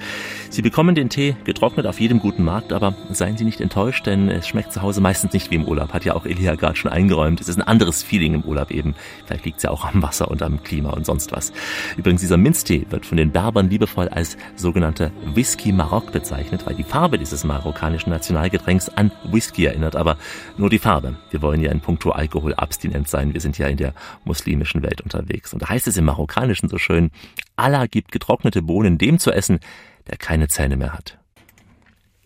Sie 0.50 0.62
bekommen 0.62 0.96
den 0.96 1.10
Tee 1.10 1.38
getrocknet 1.46 1.86
auf 1.86 2.00
jedem 2.02 2.20
guten 2.20 2.44
Markt, 2.44 2.74
aber 2.74 2.96
seien 3.12 3.38
Sie 3.38 3.46
nicht 3.46 3.62
enttäuscht, 3.62 4.08
denn 4.08 4.30
es 4.30 4.48
schmeckt 4.48 4.74
zu 4.74 4.82
Hause 4.82 5.00
meistens 5.00 5.32
nicht 5.32 5.52
wie 5.52 5.56
im 5.56 5.66
Urlaub. 5.66 5.94
Hat 5.94 6.04
ja 6.04 6.16
auch 6.16 6.26
Elia 6.26 6.56
gerade 6.56 6.76
schon 6.76 6.92
eingeräumt. 6.92 7.40
Es 7.40 7.48
ist 7.48 7.58
ein 7.58 7.68
anderes 7.68 8.04
Feeling 8.04 8.34
im 8.34 8.42
Urlaub 8.42 8.72
eben. 8.72 8.96
Vielleicht 9.26 9.46
liegt 9.46 9.58
es 9.58 9.64
ja 9.64 9.70
auch 9.70 9.86
am 9.86 10.02
Wasser 10.02 10.30
und 10.30 10.42
am 10.42 10.64
Klima 10.64 10.90
und 10.90 11.06
sonst 11.06 11.32
was. 11.32 11.49
Übrigens, 11.98 12.22
dieser 12.22 12.38
Minztee 12.38 12.86
wird 12.90 13.06
von 13.06 13.18
den 13.18 13.32
Berbern 13.32 13.70
liebevoll 13.70 14.10
als 14.10 14.38
sogenannter 14.56 15.12
Whisky 15.34 15.72
Marok 15.72 16.12
bezeichnet, 16.12 16.66
weil 16.66 16.76
die 16.76 16.84
Farbe 16.84 17.18
dieses 17.18 17.44
marokkanischen 17.44 18.10
Nationalgetränks 18.10 18.90
an 18.90 19.12
Whisky 19.24 19.66
erinnert 19.66 19.96
aber 19.96 20.18
nur 20.58 20.70
die 20.70 20.80
Farbe. 20.80 21.16
Wir 21.30 21.42
wollen 21.42 21.62
ja 21.62 21.72
in 21.72 21.82
puncto 21.82 22.12
Alkohol 22.12 22.54
abstinent 22.56 23.08
sein. 23.08 23.34
Wir 23.34 23.42
sind 23.42 23.58
ja 23.58 23.68
in 23.68 23.78
der 23.78 23.94
muslimischen 24.26 24.82
Welt 24.82 25.02
unterwegs. 25.02 25.54
Und 25.54 25.62
da 25.62 25.70
heißt 25.70 25.88
es 25.88 25.98
im 25.98 26.06
Marokkanischen 26.06 26.70
so 26.70 26.78
schön, 26.78 27.12
Allah 27.56 27.86
gibt 27.88 28.12
getrocknete 28.12 28.62
Bohnen 28.62 28.98
dem 28.98 29.20
zu 29.20 29.32
essen, 29.32 29.60
der 30.08 30.18
keine 30.18 30.48
Zähne 30.48 30.78
mehr 30.78 30.94
hat. 30.94 31.19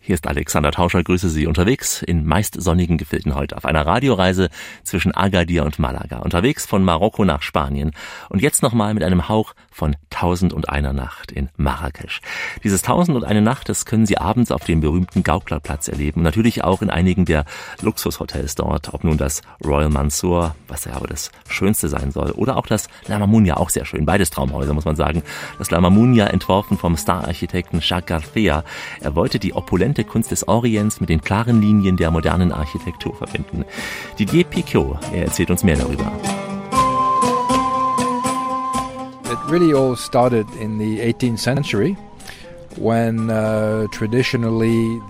Hier 0.06 0.16
ist 0.16 0.26
Alexander 0.26 0.70
Tauscher, 0.70 1.02
grüße 1.02 1.30
Sie 1.30 1.46
unterwegs 1.46 2.02
in 2.02 2.26
meist 2.26 2.60
sonnigen 2.60 2.98
Gefilden 2.98 3.34
heute 3.34 3.56
auf 3.56 3.64
einer 3.64 3.86
Radioreise 3.86 4.50
zwischen 4.82 5.14
Agadir 5.14 5.64
und 5.64 5.78
Malaga. 5.78 6.18
Unterwegs 6.18 6.66
von 6.66 6.84
Marokko 6.84 7.24
nach 7.24 7.40
Spanien 7.40 7.92
und 8.28 8.42
jetzt 8.42 8.62
nochmal 8.62 8.92
mit 8.92 9.02
einem 9.02 9.30
Hauch 9.30 9.54
von 9.74 9.96
Tausend 10.08 10.52
und 10.52 10.68
einer 10.68 10.92
Nacht 10.92 11.32
in 11.32 11.48
Marrakesch. 11.56 12.20
Dieses 12.62 12.82
Tausend 12.82 13.16
und 13.16 13.24
eine 13.24 13.42
Nacht, 13.42 13.68
das 13.68 13.84
können 13.84 14.06
Sie 14.06 14.16
abends 14.16 14.52
auf 14.52 14.64
dem 14.64 14.80
berühmten 14.80 15.24
Gauklerplatz 15.24 15.88
erleben 15.88 16.20
und 16.20 16.22
natürlich 16.22 16.62
auch 16.62 16.80
in 16.80 16.90
einigen 16.90 17.24
der 17.24 17.44
Luxushotels 17.82 18.54
dort, 18.54 18.94
ob 18.94 19.02
nun 19.02 19.18
das 19.18 19.42
Royal 19.64 19.90
Mansour, 19.90 20.54
was 20.68 20.84
ja 20.84 20.92
aber 20.92 21.08
das 21.08 21.32
Schönste 21.48 21.88
sein 21.88 22.12
soll, 22.12 22.30
oder 22.30 22.56
auch 22.56 22.66
das 22.66 22.88
La 23.08 23.18
Mamunia, 23.18 23.56
auch 23.56 23.68
sehr 23.68 23.84
schön. 23.84 24.06
Beides 24.06 24.30
Traumhäuser, 24.30 24.74
muss 24.74 24.84
man 24.84 24.94
sagen. 24.94 25.24
Das 25.58 25.72
La 25.72 25.80
Mamunia 25.80 26.26
entworfen 26.28 26.78
vom 26.78 26.96
Stararchitekten 26.96 27.80
Jacques 27.82 28.06
Garcia. 28.06 28.62
Er 29.00 29.16
wollte 29.16 29.40
die 29.40 29.54
opulente 29.54 30.04
Kunst 30.04 30.30
des 30.30 30.46
Orients 30.46 31.00
mit 31.00 31.08
den 31.08 31.20
klaren 31.20 31.60
Linien 31.60 31.96
der 31.96 32.12
modernen 32.12 32.52
Architektur 32.52 33.16
verbinden. 33.16 33.64
Didier 34.20 34.44
Picot, 34.44 34.98
er 35.12 35.24
erzählt 35.24 35.50
uns 35.50 35.64
mehr 35.64 35.76
darüber. 35.76 36.12
It 39.34 39.40
really 39.46 39.74
all 39.74 39.96
started 39.96 40.48
in 40.54 40.78
the 40.78 41.00
18th 41.00 41.40
century. 41.40 41.96
Uh, 42.76 43.86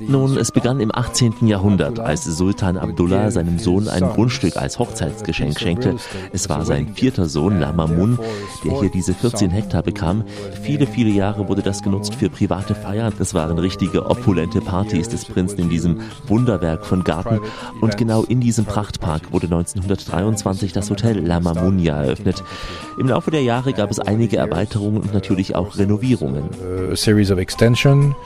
Nun, 0.00 0.36
es 0.36 0.52
begann 0.52 0.80
im 0.80 0.94
18. 0.94 1.46
Jahrhundert, 1.46 1.98
als 1.98 2.24
Sultan 2.24 2.76
Abdullah 2.76 3.30
seinem 3.30 3.58
Sohn 3.58 3.88
ein 3.88 4.02
Grundstück 4.02 4.56
als 4.56 4.78
Hochzeitsgeschenk 4.78 5.58
schenkte. 5.58 5.96
Es 6.32 6.48
war 6.48 6.64
sein 6.64 6.94
vierter 6.94 7.26
Sohn, 7.26 7.60
Lamamun, 7.60 8.18
der 8.64 8.80
hier 8.80 8.90
diese 8.90 9.14
14 9.14 9.50
Hektar 9.50 9.82
bekam. 9.82 10.24
Viele, 10.62 10.86
viele 10.86 11.10
Jahre 11.10 11.48
wurde 11.48 11.62
das 11.62 11.82
genutzt 11.82 12.14
für 12.14 12.28
private 12.28 12.74
Feiern. 12.74 13.12
Das 13.18 13.34
waren 13.34 13.58
richtige 13.58 14.06
opulente 14.06 14.60
Partys 14.60 15.08
des 15.08 15.24
Prinzen 15.24 15.60
in 15.60 15.68
diesem 15.68 16.00
Wunderwerk 16.26 16.84
von 16.84 17.02
Garten. 17.04 17.40
Und 17.80 17.96
genau 17.96 18.24
in 18.24 18.40
diesem 18.40 18.64
Prachtpark 18.64 19.32
wurde 19.32 19.46
1923 19.46 20.72
das 20.72 20.90
Hotel 20.90 21.18
La 21.24 21.40
Mamunia 21.40 22.02
eröffnet. 22.02 22.42
Im 22.98 23.08
Laufe 23.08 23.30
der 23.30 23.42
Jahre 23.42 23.72
gab 23.72 23.90
es 23.90 23.98
einige 23.98 24.36
Erweiterungen 24.36 24.98
und 24.98 25.14
natürlich 25.14 25.54
auch 25.54 25.78
Renovierungen. 25.78 26.44
A 27.54 27.56
series 27.56 27.76
of 27.76 27.84
extension 27.84 28.16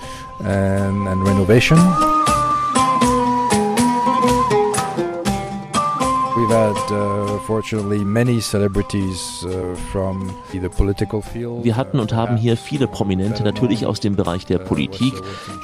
and, 0.40 1.06
and 1.06 1.22
renovation. 1.22 1.78
We've 6.48 6.56
had 6.56 6.90
uh, 6.90 7.38
fortunately 7.40 7.98
many 7.98 8.40
celebrities 8.40 9.44
uh, 9.44 9.74
from 9.92 10.34
the 10.50 10.70
political 10.70 11.20
field. 11.20 11.62
Wir 11.62 11.76
hatten 11.76 12.00
und 12.00 12.14
haben 12.14 12.38
hier 12.38 12.56
viele 12.56 12.86
Prominente, 12.86 13.42
natürlich 13.42 13.84
aus 13.84 14.00
dem 14.00 14.16
Bereich 14.16 14.46
der 14.46 14.56
Politik. 14.56 15.12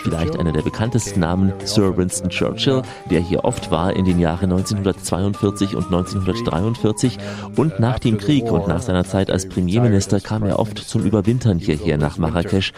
Vielleicht 0.03 0.39
einer 0.39 0.53
der 0.53 0.61
bekanntesten 0.61 1.21
Namen, 1.21 1.55
Sir 1.65 1.97
Winston 1.97 2.29
Churchill, 2.29 2.83
der 3.11 3.21
hier 3.21 3.47
oft 3.47 3.71
war 3.71 3.97
in 3.97 4.05
den 4.05 4.19
Jahren 4.21 4.53
1942 4.53 5.75
und 5.75 5.87
1943. 5.87 7.17
Und 7.57 7.81
nach 7.81 7.99
dem 7.99 8.19
Krieg 8.19 8.53
und 8.53 8.69
nach 8.69 8.83
seiner 8.83 9.05
Zeit 9.05 9.31
als 9.31 9.49
Premierminister 9.49 10.21
kam 10.21 10.43
er 10.43 10.59
oft 10.59 10.77
zum 10.77 11.03
Überwintern 11.03 11.59
hierher 11.59 11.97
nach 11.97 12.19
Marrakesch. 12.19 12.75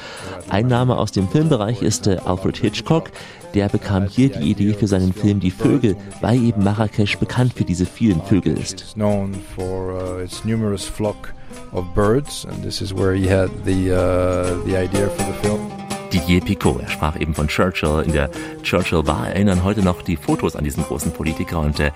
Ein 0.48 0.68
Name 0.68 0.96
aus 0.96 1.10
dem 1.10 1.28
Filmbereich 1.28 1.82
ist 1.82 2.06
äh, 2.06 2.18
Alfred 2.24 2.56
Hitchcock 2.58 3.10
der 3.56 3.68
bekam 3.68 4.06
hier 4.06 4.28
die 4.28 4.50
Idee 4.50 4.74
für 4.74 4.86
seinen 4.86 5.12
Film 5.12 5.40
Die 5.40 5.50
Vögel, 5.50 5.96
weil 6.20 6.42
eben 6.42 6.62
Marrakesch 6.62 7.18
bekannt 7.18 7.54
für 7.54 7.64
diese 7.64 7.86
vielen 7.86 8.22
Vögel 8.22 8.56
ist. 8.56 8.94
of 11.72 11.94
birds, 11.94 12.44
and 12.44 12.62
this 12.62 12.80
is 12.80 12.94
where 12.94 13.12
he 13.12 13.26
had 13.26 13.50
the 13.64 13.92
uh, 13.92 14.54
the 14.64 14.76
idea 14.76 15.08
for 15.08 15.24
the 15.24 15.32
film. 15.42 15.75
Didier 16.12 16.40
Picot. 16.40 16.80
Er 16.80 16.88
sprach 16.88 17.20
eben 17.20 17.34
von 17.34 17.48
Churchill. 17.48 18.02
In 18.04 18.12
der 18.12 18.30
Churchill 18.62 19.02
Bar 19.02 19.28
erinnern 19.28 19.64
heute 19.64 19.82
noch 19.82 20.02
die 20.02 20.16
Fotos 20.16 20.56
an 20.56 20.64
diesen 20.64 20.84
großen 20.84 21.12
Politiker. 21.12 21.60
Und 21.60 21.80
äh, 21.80 21.90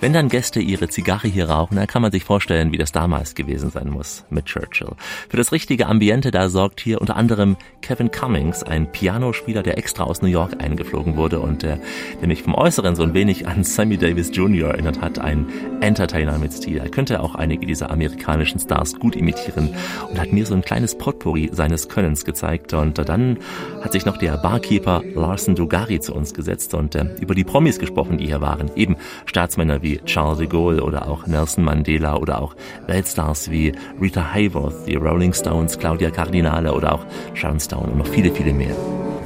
wenn 0.00 0.12
dann 0.12 0.28
Gäste 0.28 0.60
ihre 0.60 0.88
Zigarre 0.88 1.28
hier 1.28 1.48
rauchen, 1.48 1.76
dann 1.76 1.86
kann 1.86 2.02
man 2.02 2.12
sich 2.12 2.24
vorstellen, 2.24 2.72
wie 2.72 2.78
das 2.78 2.92
damals 2.92 3.34
gewesen 3.34 3.70
sein 3.70 3.88
muss 3.88 4.24
mit 4.30 4.46
Churchill. 4.46 4.92
Für 5.28 5.36
das 5.36 5.52
richtige 5.52 5.86
Ambiente 5.86 6.30
da 6.30 6.48
sorgt 6.48 6.80
hier 6.80 7.00
unter 7.00 7.16
anderem 7.16 7.56
Kevin 7.80 8.10
Cummings, 8.10 8.62
ein 8.62 8.90
Pianospieler, 8.90 9.62
der 9.62 9.78
extra 9.78 10.04
aus 10.04 10.22
New 10.22 10.28
York 10.28 10.62
eingeflogen 10.62 11.16
wurde 11.16 11.40
und 11.40 11.64
äh, 11.64 11.78
der 12.20 12.28
mich 12.28 12.42
vom 12.42 12.54
Äußeren 12.54 12.96
so 12.96 13.02
ein 13.02 13.14
wenig 13.14 13.46
an 13.46 13.64
Sammy 13.64 13.96
Davis 13.96 14.30
Jr. 14.32 14.70
erinnert 14.70 15.00
hat. 15.00 15.18
Ein 15.18 15.46
Entertainer 15.80 16.38
mit 16.38 16.52
Stil. 16.52 16.78
Er 16.78 16.90
könnte 16.90 17.20
auch 17.20 17.34
einige 17.34 17.66
dieser 17.66 17.90
amerikanischen 17.90 18.58
Stars 18.58 18.98
gut 18.98 19.16
imitieren 19.16 19.74
und 20.10 20.20
hat 20.20 20.32
mir 20.32 20.46
so 20.46 20.54
ein 20.54 20.62
kleines 20.62 20.96
Potpourri 20.96 21.50
seines 21.52 21.88
Könnens 21.88 22.24
gezeigt. 22.24 22.72
Und 22.74 22.98
äh, 22.98 23.04
dann 23.04 23.38
hat 23.82 23.92
sich 23.92 24.06
noch 24.06 24.16
der 24.16 24.36
Barkeeper 24.36 25.02
Larsen 25.14 25.54
Dugari 25.54 26.00
zu 26.00 26.14
uns 26.14 26.34
gesetzt 26.34 26.74
und 26.74 26.94
äh, 26.94 27.06
über 27.20 27.34
die 27.34 27.44
Promis 27.44 27.78
gesprochen, 27.78 28.18
die 28.18 28.26
hier 28.26 28.40
waren. 28.40 28.70
Eben 28.76 28.96
Staatsmänner 29.26 29.82
wie 29.82 29.98
Charles 30.04 30.38
de 30.38 30.46
Gaulle 30.46 30.82
oder 30.82 31.08
auch 31.08 31.26
Nelson 31.26 31.64
Mandela 31.64 32.16
oder 32.16 32.40
auch 32.40 32.54
Weltstars 32.86 33.50
wie 33.50 33.72
Rita 34.00 34.32
Hayworth, 34.32 34.86
die 34.86 34.96
Rolling 34.96 35.32
Stones, 35.32 35.78
Claudia 35.78 36.10
Cardinale 36.10 36.72
oder 36.72 36.94
auch 36.94 37.06
Sharon 37.34 37.60
Stone 37.60 37.92
und 37.92 37.98
noch 37.98 38.06
viele, 38.06 38.30
viele 38.30 38.52
mehr. 38.52 38.74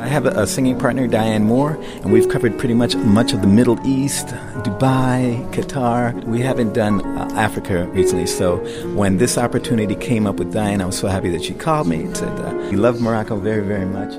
I 0.01 0.07
have 0.07 0.27
a, 0.27 0.47
singing 0.47 0.79
partner, 0.79 1.09
Diane 1.09 1.43
Moore, 1.43 1.73
and 2.03 2.13
we've 2.13 2.29
covered 2.29 2.57
pretty 2.57 2.75
much 2.75 2.95
much 2.95 3.33
of 3.33 3.41
the 3.41 3.49
Middle 3.49 3.85
East, 3.85 4.29
Dubai, 4.63 5.45
Qatar. 5.53 6.23
We 6.25 6.41
haven't 6.41 6.73
done 6.73 7.05
uh, 7.05 7.29
Africa 7.35 7.85
recently, 7.89 8.27
so 8.27 8.59
when 8.95 9.19
this 9.19 9.37
opportunity 9.37 9.97
came 9.97 10.25
up 10.25 10.37
with 10.37 10.53
Diane, 10.53 10.81
I 10.81 10.87
was 10.87 10.97
so 10.97 11.09
happy 11.09 11.31
that 11.31 11.43
she 11.43 11.53
called 11.53 11.89
me 11.89 12.05
and 12.05 12.17
said, 12.17 12.29
uh, 12.39 12.55
"We 12.71 12.77
love 12.77 13.01
Morocco 13.01 13.37
very, 13.37 13.65
very 13.65 13.87
much." 13.87 14.13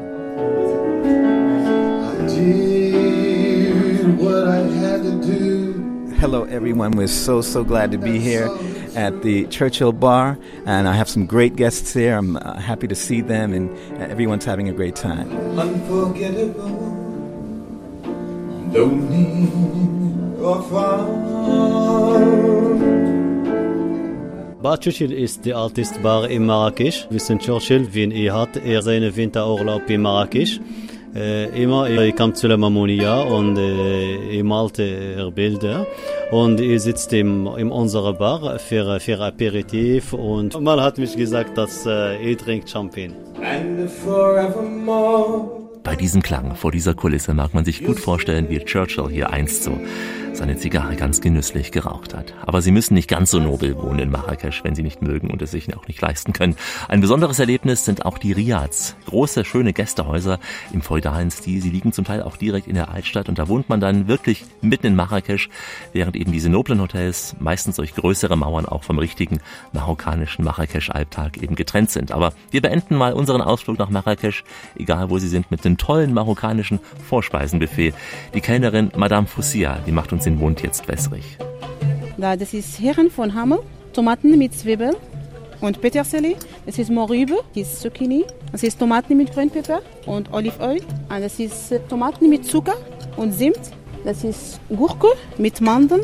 Hello, 6.19 6.43
everyone. 6.43 6.91
We're 6.91 7.07
so, 7.07 7.41
so 7.41 7.63
glad 7.63 7.91
to 7.93 7.97
be 7.97 8.19
here 8.19 8.49
at 8.95 9.21
the 9.21 9.45
Churchill 9.47 9.91
Bar, 9.91 10.37
and 10.65 10.87
I 10.87 10.93
have 10.93 11.09
some 11.09 11.25
great 11.25 11.55
guests 11.55 11.93
here. 11.93 12.17
I'm 12.17 12.37
uh, 12.37 12.59
happy 12.59 12.87
to 12.87 12.95
see 12.95 13.21
them, 13.21 13.53
and 13.53 13.69
everyone's 14.01 14.45
having 14.45 14.69
a 14.69 14.73
great 14.73 14.95
time. 14.95 15.29
Unforgettable, 15.57 16.69
lonely, 18.73 19.49
or 20.41 20.61
far. 20.63 21.29
Bar 24.61 24.77
Churchill 24.77 25.13
ist 25.13 25.45
der 25.45 25.55
älteste 25.55 25.99
Bar 26.01 26.29
in 26.29 26.45
Marrakesch. 26.45 27.07
Winston 27.09 27.39
Churchill, 27.39 27.87
wenn 27.93 28.11
er 28.11 28.33
hat 28.33 28.57
er 28.57 28.81
seinen 28.81 29.15
Winterurlaub 29.15 29.89
in 29.89 30.01
Marrakesch. 30.01 30.59
Äh, 31.15 31.63
immer, 31.63 31.89
er 31.89 32.11
kam 32.11 32.35
zu 32.35 32.47
der 32.47 32.57
Mamonia 32.57 33.21
und 33.21 33.57
äh, 33.57 34.37
er 34.37 34.43
malte 34.43 35.31
Bilder 35.33 35.87
und 36.31 36.59
er 36.61 36.79
sitzt 36.79 37.11
in, 37.13 37.47
in 37.47 37.71
unserer 37.71 38.13
Bar 38.13 38.59
für, 38.59 38.99
für 38.99 39.19
Aperitif 39.19 40.13
und 40.13 40.59
man 40.61 40.79
hat 40.79 40.99
mich 40.99 41.17
gesagt, 41.17 41.57
dass 41.57 41.85
äh, 41.87 42.31
er 42.31 42.37
trinkt 42.37 42.69
Champagne. 42.69 43.15
And 43.41 43.89
forevermore. 43.89 45.49
Bei 45.83 45.95
diesem 45.95 46.21
Klang, 46.21 46.55
vor 46.55 46.71
dieser 46.71 46.93
Kulisse 46.93 47.33
mag 47.33 47.53
man 47.53 47.65
sich 47.65 47.83
gut 47.83 47.99
vorstellen, 47.99 48.47
wie 48.49 48.59
Churchill 48.59 49.09
hier 49.09 49.31
einst 49.31 49.63
so 49.63 49.71
seine 50.39 50.55
Zigarre 50.55 50.95
ganz 50.95 51.19
genüsslich 51.19 51.73
geraucht 51.73 52.13
hat. 52.13 52.33
Aber 52.45 52.61
Sie 52.61 52.71
müssen 52.71 52.93
nicht 52.93 53.09
ganz 53.09 53.29
so 53.29 53.41
nobel 53.41 53.75
wohnen 53.75 53.99
in 53.99 54.09
Marrakesch, 54.09 54.63
wenn 54.63 54.73
Sie 54.73 54.83
nicht 54.83 55.01
mögen 55.01 55.31
und 55.31 55.41
es 55.41 55.51
sich 55.51 55.75
auch 55.75 55.85
nicht 55.89 55.99
leisten 55.99 56.31
können. 56.31 56.55
Ein 56.87 57.01
besonderes 57.01 57.39
Erlebnis 57.39 57.83
sind 57.83 58.05
auch 58.05 58.17
die 58.17 58.31
Riads. 58.31 58.95
Große, 59.05 59.43
schöne 59.43 59.73
Gästehäuser 59.73 60.39
im 60.71 60.81
feudalen 60.81 61.29
Stil. 61.29 61.61
Sie 61.61 61.69
liegen 61.69 61.91
zum 61.91 62.05
Teil 62.05 62.23
auch 62.23 62.37
direkt 62.37 62.67
in 62.67 62.75
der 62.75 62.89
Altstadt 62.89 63.27
und 63.27 63.37
da 63.37 63.49
wohnt 63.49 63.67
man 63.67 63.81
dann 63.81 64.07
wirklich 64.07 64.45
mitten 64.61 64.87
in 64.87 64.95
Marrakesch, 64.95 65.49
während 65.91 66.15
eben 66.15 66.31
diese 66.31 66.49
noblen 66.49 66.79
Hotels 66.79 67.35
meistens 67.39 67.75
durch 67.75 67.93
größere 67.93 68.37
Mauern 68.37 68.65
auch 68.65 68.83
vom 68.83 68.97
richtigen 68.97 69.41
marokkanischen 69.73 70.45
Marrakesch-Alltag 70.45 71.43
eben 71.43 71.55
getrennt 71.55 71.91
sind. 71.91 72.13
Aber 72.13 72.31
wir 72.49 72.61
beenden 72.61 72.95
mal 72.95 73.11
unseren 73.11 73.41
Ausflug 73.41 73.77
nach 73.77 73.89
Marrakesch, 73.89 74.45
egal 74.77 75.09
wo 75.09 75.17
Sie 75.19 75.27
sind, 75.27 75.51
mit 75.51 75.65
dem 75.65 75.77
tollen 75.77 76.13
marokkanischen 76.13 76.79
Vorspeisenbuffet. 77.09 77.93
Die 78.33 78.41
Kellnerin 78.41 78.93
Madame 78.95 79.27
Foussia, 79.27 79.79
die 79.85 79.91
macht 79.91 80.13
uns 80.13 80.28
den 80.29 80.37
Mund 80.37 80.61
jetzt 80.61 80.87
wässrig. 80.87 81.23
das 82.17 82.53
ist 82.53 82.79
Herren 82.79 83.09
von 83.09 83.33
Hammel, 83.33 83.59
Tomaten 83.93 84.37
mit 84.37 84.53
Zwiebeln 84.53 84.95
und 85.59 85.81
Petersilie. 85.81 86.35
Das 86.65 86.77
ist 86.77 86.91
Morübe, 86.91 87.39
das 87.55 87.73
ist 87.73 87.81
Zucchini. 87.81 88.25
Das 88.51 88.61
ist 88.63 88.77
Tomaten 88.79 89.17
mit 89.17 89.33
Grünpfeffer 89.33 89.81
und 90.05 90.31
Olivenöl. 90.31 90.81
Und 91.09 91.21
das 91.21 91.39
ist 91.39 91.71
äh, 91.71 91.79
Tomaten 91.89 92.29
mit 92.29 92.45
Zucker 92.45 92.75
und 93.17 93.33
Zimt. 93.33 93.59
Das 94.05 94.23
ist 94.23 94.59
Gurke 94.69 95.07
mit 95.37 95.61
Mandeln 95.61 96.01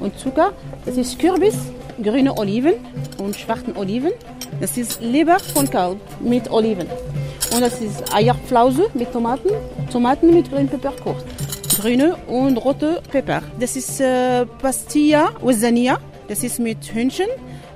und 0.00 0.16
Zucker. 0.18 0.52
Das 0.84 0.96
ist 0.96 1.18
Kürbis, 1.18 1.56
grüne 2.02 2.36
Oliven 2.38 2.74
und 3.18 3.34
schwarzen 3.36 3.76
Oliven. 3.76 4.12
Das 4.60 4.76
ist 4.78 5.02
Leber 5.02 5.38
von 5.40 5.68
Kalb 5.68 5.98
mit 6.20 6.50
Oliven. 6.50 6.86
Und 7.54 7.60
das 7.60 7.80
ist 7.80 8.14
Eierflause 8.14 8.86
mit 8.94 9.12
Tomaten, 9.12 9.50
Tomaten 9.90 10.32
mit 10.32 10.50
Grünpfeffer 10.50 10.92
kocht 11.02 11.24
grüne 11.78 12.16
und 12.26 12.56
rote 12.56 13.02
Pfeffer. 13.10 13.42
Das 13.60 13.76
ist 13.76 14.00
äh, 14.00 14.46
Pastilla 14.60 15.30
Wazania. 15.40 15.98
Das 16.28 16.42
ist 16.42 16.58
mit 16.58 16.84
Hühnchen 16.92 17.28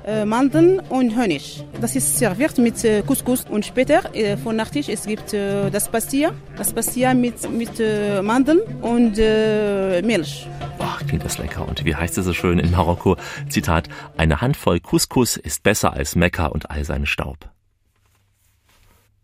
äh, 0.04 0.24
Mandeln 0.24 0.80
und 0.88 1.16
Honig. 1.16 1.64
Das 1.80 1.96
ist 1.96 2.18
serviert 2.18 2.58
mit 2.58 2.84
äh, 2.84 3.02
Couscous 3.02 3.44
und 3.48 3.64
später 3.64 4.14
äh, 4.14 4.36
von 4.36 4.56
Nachtisch 4.56 4.88
es 4.88 5.04
gibt 5.06 5.32
äh, 5.32 5.70
das 5.70 5.88
Pastilla, 5.88 6.32
das 6.56 6.72
Pastilla 6.72 7.14
mit 7.14 7.50
mit 7.50 7.80
äh, 7.80 8.20
Mandeln 8.22 8.60
und 8.82 9.18
äh, 9.18 10.02
Milch. 10.02 10.46
Ach, 10.78 11.00
klingt 11.06 11.24
das 11.24 11.38
lecker. 11.38 11.66
Und 11.68 11.84
wie 11.84 11.94
heißt 11.94 12.18
es 12.18 12.24
so 12.24 12.32
schön 12.32 12.58
in 12.58 12.70
Marokko? 12.72 13.16
Zitat, 13.48 13.88
eine 14.16 14.40
Handvoll 14.40 14.80
Couscous 14.80 15.36
ist 15.36 15.62
besser 15.62 15.92
als 15.92 16.16
Mekka 16.16 16.46
und 16.46 16.70
all 16.70 16.84
sein 16.84 17.06
Staub. 17.06 17.51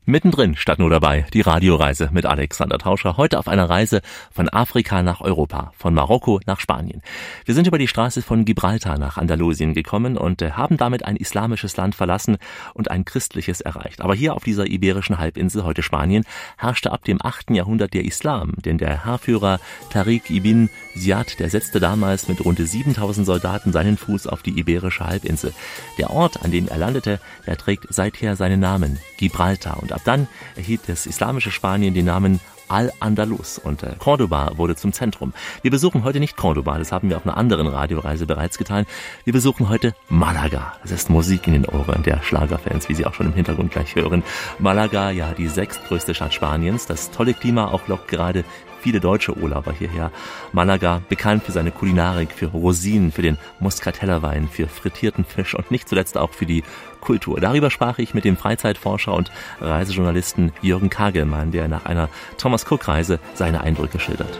Mittendrin 0.08 0.56
statt 0.56 0.78
nur 0.78 0.88
dabei 0.88 1.26
die 1.34 1.42
Radioreise 1.42 2.08
mit 2.12 2.24
Alexander 2.24 2.78
Tauscher. 2.78 3.18
Heute 3.18 3.38
auf 3.38 3.46
einer 3.46 3.68
Reise 3.68 4.00
von 4.32 4.48
Afrika 4.48 5.02
nach 5.02 5.20
Europa, 5.20 5.74
von 5.76 5.92
Marokko 5.92 6.40
nach 6.46 6.60
Spanien. 6.60 7.02
Wir 7.44 7.54
sind 7.54 7.66
über 7.66 7.76
die 7.76 7.88
Straße 7.88 8.22
von 8.22 8.46
Gibraltar 8.46 8.98
nach 8.98 9.18
Andalusien 9.18 9.74
gekommen 9.74 10.16
und 10.16 10.40
äh, 10.40 10.52
haben 10.52 10.78
damit 10.78 11.04
ein 11.04 11.16
islamisches 11.16 11.76
Land 11.76 11.94
verlassen 11.94 12.38
und 12.72 12.90
ein 12.90 13.04
christliches 13.04 13.60
erreicht. 13.60 14.00
Aber 14.00 14.14
hier 14.14 14.32
auf 14.32 14.44
dieser 14.44 14.66
iberischen 14.66 15.18
Halbinsel, 15.18 15.64
heute 15.64 15.82
Spanien, 15.82 16.24
herrschte 16.56 16.90
ab 16.90 17.04
dem 17.04 17.18
8. 17.22 17.50
Jahrhundert 17.50 17.92
der 17.92 18.06
Islam, 18.06 18.54
denn 18.64 18.78
der 18.78 19.04
Herrführer 19.04 19.60
Tariq 19.90 20.30
ibn 20.30 20.70
Ziyad, 20.96 21.38
der 21.38 21.50
setzte 21.50 21.80
damals 21.80 22.28
mit 22.28 22.42
rund 22.42 22.58
7000 22.58 23.26
Soldaten 23.26 23.72
seinen 23.72 23.98
Fuß 23.98 24.26
auf 24.26 24.42
die 24.42 24.58
iberische 24.58 25.06
Halbinsel. 25.06 25.52
Der 25.98 26.08
Ort, 26.08 26.42
an 26.42 26.50
dem 26.50 26.66
er 26.66 26.78
landete, 26.78 27.20
der 27.46 27.58
trägt 27.58 27.86
seither 27.90 28.36
seinen 28.36 28.60
Namen, 28.60 28.98
Gibraltar. 29.18 29.82
Und 29.82 29.97
Ab 29.98 30.04
dann 30.04 30.28
erhielt 30.54 30.82
das 30.86 31.06
islamische 31.06 31.50
Spanien 31.50 31.92
den 31.92 32.04
Namen 32.04 32.38
Al-Andalus 32.68 33.58
und 33.58 33.82
äh, 33.82 33.96
Cordoba 33.98 34.52
wurde 34.56 34.76
zum 34.76 34.92
Zentrum. 34.92 35.32
Wir 35.62 35.72
besuchen 35.72 36.04
heute 36.04 36.20
nicht 36.20 36.36
Cordoba, 36.36 36.78
das 36.78 36.92
haben 36.92 37.10
wir 37.10 37.16
auf 37.16 37.26
einer 37.26 37.36
anderen 37.36 37.66
Radioreise 37.66 38.24
bereits 38.24 38.58
getan. 38.58 38.86
Wir 39.24 39.32
besuchen 39.32 39.68
heute 39.68 39.96
Malaga. 40.08 40.74
Das 40.82 40.92
ist 40.92 41.10
Musik 41.10 41.48
in 41.48 41.54
den 41.54 41.66
Ohren 41.66 42.04
der 42.04 42.22
Schlagerfans, 42.22 42.88
wie 42.88 42.94
Sie 42.94 43.06
auch 43.06 43.14
schon 43.14 43.26
im 43.26 43.32
Hintergrund 43.32 43.72
gleich 43.72 43.96
hören. 43.96 44.22
Malaga, 44.60 45.10
ja, 45.10 45.32
die 45.32 45.48
sechstgrößte 45.48 46.14
Stadt 46.14 46.32
Spaniens. 46.32 46.86
Das 46.86 47.10
tolle 47.10 47.34
Klima 47.34 47.72
auch 47.72 47.88
lockt 47.88 48.06
gerade 48.06 48.44
viele 48.80 49.00
deutsche 49.00 49.36
Urlauber 49.36 49.72
hierher. 49.72 50.10
Malaga 50.52 51.02
bekannt 51.08 51.44
für 51.44 51.52
seine 51.52 51.70
Kulinarik, 51.70 52.32
für 52.32 52.46
Rosinen, 52.46 53.12
für 53.12 53.22
den 53.22 53.38
Muscatellerwein, 53.60 54.48
für 54.48 54.68
frittierten 54.68 55.24
Fisch 55.24 55.54
und 55.54 55.70
nicht 55.70 55.88
zuletzt 55.88 56.16
auch 56.16 56.32
für 56.32 56.46
die 56.46 56.64
Kultur. 57.00 57.40
Darüber 57.40 57.70
sprach 57.70 57.98
ich 57.98 58.14
mit 58.14 58.24
dem 58.24 58.36
Freizeitforscher 58.36 59.14
und 59.14 59.30
Reisejournalisten 59.60 60.52
Jürgen 60.62 60.90
Kagelmann, 60.90 61.52
der 61.52 61.68
nach 61.68 61.86
einer 61.86 62.08
Thomas 62.36 62.64
Cook 62.70 62.88
Reise 62.88 63.18
seine 63.34 63.60
Eindrücke 63.60 64.00
schildert. 64.00 64.38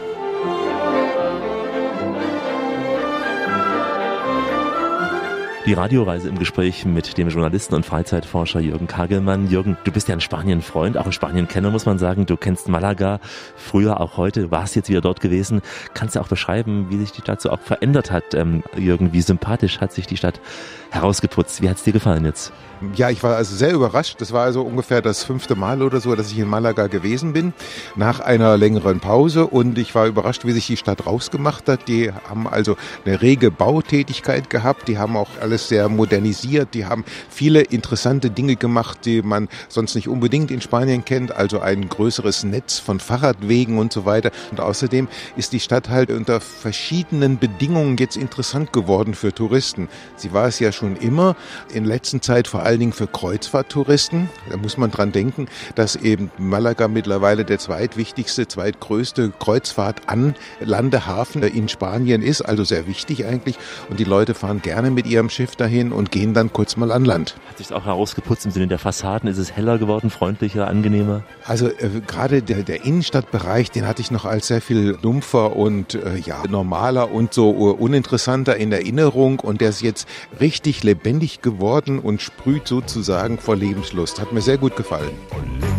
Die 5.69 5.75
Radioreise 5.75 6.27
im 6.29 6.39
Gespräch 6.39 6.83
mit 6.83 7.19
dem 7.19 7.29
Journalisten 7.29 7.75
und 7.75 7.85
Freizeitforscher 7.85 8.59
Jürgen 8.59 8.87
Kagelmann. 8.87 9.51
Jürgen, 9.51 9.77
du 9.83 9.91
bist 9.91 10.07
ja 10.07 10.15
ein 10.15 10.19
Spanien-Freund, 10.19 10.97
auch 10.97 11.05
ein 11.05 11.11
Spanien-Kenner, 11.11 11.69
muss 11.69 11.85
man 11.85 11.99
sagen. 11.99 12.25
Du 12.25 12.37
kennst 12.37 12.67
Malaga, 12.67 13.19
früher 13.55 14.01
auch 14.01 14.17
heute, 14.17 14.49
warst 14.49 14.75
jetzt 14.75 14.89
wieder 14.89 15.01
dort 15.01 15.21
gewesen. 15.21 15.61
Kannst 15.93 16.15
du 16.15 16.21
auch 16.21 16.27
beschreiben, 16.27 16.87
wie 16.89 16.97
sich 16.97 17.11
die 17.11 17.21
Stadt 17.21 17.39
so 17.39 17.51
auch 17.51 17.59
verändert 17.59 18.09
hat? 18.09 18.33
Ähm, 18.33 18.63
Jürgen, 18.75 19.13
wie 19.13 19.21
sympathisch 19.21 19.79
hat 19.79 19.93
sich 19.93 20.07
die 20.07 20.17
Stadt 20.17 20.41
herausgeputzt? 20.89 21.61
Wie 21.61 21.69
hat 21.69 21.77
es 21.77 21.83
dir 21.83 21.93
gefallen 21.93 22.25
jetzt? 22.25 22.51
Ja, 22.95 23.09
ich 23.09 23.21
war 23.23 23.35
also 23.35 23.57
sehr 23.57 23.73
überrascht. 23.73 24.21
Das 24.21 24.31
war 24.31 24.45
also 24.45 24.61
ungefähr 24.61 25.01
das 25.01 25.25
fünfte 25.25 25.55
Mal 25.55 25.81
oder 25.81 25.99
so, 25.99 26.15
dass 26.15 26.31
ich 26.31 26.39
in 26.39 26.47
Malaga 26.47 26.87
gewesen 26.87 27.33
bin, 27.33 27.51
nach 27.97 28.21
einer 28.21 28.55
längeren 28.55 29.01
Pause. 29.01 29.47
Und 29.47 29.77
ich 29.77 29.93
war 29.95 30.07
überrascht, 30.07 30.45
wie 30.45 30.53
sich 30.53 30.67
die 30.67 30.77
Stadt 30.77 31.05
rausgemacht 31.05 31.67
hat. 31.67 31.89
Die 31.89 32.09
haben 32.29 32.47
also 32.47 32.77
eine 33.05 33.21
rege 33.21 33.51
Bautätigkeit 33.51 34.49
gehabt. 34.49 34.87
Die 34.87 34.97
haben 34.97 35.17
auch 35.17 35.27
alles 35.41 35.67
sehr 35.67 35.89
modernisiert. 35.89 36.73
Die 36.73 36.85
haben 36.85 37.03
viele 37.29 37.63
interessante 37.63 38.29
Dinge 38.29 38.55
gemacht, 38.55 38.99
die 39.03 39.23
man 39.23 39.49
sonst 39.67 39.95
nicht 39.95 40.07
unbedingt 40.07 40.49
in 40.49 40.61
Spanien 40.61 41.03
kennt. 41.03 41.35
Also 41.35 41.59
ein 41.59 41.89
größeres 41.89 42.45
Netz 42.45 42.79
von 42.79 43.01
Fahrradwegen 43.01 43.77
und 43.77 43.91
so 43.91 44.05
weiter. 44.05 44.31
Und 44.51 44.61
außerdem 44.61 45.09
ist 45.35 45.51
die 45.51 45.59
Stadt 45.59 45.89
halt 45.89 46.11
unter 46.11 46.39
verschiedenen 46.39 47.39
Bedingungen 47.39 47.97
jetzt 47.97 48.15
interessant 48.15 48.71
geworden 48.71 49.15
für 49.15 49.33
Touristen. 49.33 49.89
Sie 50.15 50.31
war 50.31 50.47
es 50.47 50.59
ja 50.59 50.71
schon 50.71 50.95
immer. 50.95 51.35
In 51.73 51.83
letzter 51.83 52.21
Zeit 52.21 52.47
vor 52.47 52.68
allen 52.69 52.79
Dingen 52.79 52.93
für 52.93 53.07
Kreuzfahrttouristen. 53.07 54.29
Da 54.51 54.57
muss 54.57 54.77
man 54.77 54.91
dran 54.91 55.11
denken, 55.11 55.47
dass 55.73 55.95
eben 55.95 56.29
Malaga 56.37 56.87
mittlerweile 56.87 57.43
der 57.43 57.57
zweitwichtigste, 57.57 58.47
zweitgrößte 58.47 59.33
Kreuzfahrt-Anlandehafen 59.39 61.41
in 61.41 61.67
Spanien 61.67 62.21
ist. 62.21 62.43
Also 62.43 62.63
sehr 62.63 62.85
wichtig 62.85 63.25
eigentlich. 63.25 63.57
Und 63.89 63.99
die 63.99 64.03
Leute 64.03 64.35
fahren 64.35 64.61
gerne 64.61 64.91
mit 64.91 65.07
ihrem 65.07 65.31
Schiff 65.31 65.55
dahin 65.55 65.91
und 65.91 66.11
gehen 66.11 66.35
dann 66.35 66.53
kurz 66.53 66.77
mal 66.77 66.91
an 66.91 67.05
Land. 67.05 67.37
Hat 67.49 67.57
sich 67.57 67.73
auch 67.73 67.85
herausgeputzt 67.85 68.45
im 68.45 68.51
Sinne 68.51 68.67
der 68.67 68.77
Fassaden? 68.77 69.27
Ist 69.27 69.39
es 69.39 69.51
heller 69.51 69.79
geworden, 69.79 70.11
freundlicher, 70.11 70.67
angenehmer? 70.67 71.23
Also 71.45 71.69
äh, 71.69 71.89
gerade 72.05 72.43
der, 72.43 72.61
der 72.61 72.85
Innenstadtbereich, 72.85 73.71
den 73.71 73.87
hatte 73.87 74.03
ich 74.03 74.11
noch 74.11 74.25
als 74.25 74.45
sehr 74.45 74.61
viel 74.61 74.95
dumpfer 75.01 75.55
und 75.55 75.95
äh, 75.95 76.19
ja 76.19 76.43
normaler 76.47 77.11
und 77.11 77.33
so 77.33 77.49
uninteressanter 77.49 78.57
in 78.57 78.71
Erinnerung. 78.71 79.39
Und 79.39 79.59
der 79.59 79.69
ist 79.69 79.81
jetzt 79.81 80.07
richtig 80.39 80.83
lebendig 80.83 81.41
geworden 81.41 81.97
und 81.97 82.21
sprüht 82.21 82.58
sozusagen 82.67 83.37
vor 83.37 83.55
Lebenslust. 83.55 84.19
Hat 84.19 84.31
mir 84.31 84.41
sehr 84.41 84.57
gut 84.57 84.75
gefallen. 84.75 85.11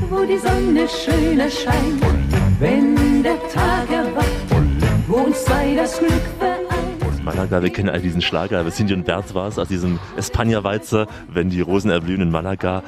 Wo 0.09 0.25
die 0.25 0.39
Sonne 0.39 0.89
schöner 0.89 1.51
scheint, 1.51 2.03
wenn 2.59 3.23
der 3.23 3.39
Tag 3.49 3.91
erwacht, 3.91 4.27
wo 5.07 5.17
uns 5.17 5.45
zwei 5.45 5.75
das 5.75 5.99
Glück 5.99 6.13
vereint. 6.39 6.71
Malaga, 7.25 7.63
wir 7.63 7.71
kennen 7.71 7.91
all 7.91 8.01
diesen 8.01 8.23
Schlager, 8.23 8.69
Cindy 8.71 8.95
und 8.95 9.05
Bert 9.05 9.35
war 9.35 9.49
es, 9.49 9.59
aus 9.59 9.69
diesem 9.69 9.99
Espanja-Walzer, 10.17 11.07
wenn 11.29 11.51
die 11.51 11.61
Rosen 11.61 11.91
erblühen 11.91 12.23
in 12.23 12.31
Malaga, 12.31 12.83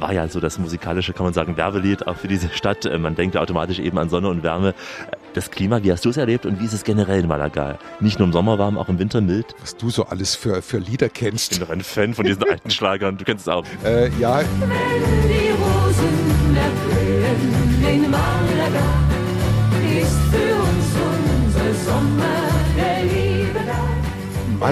war 0.00 0.12
ja 0.12 0.26
so 0.28 0.40
das 0.40 0.58
musikalische, 0.58 1.12
kann 1.12 1.24
man 1.24 1.32
sagen, 1.32 1.56
Werbelied 1.56 2.06
auch 2.06 2.16
für 2.16 2.28
diese 2.28 2.50
Stadt. 2.50 2.84
Äh, 2.84 2.98
man 2.98 3.14
denkt 3.14 3.36
automatisch 3.36 3.78
eben 3.78 3.96
an 3.98 4.08
Sonne 4.08 4.28
und 4.28 4.42
Wärme. 4.42 4.74
Das 5.36 5.50
Klima, 5.50 5.82
wie 5.82 5.92
hast 5.92 6.02
du 6.02 6.08
es 6.08 6.16
erlebt 6.16 6.46
und 6.46 6.60
wie 6.60 6.64
ist 6.64 6.72
es 6.72 6.82
generell 6.82 7.20
in 7.20 7.28
Malaga? 7.28 7.78
Nicht 8.00 8.18
nur 8.18 8.26
im 8.26 8.32
Sommer 8.32 8.58
warm, 8.58 8.78
auch 8.78 8.88
im 8.88 8.98
Winter 8.98 9.20
mild? 9.20 9.54
Was 9.60 9.76
du 9.76 9.90
so 9.90 10.06
alles 10.06 10.34
für, 10.34 10.62
für 10.62 10.78
Lieder 10.78 11.10
kennst. 11.10 11.52
Ich 11.52 11.58
bin 11.58 11.68
doch 11.68 11.74
ein 11.74 11.82
Fan 11.82 12.14
von 12.14 12.24
diesen 12.24 12.42
alten 12.44 12.70
Schlagern, 12.76 13.18
du 13.18 13.24
kennst 13.24 13.46
es 13.46 13.52
auch. 13.52 13.66
Äh, 13.84 14.08
ja. 14.18 14.40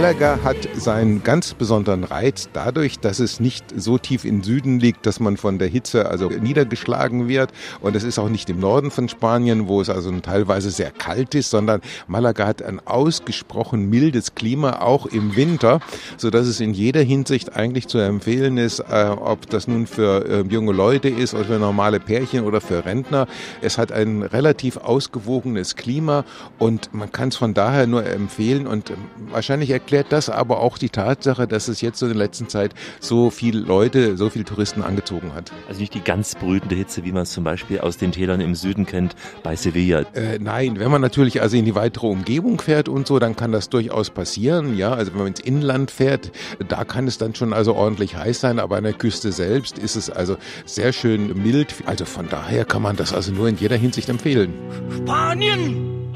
Malaga 0.05 0.41
hat 0.45 0.69
seinen 0.77 1.25
ganz 1.25 1.55
besonderen 1.55 2.05
Reiz 2.05 2.51
dadurch, 2.53 2.99
dass 2.99 3.21
es 3.21 3.41
nicht 3.41 3.65
so 3.75 3.97
tief 3.97 4.27
im 4.27 4.43
Süden 4.43 4.79
liegt, 4.79 5.07
dass 5.07 5.19
man 5.19 5.39
von 5.39 5.59
der 5.59 5.69
Hitze 5.69 6.11
also 6.11 6.29
niedergeschlagen 6.29 7.27
wird. 7.27 7.53
Und 7.81 7.97
es 7.97 8.05
ist 8.05 8.19
auch 8.19 8.29
nicht 8.29 8.51
im 8.51 8.61
Norden 8.61 8.91
von 8.91 9.09
Spanien, 9.09 9.67
wo 9.67 9.81
es 9.81 9.89
also 9.89 10.11
teilweise 10.21 10.71
sehr 10.71 10.91
kalt 10.91 11.35
ist, 11.35 11.49
sondern 11.49 11.81
Malaga 12.07 12.47
hat 12.47 12.63
ein 12.63 12.87
ausgesprochen 12.87 13.89
mildes 13.89 14.35
Klima, 14.35 14.83
auch 14.83 15.07
im 15.07 15.37
Winter, 15.37 15.81
so 16.19 16.29
dass 16.29 16.49
es 16.49 16.61
in 16.61 16.75
jeder 16.75 17.01
Hinsicht 17.01 17.57
eigentlich 17.57 17.89
zu 17.89 17.97
empfehlen 17.97 18.59
ist, 18.59 18.81
äh, 18.81 19.07
ob 19.09 19.49
das 19.49 19.67
nun 19.69 19.87
für 19.87 20.27
äh, 20.29 20.45
junge 20.53 20.73
Leute 20.73 21.09
ist 21.09 21.33
oder 21.33 21.45
für 21.45 21.59
normale 21.59 21.99
Pärchen 21.99 22.45
oder 22.45 22.61
für 22.61 22.85
Rentner. 22.85 23.27
Es 23.63 23.79
hat 23.79 23.91
ein 23.91 24.23
relativ 24.23 24.77
ausgewogenes 24.77 25.77
Klima 25.77 26.27
und 26.59 26.93
man 26.93 27.11
kann 27.11 27.31
es 27.31 27.37
von 27.37 27.55
daher 27.55 27.87
nur 27.87 28.05
empfehlen 28.05 28.67
und 28.67 28.91
äh, 28.91 28.95
wahrscheinlich 29.31 29.71
erklärt 29.71 29.94
das 30.03 30.29
aber 30.29 30.61
auch 30.61 30.79
die 30.79 30.89
Tatsache, 30.89 31.47
dass 31.47 31.69
es 31.69 31.81
jetzt 31.81 31.99
so 31.99 32.07
in 32.07 32.13
der 32.13 32.19
letzten 32.19 32.49
Zeit 32.49 32.75
so 33.01 33.31
viele 33.31 33.61
Leute, 33.61 34.17
so 34.17 34.31
viele 34.31 34.45
Touristen 34.45 34.83
angezogen 34.83 35.35
hat. 35.35 35.53
Also 35.69 35.81
nicht 35.81 35.95
die 35.95 36.01
ganz 36.01 36.35
brütende 36.35 36.75
Hitze, 36.75 37.05
wie 37.05 37.13
man 37.13 37.23
es 37.23 37.33
zum 37.33 37.45
Beispiel 37.45 37.81
aus 37.81 37.97
den 37.97 38.13
Tälern 38.13 38.41
im 38.41 38.55
Süden 38.55 38.87
kennt, 38.87 39.15
bei 39.43 39.57
Sevilla. 39.57 40.01
Äh, 40.15 40.39
nein, 40.41 40.79
wenn 40.79 40.91
man 40.91 41.01
natürlich 41.01 41.43
also 41.43 41.57
in 41.57 41.65
die 41.65 41.75
weitere 41.75 42.07
Umgebung 42.07 42.61
fährt 42.61 42.89
und 42.89 43.07
so, 43.07 43.19
dann 43.19 43.37
kann 43.37 43.53
das 43.53 43.69
durchaus 43.69 44.11
passieren. 44.11 44.77
Ja, 44.77 44.93
also 44.95 45.13
wenn 45.13 45.19
man 45.19 45.29
ins 45.29 45.41
Inland 45.41 45.91
fährt, 45.91 46.33
da 46.69 46.85
kann 46.85 47.07
es 47.07 47.19
dann 47.19 47.35
schon 47.35 47.53
also 47.53 47.75
ordentlich 47.75 48.17
heiß 48.17 48.41
sein, 48.41 48.59
aber 48.59 48.77
an 48.77 48.85
der 48.85 48.93
Küste 48.93 49.33
selbst 49.33 49.79
ist 49.79 49.97
es 49.97 50.11
also 50.11 50.37
sehr 50.65 50.93
schön 50.93 51.43
mild. 51.43 51.75
Also 51.87 52.05
von 52.05 52.29
daher 52.29 52.65
kann 52.65 52.83
man 52.83 52.97
das 52.97 53.13
also 53.13 53.33
nur 53.33 53.49
in 53.49 53.57
jeder 53.57 53.77
Hinsicht 53.77 54.09
empfehlen. 54.09 54.55
Spanien! 54.97 56.13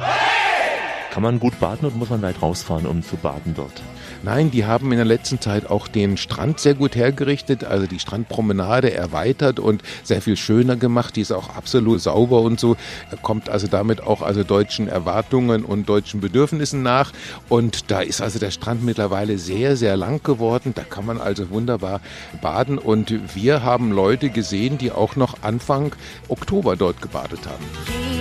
Kann 1.11 1.23
man 1.23 1.41
gut 1.41 1.59
baden 1.59 1.87
und 1.87 1.97
muss 1.97 2.11
man 2.11 2.23
weit 2.23 2.43
rausfahren, 2.43 2.87
um 2.87 3.03
zu 3.03 3.17
baden 3.17 3.55
dort? 3.55 3.83
Nein, 4.23 4.51
die 4.51 4.65
haben 4.65 4.91
in 4.91 4.99
der 4.99 5.05
letzten 5.05 5.41
Zeit 5.41 5.71
auch 5.71 5.87
den 5.87 6.17
Strand 6.17 6.59
sehr 6.59 6.75
gut 6.75 6.97
hergerichtet, 6.97 7.65
also 7.65 7.87
die 7.87 8.01
Strandpromenade 8.01 8.93
erweitert 8.93 9.61
und 9.61 9.83
sehr 10.03 10.21
viel 10.21 10.37
schöner 10.37 10.77
gemacht. 10.77 11.17
Die 11.17 11.21
ist 11.21 11.33
auch 11.33 11.55
absolut 11.57 12.01
sauber 12.01 12.43
und 12.43 12.59
so. 12.59 12.77
Kommt 13.23 13.49
also 13.49 13.69
damit 13.69 14.03
auch 14.03 14.23
also 14.23 14.43
deutschen 14.43 14.89
Erwartungen 14.89 15.65
und 15.65 15.89
deutschen 15.89 16.21
Bedürfnissen 16.21 16.83
nach. 16.83 17.13
Und 17.49 17.91
da 17.91 18.01
ist 18.01 18.21
also 18.21 18.39
der 18.39 18.51
Strand 18.51 18.83
mittlerweile 18.85 19.39
sehr, 19.39 19.77
sehr 19.77 19.97
lang 19.97 20.23
geworden. 20.23 20.73
Da 20.75 20.83
kann 20.83 21.07
man 21.07 21.21
also 21.21 21.51
wunderbar 21.51 22.01
baden. 22.43 22.79
Und 22.79 23.35
wir 23.35 23.63
haben 23.63 23.93
Leute 23.93 24.31
gesehen, 24.31 24.79
die 24.79 24.91
auch 24.91 25.15
noch 25.15 25.43
Anfang 25.43 25.95
Oktober 26.29 26.75
dort 26.75 27.01
gebadet 27.01 27.41
haben. 27.47 27.65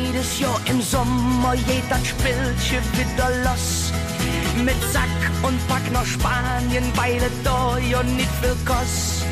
Jedes 0.06 0.40
Jahr 0.40 0.60
im 0.70 0.82
Sommer 0.82 1.56
geht 1.56 1.84
das 1.90 2.08
Spielchen 2.08 2.84
wieder 2.94 3.30
los. 3.44 3.92
Mit 4.64 4.82
Sack 4.92 5.10
und 5.44 5.58
pack 5.68 5.92
nach 5.92 6.06
Spanien, 6.06 6.86
weil 6.96 7.18
es 7.18 7.44
da 7.44 7.78
ja 7.78 8.04
nicht 8.04 8.30
viel 8.42 8.56
kost. 8.66 9.26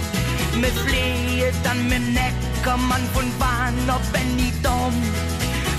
Mit 0.55 0.71
Flehe 0.71 1.51
dann 1.63 1.87
mit 1.87 2.01
Neckermann 2.13 3.03
von 3.13 3.25
Bahn 3.39 3.73
auf 3.89 4.01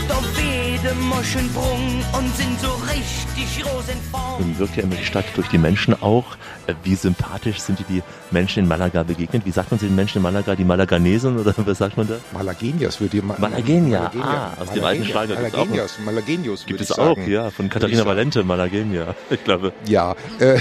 Benidorm. 0.06 0.24
Da 0.24 0.40
wede 0.40 0.94
Moschenbrung 0.94 2.04
und 2.12 2.36
sind 2.36 2.60
so 2.60 2.68
richtig 2.88 3.64
rosenform. 3.64 4.40
Nun 4.40 4.58
wirkt 4.58 4.76
ja 4.76 4.82
immer 4.82 4.94
die 4.94 5.04
Stadt 5.04 5.24
durch 5.34 5.48
die 5.48 5.58
Menschen 5.58 6.00
auch. 6.02 6.36
Äh, 6.66 6.74
Wie 6.84 6.94
sympathisch 6.94 7.58
sind 7.60 7.78
dir 7.78 7.84
die 7.88 8.02
Menschen 8.30 8.60
in 8.64 8.68
Malaga 8.68 9.02
begegnet? 9.02 9.44
Wie 9.44 9.50
sagt 9.50 9.70
man 9.70 9.80
zu 9.80 9.86
den 9.86 9.94
Menschen 9.96 10.18
in 10.18 10.22
Malaga? 10.22 10.54
Die 10.54 10.64
Malaganesen 10.64 11.38
oder 11.38 11.54
was 11.66 11.78
sagt 11.78 11.96
man 11.96 12.08
da? 12.08 12.16
Malagenias 12.32 13.00
würde 13.00 13.16
ich 13.16 13.22
mal. 13.22 13.36
Malagenia, 13.38 14.10
ah, 14.20 14.50
aus 14.60 14.70
dem 14.70 14.84
alten 14.84 15.04
Schlager. 15.04 15.34
Malagenias, 15.34 15.98
Malagenios 16.04 16.66
Gibt 16.66 16.80
es 16.80 16.92
auch, 16.92 17.18
ja, 17.18 17.50
von 17.50 17.68
Katharina. 17.68 18.04
Valente, 18.04 18.44
Malagenia, 18.44 19.14
ich 19.30 19.42
glaube. 19.44 19.72
Ja, 19.86 20.14
äh, 20.38 20.58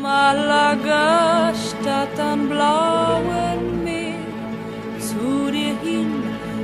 Malaga, 0.00 1.52
Stadt 1.54 2.18
am 2.18 2.48
blauen 2.48 3.84
Meer, 3.84 4.14
zu 4.98 5.50
dir 5.50 5.76
hin 5.82 6.11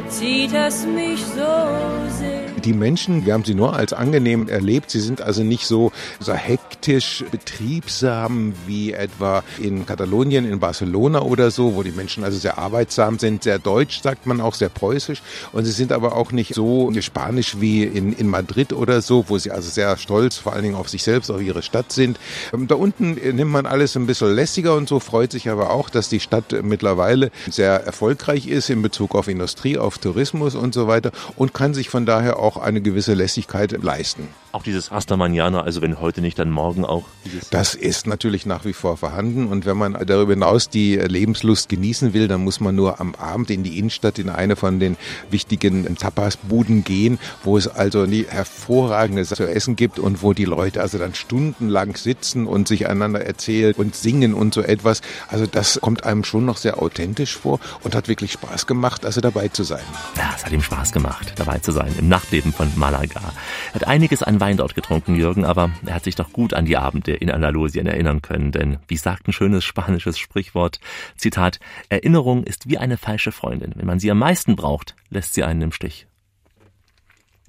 zieht 0.09 0.53
es 0.55 0.87
mich 0.87 1.25
so 1.25 2.09
sehr. 2.19 2.38
Die 2.65 2.73
Menschen, 2.73 3.27
wir 3.27 3.35
haben 3.35 3.45
sie 3.45 3.55
nur 3.55 3.75
als 3.75 3.93
angenehm 3.93 4.49
erlebt. 4.49 4.91
Sie 4.91 5.01
sind 5.01 5.21
also 5.21 5.43
nicht 5.43 5.67
so, 5.67 5.93
so 6.21 6.33
hektisch, 6.33 7.25
betriebsam 7.31 8.53
wie 8.67 8.93
etwa 8.93 9.43
in 9.59 9.87
Katalonien, 9.87 10.51
in 10.51 10.61
Barcelona 10.61 11.23
oder 11.23 11.51
so, 11.51 11.75
wo 11.75 11.83
die 11.83 11.93
Menschen 11.93 12.25
also 12.25 12.39
sehr 12.39 12.59
arbeitsam 12.59 13.19
sind, 13.19 13.43
sehr 13.43 13.59
deutsch, 13.59 14.01
sagt 14.03 14.27
man 14.27 14.41
auch, 14.41 14.55
sehr 14.55 14.69
preußisch. 14.69 15.23
Und 15.53 15.65
sie 15.65 15.73
sind 15.73 15.93
aber 15.93 16.17
auch 16.17 16.33
nicht 16.33 16.55
so 16.55 16.93
spanisch 17.01 17.61
wie 17.61 17.85
in, 17.85 18.13
in 18.13 18.29
Madrid 18.29 18.73
oder 18.73 19.03
so, 19.03 19.25
wo 19.29 19.39
sie 19.39 19.51
also 19.51 19.69
sehr 19.69 19.97
stolz, 19.97 20.37
vor 20.37 20.53
allen 20.53 20.63
Dingen 20.63 20.77
auf 20.77 20.89
sich 20.89 21.03
selbst, 21.03 21.31
auf 21.31 21.41
ihre 21.41 21.63
Stadt 21.63 21.93
sind. 21.93 22.19
Ähm, 22.53 22.67
Da 22.67 22.75
unten 22.75 23.17
äh, 23.19 23.33
nimmt 23.33 23.51
man 23.51 23.67
alles 23.67 23.97
ein 23.97 24.07
bisschen 24.07 24.35
lässiger 24.35 24.75
und 24.75 24.89
so, 24.89 25.01
freut 25.01 25.33
sich 25.33 25.49
aber 25.49 25.71
auch, 25.71 25.91
dass 25.91 26.09
die 26.09 26.21
Stadt 26.21 26.55
mittlerweile 26.63 27.31
sehr 27.51 27.85
erfolgreich 27.85 28.47
ist 28.47 28.71
in 28.71 28.83
Bezug 28.83 29.15
auf 29.15 29.29
Industrie, 29.29 29.79
auf 29.79 29.99
Tourismus 29.99 30.55
und 30.55 30.75
so 30.75 30.87
weiter 30.87 31.13
und 31.37 31.55
kann 31.55 31.75
sich 31.75 31.91
von 31.91 32.07
daher 32.07 32.39
auch 32.39 32.48
eine 32.57 32.81
gewisse 32.81 33.15
Lässigkeit 33.15 33.73
leisten. 33.83 34.29
Auch 34.59 34.65
dieses 34.65 34.91
Hasta 34.91 35.15
also 35.15 35.83
wenn 35.83 36.01
heute 36.01 36.21
nicht, 36.21 36.37
dann 36.37 36.51
morgen 36.51 36.85
auch. 36.85 37.05
Das 37.53 37.77
ist 37.77 38.09
natürlich 38.09 38.45
nach 38.45 38.65
wie 38.65 38.73
vor 38.73 38.97
vorhanden 38.97 39.47
und 39.47 39.67
wenn 39.67 39.77
man 39.77 39.93
darüber 40.05 40.33
hinaus 40.33 40.69
die 40.69 40.97
Lebenslust 40.97 41.69
genießen 41.69 42.13
will, 42.13 42.27
dann 42.27 42.43
muss 42.43 42.59
man 42.59 42.75
nur 42.75 43.01
am 43.01 43.15
Abend 43.15 43.51
in 43.51 43.63
die 43.63 43.79
Innenstadt 43.79 44.19
in 44.19 44.29
eine 44.29 44.57
von 44.57 44.81
den 44.81 44.97
wichtigen 45.31 45.95
Tapasbuden 45.97 46.83
gehen, 46.83 47.21
wo 47.45 47.57
es 47.57 47.69
also 47.69 48.05
hervorragendes 48.05 49.29
zu 49.29 49.49
essen 49.49 49.77
gibt 49.77 50.01
und 50.01 50.25
wo 50.25 50.33
die 50.33 50.45
Leute 50.45 50.81
also 50.81 50.99
dann 50.99 51.15
stundenlang 51.15 51.95
sitzen 51.95 52.49
und 52.49 52.67
sich 52.67 52.89
einander 52.89 53.25
erzählen 53.25 53.75
und 53.77 53.95
singen 53.95 54.35
und 54.35 54.55
so 54.55 54.63
etwas. 54.63 55.03
Also 55.29 55.47
das 55.47 55.79
kommt 55.81 56.03
einem 56.03 56.25
schon 56.25 56.45
noch 56.45 56.57
sehr 56.57 56.83
authentisch 56.83 57.37
vor 57.37 57.61
und 57.85 57.95
hat 57.95 58.09
wirklich 58.09 58.33
Spaß 58.33 58.67
gemacht, 58.67 59.07
also 59.07 59.21
dabei 59.21 59.47
zu 59.47 59.63
sein. 59.63 59.85
Ja, 60.17 60.33
es 60.37 60.45
hat 60.45 60.51
ihm 60.51 60.63
Spaß 60.63 60.91
gemacht, 60.91 61.35
dabei 61.37 61.59
zu 61.61 61.71
sein 61.71 61.95
im 61.97 62.09
Nachtleben 62.09 62.53
von 62.53 62.73
Malaga. 62.75 63.21
Er 63.69 63.75
hat 63.75 63.87
einiges 63.87 64.25
an 64.25 64.41
Wein 64.49 64.57
dort 64.57 64.75
getrunken, 64.75 65.15
Jürgen, 65.15 65.45
aber 65.45 65.71
er 65.85 65.97
hat 65.97 66.05
sich 66.05 66.15
doch 66.15 66.33
gut 66.33 66.55
an 66.55 66.65
die 66.65 66.79
Abende 66.79 67.13
in 67.13 67.31
Andalusien 67.31 67.87
erinnern 67.87 68.23
können, 68.23 68.51
denn 68.51 68.79
wie 68.89 68.97
sagt 68.97 69.29
ein 69.29 69.35
schönes 69.35 69.63
spanisches 69.63 70.17
Sprichwort, 70.17 70.81
Zitat, 71.19 71.61
Erinnerung 71.91 72.45
ist 72.45 72.67
wie 72.67 72.79
eine 72.79 72.97
falsche 72.97 73.31
Freundin. 73.31 73.75
Wenn 73.77 73.85
man 73.85 74.01
sie 74.01 74.11
am 74.11 74.19
meisten 74.19 74.57
braucht, 74.57 74.97
lässt 75.11 75.35
sie 75.35 75.45
einen 75.45 75.61
im 75.61 75.73
Stich. 75.73 76.07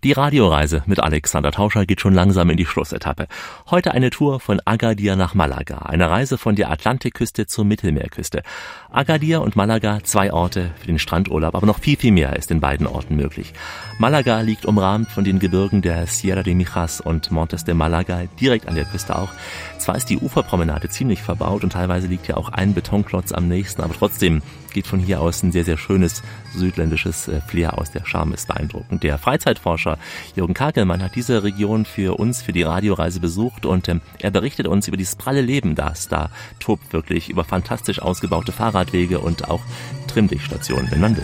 Die 0.03 0.13
Radioreise 0.13 0.81
mit 0.85 1.01
Alexander 1.01 1.51
Tauscher 1.51 1.85
geht 1.85 1.99
schon 1.99 2.13
langsam 2.13 2.49
in 2.49 2.55
die 2.55 2.65
Schlussetappe. 2.65 3.27
Heute 3.69 3.93
eine 3.93 4.09
Tour 4.09 4.39
von 4.39 4.61
Agadir 4.63 5.17
nach 5.17 5.33
Malaga, 5.33 5.79
eine 5.79 6.09
Reise 6.09 6.37
von 6.37 6.55
der 6.55 6.71
Atlantikküste 6.71 7.47
zur 7.47 7.65
Mittelmeerküste. 7.65 8.43
Agadir 8.91 9.43
und 9.43 9.55
Malaga, 9.55 9.99
zwei 10.03 10.33
Orte 10.33 10.71
für 10.79 10.87
den 10.87 10.97
Strandurlaub, 10.97 11.53
aber 11.53 11.67
noch 11.67 11.77
viel, 11.77 11.95
viel 11.95 12.11
mehr 12.11 12.35
ist 12.35 12.49
in 12.49 12.59
beiden 12.59 12.87
Orten 12.87 13.15
möglich. 13.15 13.53
Malaga 13.99 14.41
liegt 14.41 14.65
umrahmt 14.65 15.09
von 15.09 15.23
den 15.23 15.37
Gebirgen 15.37 15.83
der 15.83 16.07
Sierra 16.07 16.41
de 16.41 16.55
Mijas 16.55 16.99
und 16.99 17.29
Montes 17.29 17.63
de 17.63 17.75
Malaga, 17.75 18.23
direkt 18.41 18.67
an 18.67 18.73
der 18.73 18.85
Küste 18.85 19.15
auch. 19.15 19.29
Zwar 19.77 19.95
ist 19.95 20.09
die 20.09 20.17
Uferpromenade 20.17 20.89
ziemlich 20.89 21.21
verbaut 21.21 21.63
und 21.63 21.73
teilweise 21.73 22.07
liegt 22.07 22.27
ja 22.27 22.37
auch 22.37 22.49
ein 22.49 22.73
Betonklotz 22.73 23.31
am 23.31 23.47
nächsten, 23.47 23.83
aber 23.83 23.93
trotzdem 23.93 24.41
geht 24.73 24.87
von 24.87 24.99
hier 24.99 25.21
aus 25.21 25.43
ein 25.43 25.51
sehr, 25.51 25.65
sehr 25.65 25.77
schönes 25.77 26.23
südländisches 26.55 27.27
äh, 27.27 27.41
Flair 27.41 27.77
aus. 27.77 27.91
Der 27.91 28.05
Charme 28.05 28.33
ist 28.33 28.47
beeindruckend. 28.47 29.03
Der 29.03 29.17
Freizeitforscher 29.17 29.97
Jürgen 30.35 30.53
Kakelmann 30.53 31.03
hat 31.03 31.15
diese 31.15 31.43
Region 31.43 31.85
für 31.85 32.19
uns, 32.19 32.41
für 32.41 32.53
die 32.53 32.63
Radioreise 32.63 33.19
besucht 33.19 33.65
und 33.65 33.87
ähm, 33.89 34.01
er 34.19 34.31
berichtet 34.31 34.67
uns 34.67 34.87
über 34.87 34.97
dieses 34.97 35.15
pralle 35.15 35.41
Leben, 35.41 35.75
das 35.75 36.07
da 36.07 36.29
tobt 36.59 36.93
wirklich, 36.93 37.29
über 37.29 37.43
fantastisch 37.43 38.01
ausgebaute 38.01 38.51
Fahrradwege 38.79 39.19
und 39.19 39.49
auch 39.49 39.61
Trimmlichtstationen, 40.07 40.89
wenn 40.91 41.01
man. 41.01 41.17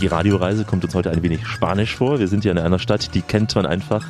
Die 0.00 0.06
Radioreise 0.06 0.64
kommt 0.64 0.84
uns 0.84 0.94
heute 0.94 1.10
ein 1.10 1.22
wenig 1.22 1.46
spanisch 1.46 1.96
vor. 1.96 2.18
Wir 2.18 2.28
sind 2.28 2.42
hier 2.42 2.52
in 2.52 2.58
einer 2.58 2.78
Stadt, 2.78 3.14
die 3.14 3.22
kennt 3.22 3.54
man 3.54 3.64
einfach, 3.64 4.04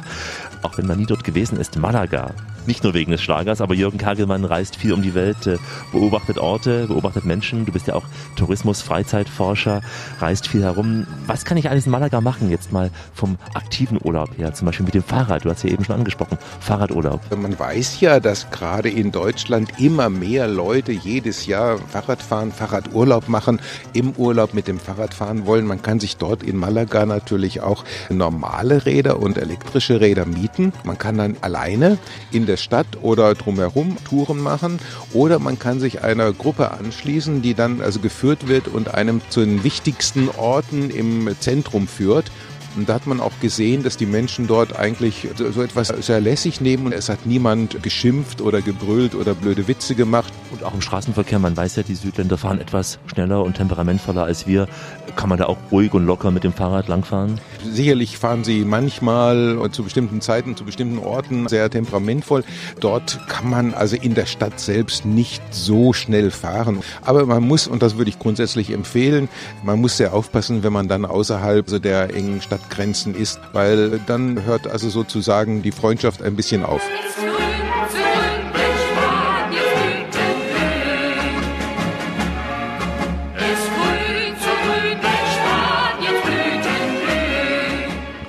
auch 0.67 0.79
wenn 0.79 0.87
man 0.87 0.99
nie 0.99 1.07
dort 1.07 1.23
gewesen 1.23 1.59
ist, 1.59 1.79
Malaga. 1.79 2.33
Nicht 2.67 2.83
nur 2.83 2.95
wegen 2.95 3.13
des 3.13 3.23
Schlagers, 3.23 3.61
aber 3.61 3.75
Jürgen 3.75 3.99
Kagelmann 3.99 4.45
reist 4.45 4.75
viel 4.75 4.93
um 4.93 5.01
die 5.01 5.15
Welt, 5.15 5.47
äh, 5.47 5.59
beobachtet 5.93 6.39
Orte, 6.39 6.87
beobachtet 6.89 7.25
Menschen. 7.25 7.65
Du 7.65 7.71
bist 7.71 7.87
ja 7.87 7.95
auch 7.95 8.03
Tourismus-, 8.35 8.83
Freizeitforscher, 8.83 9.83
reist 10.19 10.49
viel 10.49 10.65
herum. 10.65 11.07
Was 11.29 11.45
kann 11.45 11.57
ich 11.57 11.71
alles 11.71 11.87
in 11.87 11.93
Malaga 11.93 12.21
machen, 12.21 12.51
jetzt 12.51 12.73
mal 12.73 12.91
vom 13.15 13.39
aktiven 13.55 14.01
Urlaub 14.03 14.37
her, 14.37 14.53
zum 14.53 14.67
Beispiel 14.67 14.85
mit 14.85 14.95
dem 14.95 15.05
Fahrrad? 15.05 15.45
Du 15.45 15.51
hast 15.51 15.63
ja 15.63 15.71
eben 15.71 15.85
schon 15.85 15.95
angesprochen, 15.95 16.39
Fahrradurlaub. 16.59 17.21
Man 17.37 17.57
weiß 17.57 18.01
ja, 18.01 18.19
dass 18.19 18.51
gerade 18.51 18.89
in 18.89 19.13
Deutschland 19.13 19.79
immer 19.79 20.11
mehr 20.11 20.49
Leute 20.49 20.91
jedes 20.91 21.47
Jahr 21.47 21.79
Fahrrad 21.79 22.21
fahren, 22.21 22.51
Fahrradurlaub 22.51 23.29
machen, 23.29 23.61
im 23.93 24.11
Urlaub 24.17 24.55
mit 24.55 24.67
dem 24.67 24.81
Fahrrad 24.81 25.15
fahren 25.15 25.47
wollen. 25.47 25.67
Man 25.67 25.83
kann 25.83 26.01
sich 26.01 26.17
dort 26.17 26.43
in 26.43 26.57
Malaga 26.57 27.07
natürlich 27.07 27.61
auch 27.61 27.85
normale 28.11 28.87
Räder 28.87 29.21
und 29.21 29.39
elektrische 29.39 30.01
Räder 30.01 30.27
mieten. 30.27 30.56
Man 30.85 30.99
kann 30.99 31.19
dann 31.19 31.37
alleine 31.41 31.99
in 32.33 32.47
der 32.47 32.57
Stadt 32.57 32.87
oder 33.03 33.35
drumherum 33.35 33.97
Touren 34.05 34.41
machen 34.41 34.79
oder 35.13 35.39
man 35.39 35.59
kann 35.59 35.81
sich 35.81 36.03
einer 36.03 36.33
Gruppe 36.33 36.73
anschließen, 36.73 37.43
die 37.43 37.55
dann 37.55 37.81
also 37.81 38.01
geführt 38.01 38.49
wird 38.49 38.69
und 38.69 38.95
einem 38.95 39.21
zu 39.29 39.41
den 39.41 39.65
wichtigsten 39.65 40.29
Orten 40.29 40.91
im 40.91 41.35
Zentrum 41.41 41.89
führt. 41.89 42.31
Und 42.77 42.89
da 42.89 42.95
hat 42.95 43.07
man 43.07 43.21
auch 43.21 43.33
gesehen, 43.41 43.83
dass 43.83 43.97
die 43.97 44.07
Menschen 44.07 44.47
dort 44.47 44.79
eigentlich 44.79 45.29
so, 45.37 45.51
so 45.51 45.63
etwas 45.63 45.89
sehr 45.89 46.21
lässig 46.21 46.61
nehmen 46.61 46.87
und 46.87 46.93
es 46.93 47.09
hat 47.09 47.25
niemand 47.25 47.83
geschimpft 47.83 48.41
oder 48.41 48.61
gebrüllt 48.61 49.15
oder 49.15 49.35
blöde 49.35 49.67
Witze 49.67 49.95
gemacht. 49.95 50.33
Und 50.53 50.63
auch 50.63 50.75
im 50.75 50.83
Straßenverkehr, 50.83 51.39
man 51.39 51.57
weiß 51.57 51.77
ja, 51.77 51.83
die 51.83 51.95
Südländer 51.95 52.37
fahren 52.39 52.61
etwas 52.61 52.99
schneller 53.07 53.43
und 53.43 53.57
temperamentvoller 53.57 54.25
als 54.25 54.47
wir. 54.47 54.69
Kann 55.17 55.31
man 55.31 55.39
da 55.39 55.47
auch 55.47 55.57
ruhig 55.73 55.95
und 55.95 56.05
locker 56.05 56.31
mit 56.31 56.45
dem 56.45 56.53
Fahrrad 56.53 56.89
langfahren? 56.89 57.41
Sicherlich 57.65 58.19
fahren 58.19 58.45
sie 58.45 58.65
manchmal 58.65 59.59
zu 59.73 59.83
bestimmten 59.83 60.21
Zeiten, 60.21 60.57
zu 60.57 60.65
bestimmten 60.65 60.99
Orten 60.99 61.49
sehr 61.49 61.71
temperamentvoll. 61.71 62.45
Dort 62.81 63.19
kann 63.29 63.49
man 63.49 63.73
also 63.73 63.97
in 63.97 64.15
der 64.15 64.27
Stadt 64.27 64.61
selbst 64.61 65.07
nicht 65.07 65.43
so 65.51 65.93
schnell 65.93 66.31
fahren. 66.31 66.81
Aber 67.03 67.25
man 67.25 67.43
muss, 67.43 67.67
und 67.67 67.83
das 67.83 67.97
würde 67.97 68.11
ich 68.11 68.19
grundsätzlich 68.19 68.71
empfehlen, 68.71 69.29
man 69.63 69.81
muss 69.81 69.97
sehr 69.97 70.13
aufpassen, 70.13 70.63
wenn 70.63 70.73
man 70.73 70.89
dann 70.89 71.05
außerhalb 71.05 71.69
so 71.69 71.79
der 71.79 72.15
engen 72.15 72.43
Stadtgrenzen 72.67 73.15
ist, 73.15 73.41
weil 73.53 74.01
dann 74.07 74.45
hört 74.45 74.67
also 74.67 74.89
sozusagen 74.89 75.63
die 75.63 75.73
Freundschaft 75.73 76.23
ein 76.23 76.37
bisschen 76.37 76.65
auf. 76.65 76.83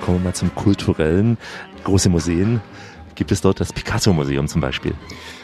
Kommen 0.00 0.18
wir 0.18 0.24
mal 0.24 0.34
zum 0.34 0.54
Kulturellen. 0.54 1.36
Große 1.84 2.08
Museen. 2.08 2.60
Gibt 3.18 3.32
es 3.32 3.40
dort 3.40 3.58
das 3.58 3.72
Picasso-Museum 3.72 4.46
zum 4.46 4.60
Beispiel? 4.60 4.94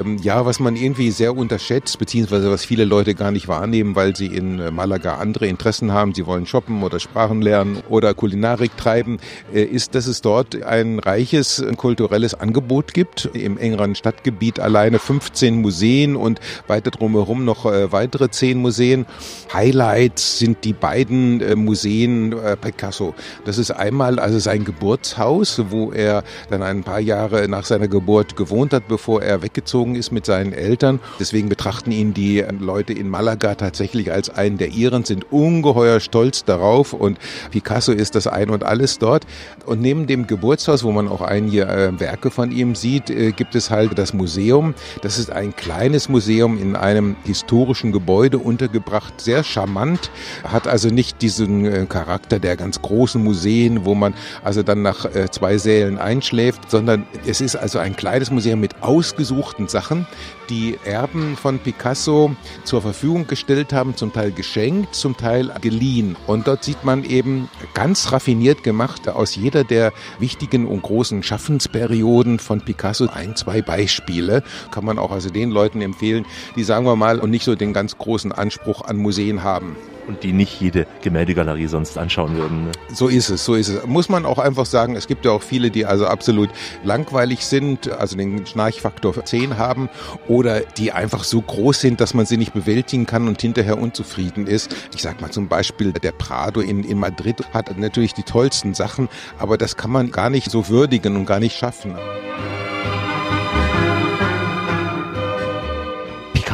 Ähm, 0.01 0.17
Ja, 0.23 0.47
was 0.47 0.61
man 0.61 0.77
irgendwie 0.77 1.11
sehr 1.11 1.37
unterschätzt, 1.37 1.99
beziehungsweise 1.99 2.49
was 2.49 2.65
viele 2.65 2.85
Leute 2.85 3.17
gar 3.17 3.33
nicht 3.33 3.49
wahrnehmen, 3.49 3.97
weil 3.97 4.15
sie 4.15 4.27
in 4.27 4.61
äh, 4.61 4.71
Malaga 4.71 5.17
andere 5.17 5.49
Interessen 5.49 5.91
haben, 5.91 6.15
sie 6.15 6.25
wollen 6.25 6.47
shoppen 6.47 6.85
oder 6.85 7.01
Sprachen 7.01 7.43
lernen 7.43 7.83
oder 7.89 8.15
Kulinarik 8.15 8.77
treiben, 8.77 9.19
äh, 9.53 9.65
ist, 9.65 9.97
dass 9.97 10.07
es 10.07 10.21
dort 10.21 10.63
ein 10.63 11.01
reiches 11.01 11.65
kulturelles 11.77 12.35
Angebot 12.35 12.95
gibt. 12.95 13.29
Im 13.33 13.59
engeren 13.59 13.97
Stadtgebiet 13.97 14.61
alleine 14.61 15.01
15 15.01 15.61
Museen 15.61 16.15
und 16.15 16.39
weiter 16.69 16.93
drumherum 16.93 17.45
noch 17.45 17.67
äh, 17.67 17.91
weitere 17.91 18.31
10 18.31 18.57
Museen. 18.57 19.05
Highlights 19.53 20.39
sind 20.39 20.65
die 20.65 20.75
beiden 20.75 21.65
Museen 21.65 22.35
Picasso. 22.61 23.15
Das 23.45 23.59
ist 23.59 23.73
einmal 23.73 24.19
also 24.19 24.39
sein 24.39 24.65
Geburtshaus, 24.65 25.61
wo 25.71 25.91
er 25.91 26.23
dann 26.51 26.63
ein 26.63 26.85
paar 26.85 27.01
Jahre 27.01 27.49
nach 27.49 27.64
nach 27.65 27.69
seiner 27.69 27.89
Geburt 27.89 28.37
gewohnt 28.37 28.75
hat, 28.75 28.89
bevor 28.89 29.23
er 29.23 29.43
weggezogen 29.43 29.95
ist 29.95 30.13
mit 30.13 30.27
seinen 30.27 30.53
Eltern. 30.53 31.01
Deswegen 31.19 31.49
betrachten 31.49 31.93
ihn 31.93 32.13
die 32.13 32.45
Leute 32.61 32.93
in 32.93 33.09
Malaga 33.09 33.55
tatsächlich 33.55 34.13
als 34.13 34.29
einen 34.29 34.59
der 34.59 34.69
ihren, 34.69 35.07
sind 35.07 35.33
ungeheuer 35.33 35.99
stolz 36.01 36.45
darauf 36.45 36.93
und 36.93 37.19
Picasso 37.53 37.93
ist 37.93 38.17
das 38.17 38.27
Ein 38.27 38.51
und 38.51 38.65
Alles 38.65 38.99
dort. 38.99 39.27
Und 39.65 39.81
neben 39.81 40.07
dem 40.07 40.27
Geburtshaus, 40.27 40.85
wo 40.85 40.93
man 40.93 41.09
auch 41.09 41.23
einige 41.23 41.63
äh, 41.63 41.99
Werke 41.99 42.31
von 42.31 42.53
ihm 42.53 42.75
sieht, 42.75 43.09
äh, 43.09 43.33
gibt 43.33 43.55
es 43.55 43.71
halt 43.71 43.97
das 43.97 44.13
Museum. 44.13 44.75
Das 45.01 45.19
ist 45.19 45.33
ein 45.33 45.57
kleines 45.57 46.11
Museum 46.11 46.61
in 46.61 46.77
einem 46.77 47.17
historischen 47.25 47.93
Gebäude 47.93 48.37
untergebracht, 48.37 49.23
sehr 49.23 49.43
charmant, 49.43 50.11
hat 50.43 50.69
also 50.69 50.91
nicht 50.91 51.23
diesen 51.23 51.65
äh, 51.65 51.87
Charakter 51.87 52.39
der 52.39 52.57
ganz 52.57 52.83
großen 52.83 53.25
Museen, 53.25 53.87
wo 53.87 53.95
man 53.95 54.13
also 54.43 54.63
dann 54.63 54.83
nach 54.83 55.07
äh, 55.07 55.31
zwei 55.31 55.57
Sälen 55.57 55.97
einschläft, 55.97 56.71
sondern 56.71 57.07
es 57.27 57.41
ist 57.41 57.54
also 57.57 57.79
ein 57.79 57.97
kleines 57.97 58.31
Museum 58.31 58.61
mit 58.61 58.83
ausgesuchten 58.83 59.69
Sachen, 59.69 60.07
die 60.51 60.79
Erben 60.85 61.37
von 61.37 61.59
Picasso 61.59 62.35
zur 62.65 62.83
Verfügung 62.83 63.27
gestellt 63.27 63.73
haben, 63.73 63.97
zum 63.97 64.13
Teil 64.13 64.33
geschenkt, 64.33 64.95
zum 64.95 65.17
Teil 65.17 65.53
geliehen. 65.61 66.17
Und 66.27 66.47
dort 66.47 66.65
sieht 66.65 66.85
man 66.85 67.05
eben 67.05 67.49
ganz 67.75 68.13
raffiniert 68.13 68.63
gemacht 68.63 69.09
aus 69.09 69.37
jeder 69.37 69.65
der 69.65 69.93
wichtigen 70.19 70.67
und 70.67 70.83
großen 70.83 71.23
Schaffensperioden 71.23 72.39
von 72.39 72.61
Picasso 72.61 73.09
ein, 73.13 73.37
zwei 73.37 73.63
Beispiele. 73.63 74.43
Kann 74.71 74.85
man 74.85 74.99
auch 74.99 75.13
also 75.13 75.31
den 75.31 75.51
Leuten 75.51 75.81
empfehlen, 75.81 76.27
die 76.57 76.65
sagen 76.65 76.87
wir 76.87 76.97
mal 76.97 77.21
und 77.21 77.31
nicht 77.31 77.45
so 77.45 77.55
den 77.55 77.73
ganz 77.73 77.99
großen 77.99 78.33
Anspruch 78.33 78.83
an 78.83 78.97
Museen 78.97 79.43
haben 79.43 79.77
und 80.07 80.23
die 80.23 80.33
nicht 80.33 80.61
jede 80.61 80.87
Gemäldegalerie 81.03 81.67
sonst 81.67 81.99
anschauen 81.99 82.37
würden. 82.37 82.67
Ne? 82.67 82.73
So 82.93 83.09
ist 83.09 83.29
es, 83.29 83.45
so 83.45 83.55
ist 83.55 83.69
es. 83.69 83.87
Muss 83.87 84.09
man 84.09 84.27
auch 84.27 84.39
einfach 84.39 84.67
sagen, 84.67 84.97
es 84.97 85.07
gibt 85.07 85.25
ja 85.25 85.33
auch 85.33 85.43
viele, 85.43 85.71
die 85.71 85.87
also 85.87 86.07
absolut 86.07 86.51
langweilig 86.83 87.47
sind, 87.47 87.91
also 87.91 88.17
den 88.17 88.47
Schnarchfaktor 88.47 89.25
10 89.25 89.59
haben 89.59 89.89
oder 90.29 90.61
die 90.61 90.93
einfach 90.93 91.25
so 91.25 91.41
groß 91.41 91.81
sind, 91.81 92.01
dass 92.01 92.15
man 92.15 92.27
sie 92.27 92.37
nicht 92.37 92.53
bewältigen 92.53 93.07
kann 93.07 93.29
und 93.29 93.41
hinterher 93.41 93.79
unzufrieden 93.79 94.47
ist. 94.47 94.75
Ich 94.95 95.03
sag 95.03 95.21
mal 95.21 95.31
zum 95.31 95.49
Beispiel 95.49 95.93
der 95.93 96.13
Prado 96.13 96.61
in, 96.61 96.85
in 96.85 96.99
Madrid 96.99 97.43
hat 97.53 97.77
natürlich 97.79 98.15
die 98.15 98.23
tollsten 98.23 98.75
Sachen, 98.75 99.09
aber 99.39 99.59
das 99.59 99.77
kann 99.77 99.91
man 99.91 100.11
gar 100.11 100.31
nicht 100.31 100.51
so 100.51 100.69
würdigen 100.69 101.17
und 101.17 101.27
gar 101.27 101.41
nicht 101.41 101.57
schaffen. 101.57 101.95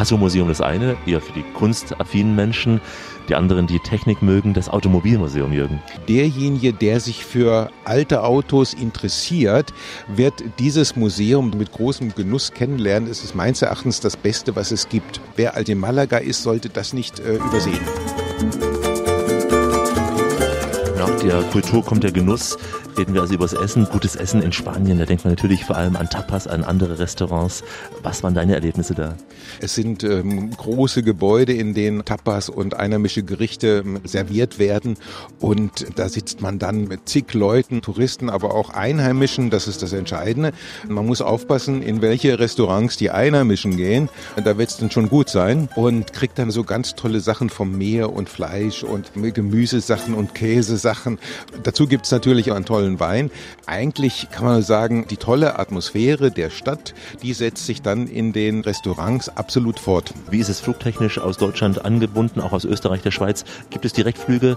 Picasso-Museum 0.00 0.48
das 0.48 0.62
eine, 0.62 0.96
eher 1.04 1.20
für 1.20 1.32
die 1.32 1.42
kunstaffinen 1.52 2.34
Menschen 2.34 2.80
die 3.28 3.34
anderen, 3.34 3.66
die 3.66 3.78
Technik 3.78 4.22
mögen, 4.22 4.54
das 4.54 4.68
Automobilmuseum, 4.68 5.52
Jürgen. 5.52 5.80
Derjenige, 6.08 6.72
der 6.72 7.00
sich 7.00 7.24
für 7.24 7.70
alte 7.84 8.22
Autos 8.24 8.74
interessiert, 8.74 9.72
wird 10.08 10.42
dieses 10.58 10.96
Museum 10.96 11.50
mit 11.56 11.72
großem 11.72 12.14
Genuss 12.14 12.52
kennenlernen. 12.52 13.08
Es 13.10 13.22
ist 13.22 13.34
meines 13.34 13.62
Erachtens 13.62 14.00
das 14.00 14.16
Beste, 14.16 14.56
was 14.56 14.72
es 14.72 14.88
gibt. 14.88 15.20
Wer 15.36 15.54
alt 15.54 15.68
in 15.68 15.78
Malaga 15.78 16.18
ist, 16.18 16.42
sollte 16.42 16.68
das 16.68 16.92
nicht 16.92 17.20
äh, 17.20 17.36
übersehen. 17.36 17.80
Nach 20.96 21.10
der 21.20 21.42
Kultur 21.44 21.84
kommt 21.84 22.04
der 22.04 22.12
Genuss. 22.12 22.58
Reden 22.98 23.14
wir 23.14 23.22
also 23.22 23.34
über 23.34 23.44
das 23.44 23.54
Essen. 23.54 23.86
Gutes 23.86 24.16
Essen 24.16 24.42
in 24.42 24.52
Spanien, 24.52 24.98
da 24.98 25.06
denkt 25.06 25.24
man 25.24 25.32
natürlich 25.32 25.64
vor 25.64 25.76
allem 25.76 25.96
an 25.96 26.10
Tapas, 26.10 26.46
an 26.46 26.64
andere 26.64 26.98
Restaurants. 26.98 27.64
Was 28.02 28.22
waren 28.22 28.34
deine 28.34 28.54
Erlebnisse 28.54 28.94
da? 28.94 29.14
Es 29.60 29.74
sind 29.74 30.04
ähm, 30.04 30.50
große 30.50 31.02
Gebäude, 31.02 31.52
in 31.52 31.74
denen 31.74 32.04
Tapas 32.04 32.48
und 32.48 32.74
einheimische 32.74 33.22
Gerichte 33.22 33.82
ähm, 33.84 34.00
serviert 34.04 34.58
werden. 34.58 34.96
Und 35.40 35.86
da 35.96 36.08
sitzt 36.08 36.40
man 36.40 36.58
dann 36.58 36.88
mit 36.88 37.08
zig 37.08 37.32
Leuten, 37.34 37.82
Touristen, 37.82 38.30
aber 38.30 38.54
auch 38.54 38.70
Einheimischen. 38.70 39.50
Das 39.50 39.68
ist 39.68 39.82
das 39.82 39.92
Entscheidende. 39.92 40.52
Man 40.88 41.06
muss 41.06 41.20
aufpassen, 41.20 41.82
in 41.82 42.02
welche 42.02 42.38
Restaurants 42.38 42.96
die 42.96 43.10
Einheimischen 43.10 43.76
gehen. 43.76 44.08
Da 44.42 44.58
wird 44.58 44.70
es 44.70 44.76
dann 44.76 44.90
schon 44.90 45.08
gut 45.08 45.28
sein. 45.28 45.68
Und 45.76 46.12
kriegt 46.12 46.38
dann 46.38 46.50
so 46.50 46.64
ganz 46.64 46.94
tolle 46.94 47.20
Sachen 47.20 47.50
vom 47.50 47.76
Meer 47.76 48.12
und 48.12 48.28
Fleisch 48.28 48.82
und 48.82 49.10
Gemüsesachen 49.14 50.14
und 50.14 50.34
Käsesachen. 50.34 51.18
Dazu 51.62 51.86
gibt 51.86 52.06
es 52.06 52.12
natürlich 52.12 52.50
auch 52.50 52.56
einen 52.56 52.64
tollen 52.64 53.00
Wein. 53.00 53.30
Eigentlich 53.66 54.28
kann 54.30 54.44
man 54.44 54.62
sagen, 54.62 55.06
die 55.08 55.16
tolle 55.16 55.58
Atmosphäre 55.58 56.30
der 56.30 56.50
Stadt, 56.50 56.94
die 57.22 57.32
setzt 57.32 57.66
sich 57.66 57.82
dann 57.82 58.06
in 58.06 58.32
den 58.32 58.60
Restaurants 58.60 59.29
absolut 59.36 59.78
fort. 59.78 60.12
Wie 60.30 60.38
ist 60.38 60.48
es 60.48 60.60
flugtechnisch 60.60 61.18
aus 61.18 61.36
Deutschland 61.36 61.84
angebunden, 61.84 62.40
auch 62.40 62.52
aus 62.52 62.64
Österreich, 62.64 63.02
der 63.02 63.10
Schweiz? 63.10 63.44
Gibt 63.70 63.84
es 63.84 63.92
Direktflüge 63.92 64.56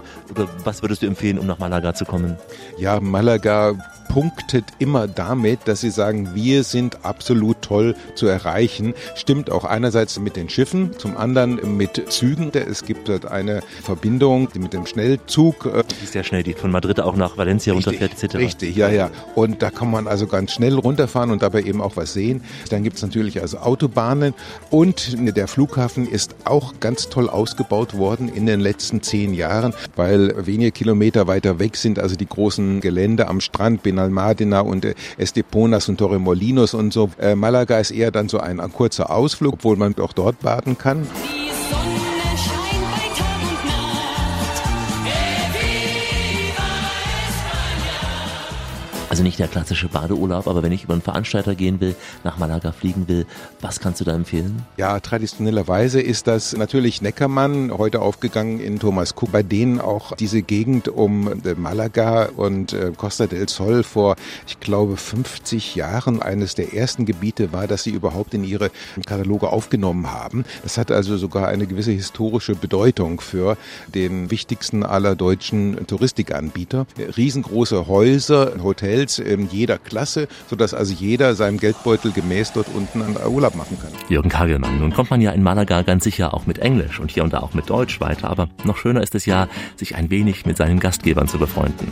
was 0.64 0.82
würdest 0.82 1.02
du 1.02 1.06
empfehlen, 1.06 1.38
um 1.38 1.46
nach 1.46 1.58
Malaga 1.58 1.94
zu 1.94 2.04
kommen? 2.04 2.36
Ja, 2.78 3.00
Malaga 3.00 3.74
punktet 4.08 4.64
immer 4.78 5.08
damit, 5.08 5.60
dass 5.66 5.80
sie 5.80 5.90
sagen, 5.90 6.34
wir 6.34 6.62
sind 6.62 7.04
absolut 7.04 7.62
toll 7.62 7.96
zu 8.14 8.26
erreichen. 8.26 8.94
Stimmt 9.14 9.50
auch 9.50 9.64
einerseits 9.64 10.20
mit 10.20 10.36
den 10.36 10.48
Schiffen, 10.48 10.96
zum 10.98 11.16
anderen 11.16 11.76
mit 11.76 12.12
Zügen. 12.12 12.52
Es 12.54 12.84
gibt 12.84 13.08
dort 13.08 13.26
eine 13.26 13.62
Verbindung 13.82 14.48
mit 14.54 14.72
dem 14.72 14.86
Schnellzug. 14.86 15.64
Die 15.64 16.04
ist 16.04 16.12
sehr 16.12 16.22
schnell, 16.22 16.42
die 16.42 16.52
von 16.52 16.70
Madrid 16.70 17.00
auch 17.00 17.16
nach 17.16 17.36
Valencia 17.36 17.72
richtig, 17.72 18.00
runterfährt 18.00 18.22
etc. 18.22 18.36
Richtig, 18.36 18.76
ja, 18.76 18.88
ja. 18.88 19.10
Und 19.34 19.62
da 19.62 19.70
kann 19.70 19.90
man 19.90 20.06
also 20.06 20.26
ganz 20.26 20.52
schnell 20.52 20.74
runterfahren 20.74 21.30
und 21.30 21.42
dabei 21.42 21.62
eben 21.62 21.80
auch 21.80 21.96
was 21.96 22.12
sehen. 22.12 22.44
Dann 22.70 22.84
gibt 22.84 22.96
es 22.96 23.02
natürlich 23.02 23.40
also 23.40 23.58
Autobahnen 23.58 24.34
und 24.74 25.36
der 25.36 25.46
Flughafen 25.46 26.04
ist 26.08 26.34
auch 26.42 26.80
ganz 26.80 27.08
toll 27.08 27.28
ausgebaut 27.30 27.96
worden 27.96 28.28
in 28.28 28.44
den 28.44 28.58
letzten 28.58 29.02
zehn 29.02 29.32
Jahren, 29.32 29.72
weil 29.94 30.34
wenige 30.46 30.72
Kilometer 30.72 31.28
weiter 31.28 31.60
weg 31.60 31.76
sind 31.76 32.00
also 32.00 32.16
die 32.16 32.26
großen 32.26 32.80
Gelände 32.80 33.28
am 33.28 33.40
Strand 33.40 33.84
Benalmádena 33.84 34.58
und 34.58 34.84
äh, 34.84 34.94
Esteponas 35.16 35.88
und 35.88 35.98
Torremolinos 35.98 36.74
und 36.74 36.92
so. 36.92 37.10
Äh, 37.20 37.36
Malaga 37.36 37.78
ist 37.78 37.92
eher 37.92 38.10
dann 38.10 38.28
so 38.28 38.40
ein, 38.40 38.58
ein 38.58 38.72
kurzer 38.72 39.10
Ausflug, 39.10 39.54
obwohl 39.54 39.76
man 39.76 39.96
auch 40.00 40.12
dort 40.12 40.40
baden 40.40 40.76
kann. 40.76 41.06
Also 49.14 49.22
nicht 49.22 49.38
der 49.38 49.46
klassische 49.46 49.86
Badeurlaub, 49.86 50.48
aber 50.48 50.64
wenn 50.64 50.72
ich 50.72 50.82
über 50.82 50.94
einen 50.94 51.00
Veranstalter 51.00 51.54
gehen 51.54 51.78
will, 51.80 51.94
nach 52.24 52.36
Malaga 52.36 52.72
fliegen 52.72 53.06
will, 53.06 53.26
was 53.60 53.78
kannst 53.78 54.00
du 54.00 54.04
da 54.04 54.12
empfehlen? 54.12 54.66
Ja, 54.76 54.98
traditionellerweise 54.98 56.00
ist 56.00 56.26
das 56.26 56.56
natürlich 56.56 57.00
Neckermann, 57.00 57.70
heute 57.70 58.02
aufgegangen 58.02 58.58
in 58.58 58.80
Thomas 58.80 59.14
Cook, 59.16 59.30
bei 59.30 59.44
denen 59.44 59.80
auch 59.80 60.16
diese 60.16 60.42
Gegend 60.42 60.88
um 60.88 61.28
äh, 61.44 61.54
Malaga 61.54 62.30
und 62.36 62.72
äh, 62.72 62.90
Costa 62.96 63.28
del 63.28 63.48
Sol 63.48 63.84
vor, 63.84 64.16
ich 64.48 64.58
glaube, 64.58 64.96
50 64.96 65.76
Jahren 65.76 66.20
eines 66.20 66.56
der 66.56 66.74
ersten 66.74 67.06
Gebiete 67.06 67.52
war, 67.52 67.68
das 67.68 67.84
sie 67.84 67.90
überhaupt 67.90 68.34
in 68.34 68.42
ihre 68.42 68.72
Kataloge 69.06 69.50
aufgenommen 69.50 70.10
haben. 70.10 70.44
Das 70.64 70.76
hat 70.76 70.90
also 70.90 71.18
sogar 71.18 71.46
eine 71.46 71.68
gewisse 71.68 71.92
historische 71.92 72.56
Bedeutung 72.56 73.20
für 73.20 73.56
den 73.94 74.32
wichtigsten 74.32 74.82
aller 74.82 75.14
deutschen 75.14 75.86
Touristikanbieter. 75.86 76.88
Riesengroße 77.16 77.86
Häuser, 77.86 78.54
Hotels, 78.60 79.03
Hotels 79.04 79.22
jeder 79.50 79.78
Klasse, 79.78 80.28
sodass 80.48 80.74
also 80.74 80.94
jeder 80.94 81.34
seinem 81.34 81.58
Geldbeutel 81.58 82.12
gemäß 82.12 82.52
dort 82.52 82.68
unten 82.74 83.02
einen 83.02 83.16
Urlaub 83.16 83.54
machen 83.54 83.78
kann. 83.80 83.92
Jürgen 84.08 84.28
Kagelmann, 84.28 84.80
nun 84.80 84.92
kommt 84.92 85.10
man 85.10 85.20
ja 85.20 85.30
in 85.32 85.42
Malaga 85.42 85.82
ganz 85.82 86.04
sicher 86.04 86.34
auch 86.34 86.46
mit 86.46 86.58
Englisch 86.58 86.98
und 86.98 87.10
hier 87.10 87.22
und 87.22 87.32
da 87.32 87.40
auch 87.40 87.54
mit 87.54 87.68
Deutsch 87.68 88.00
weiter, 88.00 88.30
aber 88.30 88.48
noch 88.64 88.78
schöner 88.78 89.02
ist 89.02 89.14
es 89.14 89.26
ja, 89.26 89.48
sich 89.76 89.96
ein 89.96 90.10
wenig 90.10 90.46
mit 90.46 90.56
seinen 90.56 90.80
Gastgebern 90.80 91.28
zu 91.28 91.38
befreunden. 91.38 91.88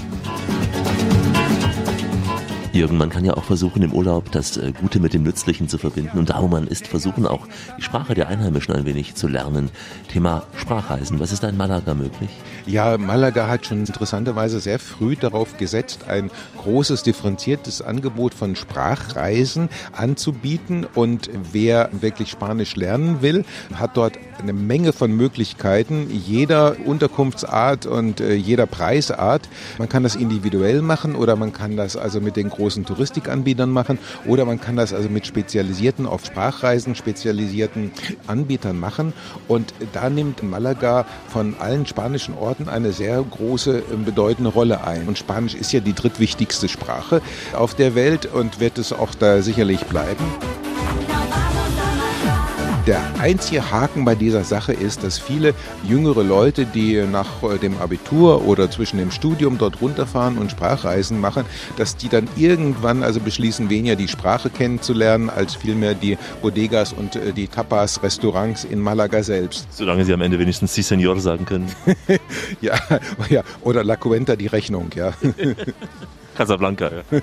Jürgen, 2.72 2.96
man 2.96 3.10
kann 3.10 3.26
ja 3.26 3.34
auch 3.34 3.44
versuchen, 3.44 3.82
im 3.82 3.92
Urlaub 3.92 4.32
das 4.32 4.56
äh, 4.56 4.72
Gute 4.72 4.98
mit 4.98 5.12
dem 5.12 5.24
Nützlichen 5.24 5.68
zu 5.68 5.76
verbinden. 5.76 6.18
Und 6.18 6.30
da, 6.30 6.40
wo 6.40 6.48
man 6.48 6.66
ist, 6.66 6.86
versuchen 6.86 7.26
auch 7.26 7.46
die 7.76 7.82
Sprache 7.82 8.14
der 8.14 8.28
Einheimischen 8.28 8.74
ein 8.74 8.86
wenig 8.86 9.14
zu 9.14 9.28
lernen. 9.28 9.68
Thema 10.08 10.44
Sprachreisen. 10.56 11.20
Was 11.20 11.32
ist 11.32 11.42
da 11.42 11.50
in 11.50 11.58
Malaga 11.58 11.92
möglich? 11.92 12.30
Ja, 12.64 12.96
Malaga 12.96 13.46
hat 13.48 13.66
schon 13.66 13.80
interessanterweise 13.80 14.58
sehr 14.58 14.78
früh 14.78 15.16
darauf 15.16 15.58
gesetzt, 15.58 16.06
ein 16.08 16.30
großes, 16.62 17.02
differenziertes 17.02 17.82
Angebot 17.82 18.32
von 18.32 18.56
Sprachreisen 18.56 19.68
anzubieten. 19.92 20.86
Und 20.94 21.28
wer 21.52 21.90
wirklich 21.92 22.30
Spanisch 22.30 22.74
lernen 22.76 23.20
will, 23.20 23.44
hat 23.74 23.98
dort 23.98 24.18
eine 24.40 24.52
Menge 24.54 24.92
von 24.92 25.12
Möglichkeiten, 25.12 26.08
jeder 26.10 26.76
Unterkunftsart 26.84 27.84
und 27.84 28.20
äh, 28.20 28.34
jeder 28.34 28.66
Preisart. 28.66 29.48
Man 29.78 29.88
kann 29.90 30.02
das 30.02 30.16
individuell 30.16 30.80
machen 30.80 31.14
oder 31.14 31.36
man 31.36 31.52
kann 31.52 31.76
das 31.76 31.96
also 31.96 32.20
mit 32.20 32.36
den 32.36 32.48
großen 32.62 32.84
Touristikanbietern 32.84 33.70
machen 33.70 33.98
oder 34.24 34.44
man 34.44 34.60
kann 34.60 34.76
das 34.76 34.94
also 34.94 35.08
mit 35.08 35.26
spezialisierten, 35.26 36.06
auf 36.06 36.24
Sprachreisen 36.24 36.94
spezialisierten 36.94 37.90
Anbietern 38.28 38.78
machen. 38.78 39.12
Und 39.48 39.74
da 39.92 40.08
nimmt 40.08 40.44
Malaga 40.44 41.04
von 41.28 41.56
allen 41.58 41.86
spanischen 41.86 42.34
Orten 42.34 42.68
eine 42.68 42.92
sehr 42.92 43.20
große, 43.22 43.78
äh, 43.78 43.82
bedeutende 44.04 44.50
Rolle 44.50 44.84
ein. 44.84 45.08
Und 45.08 45.18
Spanisch 45.18 45.54
ist 45.54 45.72
ja 45.72 45.80
die 45.80 45.92
drittwichtigste 45.92 46.68
Sprache 46.68 47.20
auf 47.52 47.74
der 47.74 47.96
Welt 47.96 48.26
und 48.26 48.60
wird 48.60 48.78
es 48.78 48.92
auch 48.92 49.14
da 49.14 49.42
sicherlich 49.42 49.84
bleiben. 49.86 50.24
Der 52.88 53.00
einzige 53.20 53.70
Haken 53.70 54.04
bei 54.04 54.16
dieser 54.16 54.42
Sache 54.42 54.72
ist, 54.72 55.04
dass 55.04 55.16
viele 55.16 55.54
jüngere 55.84 56.24
Leute, 56.24 56.66
die 56.66 57.00
nach 57.06 57.40
äh, 57.44 57.56
dem 57.56 57.78
Abitur 57.78 58.44
oder 58.44 58.72
zwischen 58.72 58.96
dem 58.96 59.12
Studium 59.12 59.56
dort 59.56 59.80
runterfahren 59.80 60.36
und 60.36 60.50
Sprachreisen 60.50 61.20
machen, 61.20 61.44
dass 61.76 61.96
die 61.96 62.08
dann 62.08 62.26
irgendwann 62.34 63.04
also 63.04 63.20
beschließen, 63.20 63.70
weniger 63.70 63.94
die 63.94 64.08
Sprache 64.08 64.50
kennenzulernen, 64.50 65.30
als 65.30 65.54
vielmehr 65.54 65.94
die 65.94 66.18
Bodegas 66.40 66.92
und 66.92 67.14
äh, 67.14 67.32
die 67.32 67.46
Tapas-Restaurants 67.46 68.64
in 68.64 68.80
Malaga 68.80 69.22
selbst. 69.22 69.68
Solange 69.70 70.04
Sie 70.04 70.12
am 70.12 70.20
Ende 70.20 70.40
wenigstens 70.40 70.74
Si 70.74 70.82
Senor 70.82 71.20
sagen 71.20 71.44
können. 71.44 71.70
ja, 72.60 72.74
ja, 73.28 73.44
oder 73.60 73.84
La 73.84 73.94
Cuenta 73.94 74.34
die 74.34 74.48
Rechnung, 74.48 74.90
ja. 74.96 75.12
Casablanca, 76.36 76.90
ja. 76.90 77.02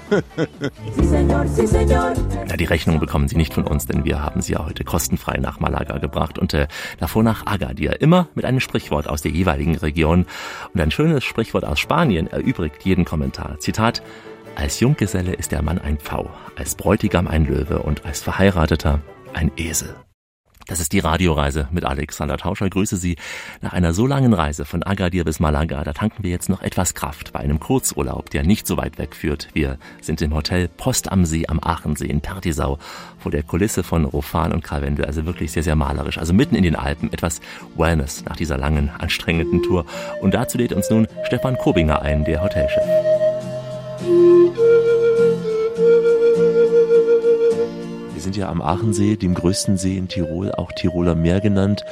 Ja, 2.49 2.57
die 2.57 2.65
Rechnung 2.65 2.99
bekommen 2.99 3.27
Sie 3.27 3.35
nicht 3.35 3.53
von 3.53 3.65
uns, 3.65 3.85
denn 3.85 4.05
wir 4.05 4.21
haben 4.21 4.41
sie 4.41 4.53
ja 4.53 4.65
heute 4.65 4.83
kostenfrei 4.83 5.37
nach 5.37 5.59
Malaga 5.59 5.97
gebracht 5.97 6.37
und 6.37 6.53
äh, 6.53 6.67
davor 6.99 7.23
nach 7.23 7.45
Agadir. 7.45 8.01
Immer 8.01 8.27
mit 8.35 8.45
einem 8.45 8.59
Sprichwort 8.59 9.07
aus 9.07 9.21
der 9.21 9.31
jeweiligen 9.31 9.75
Region. 9.75 10.25
Und 10.73 10.81
ein 10.81 10.91
schönes 10.91 11.23
Sprichwort 11.23 11.65
aus 11.65 11.79
Spanien 11.79 12.27
erübrigt 12.27 12.83
jeden 12.83 13.05
Kommentar. 13.05 13.59
Zitat, 13.59 14.01
als 14.55 14.79
Junggeselle 14.79 15.33
ist 15.33 15.51
der 15.51 15.61
Mann 15.61 15.79
ein 15.79 15.97
Pfau, 15.99 16.29
als 16.57 16.75
Bräutigam 16.75 17.27
ein 17.27 17.45
Löwe 17.45 17.79
und 17.79 18.05
als 18.05 18.21
Verheirateter 18.21 18.99
ein 19.33 19.51
Esel. 19.57 19.95
Das 20.69 20.79
ist 20.79 20.93
die 20.93 20.99
Radioreise 20.99 21.67
mit 21.71 21.83
Alexander 21.83 22.37
Tauscher. 22.37 22.69
Grüße 22.69 22.95
Sie. 22.95 23.15
Nach 23.61 23.73
einer 23.73 23.91
so 23.91 24.05
langen 24.05 24.33
Reise 24.33 24.65
von 24.65 24.83
Agadir 24.83 25.23
bis 25.25 25.39
Malaga, 25.39 25.83
da 25.83 25.93
tanken 25.93 26.23
wir 26.23 26.29
jetzt 26.29 26.47
noch 26.47 26.61
etwas 26.61 26.93
Kraft 26.93 27.33
bei 27.33 27.39
einem 27.39 27.59
Kurzurlaub, 27.59 28.29
der 28.29 28.43
nicht 28.43 28.67
so 28.67 28.77
weit 28.77 28.99
weg 28.99 29.15
führt. 29.15 29.47
Wir 29.53 29.79
sind 29.99 30.21
im 30.21 30.35
Hotel 30.35 30.67
Post 30.67 31.11
am 31.11 31.25
See 31.25 31.47
am 31.47 31.59
Aachensee 31.59 32.05
in 32.05 32.21
Pertisau 32.21 32.77
vor 33.17 33.31
der 33.31 33.41
Kulisse 33.41 33.81
von 33.81 34.05
Rofan 34.05 34.53
und 34.53 34.63
Karwendel. 34.63 35.05
Also 35.05 35.25
wirklich 35.25 35.51
sehr, 35.51 35.63
sehr 35.63 35.75
malerisch. 35.75 36.19
Also 36.19 36.33
mitten 36.33 36.53
in 36.53 36.63
den 36.63 36.75
Alpen. 36.75 37.11
Etwas 37.11 37.41
Wellness 37.75 38.23
nach 38.25 38.35
dieser 38.35 38.59
langen, 38.59 38.91
anstrengenden 38.91 39.63
Tour. 39.63 39.87
Und 40.21 40.35
dazu 40.35 40.59
lädt 40.59 40.73
uns 40.73 40.87
nun 40.91 41.07
Stefan 41.23 41.57
Kobinger 41.57 42.03
ein, 42.03 42.25
der 42.25 42.43
Hotelchef. 42.43 42.83
Wir 44.01 44.78
sind 48.29 48.37
ja 48.41 48.49
am 48.49 48.61
Aachensee, 48.61 49.15
dem 49.15 49.33
größten 49.33 49.75
See 49.77 49.97
in 49.97 50.07
Tirol, 50.07 50.51
auch 50.51 50.71
Tiroler 50.71 51.15
Meer 51.15 51.41
genannt. 51.41 51.83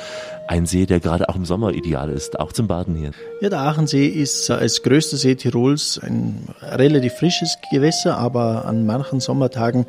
Ein 0.48 0.68
See, 0.68 0.86
der 0.86 1.00
gerade 1.00 1.30
auch 1.30 1.36
im 1.36 1.46
Sommer 1.46 1.72
ideal 1.72 2.12
ist, 2.12 2.40
auch 2.40 2.54
zum 2.54 2.68
Baden 2.68 2.96
hier. 2.96 3.10
Ja, 3.42 3.50
der 3.50 3.62
Aachensee 3.62 4.06
ist 4.06 4.48
als 4.52 4.84
größter 4.84 5.18
See 5.18 5.34
Tirols 5.34 6.00
ein 6.00 6.48
relativ 6.62 7.14
frisches 7.14 7.58
Gewässer, 7.72 8.20
aber 8.20 8.66
an 8.66 8.86
manchen 8.86 9.20
Sommertagen 9.20 9.88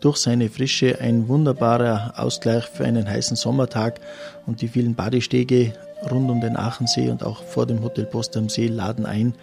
durch 0.00 0.16
seine 0.16 0.48
Frische 0.48 0.98
ein 1.02 1.28
wunderbarer 1.28 2.14
Ausgleich 2.16 2.64
für 2.64 2.86
einen 2.86 3.06
heißen 3.06 3.36
Sommertag 3.36 4.00
und 4.46 4.62
die 4.62 4.68
vielen 4.68 4.94
Badestege 4.94 5.74
rund 6.10 6.30
um 6.30 6.40
den 6.40 6.56
Aachensee 6.56 7.10
und 7.10 7.22
auch 7.22 7.42
vor 7.42 7.66
dem 7.66 7.82
Hotel 7.82 8.06
Post 8.06 8.38
am 8.38 8.48
See 8.48 8.68
laden 8.68 9.04
ein 9.04 9.34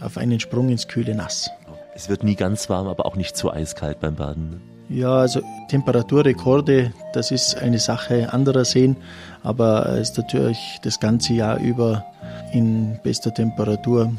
auf 0.00 0.16
einen 0.16 0.38
Sprung 0.38 0.68
ins 0.68 0.86
kühle 0.86 1.16
Nass. 1.16 1.50
Es 1.96 2.08
wird 2.08 2.22
nie 2.22 2.36
ganz 2.36 2.70
warm, 2.70 2.86
aber 2.86 3.04
auch 3.04 3.16
nicht 3.16 3.36
zu 3.36 3.52
eiskalt 3.52 3.98
beim 3.98 4.14
Baden. 4.14 4.73
Ja, 4.88 5.16
also 5.16 5.40
Temperaturrekorde, 5.68 6.92
das 7.12 7.30
ist 7.30 7.56
eine 7.56 7.78
Sache 7.78 8.32
anderer 8.32 8.64
Seen, 8.64 8.96
aber 9.42 9.86
es 9.86 10.10
ist 10.10 10.18
natürlich 10.18 10.78
das 10.82 11.00
ganze 11.00 11.32
Jahr 11.34 11.58
über 11.58 12.04
in 12.52 12.98
bester 13.02 13.34
Temperatur. 13.34 14.12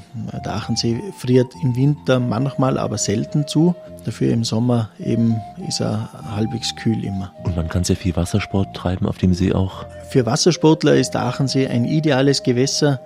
Der 0.43 0.55
Aachensee 0.55 1.01
friert 1.17 1.53
im 1.63 1.75
Winter 1.75 2.19
manchmal, 2.19 2.77
aber 2.77 2.97
selten 2.97 3.47
zu. 3.47 3.75
Dafür 4.03 4.33
im 4.33 4.43
Sommer 4.43 4.89
eben 4.99 5.35
ist 5.67 5.79
er 5.79 6.09
halbwegs 6.35 6.75
kühl 6.75 7.03
immer. 7.03 7.31
Und 7.43 7.55
man 7.55 7.69
kann 7.69 7.83
sehr 7.83 7.95
viel 7.95 8.15
Wassersport 8.15 8.75
treiben 8.75 9.07
auf 9.07 9.17
dem 9.17 9.33
See 9.33 9.53
auch. 9.53 9.85
Für 10.09 10.25
Wassersportler 10.25 10.95
ist 10.95 11.11
der 11.11 11.21
Aachensee 11.23 11.67
ein 11.67 11.85
ideales 11.85 12.43
Gewässer, 12.43 12.99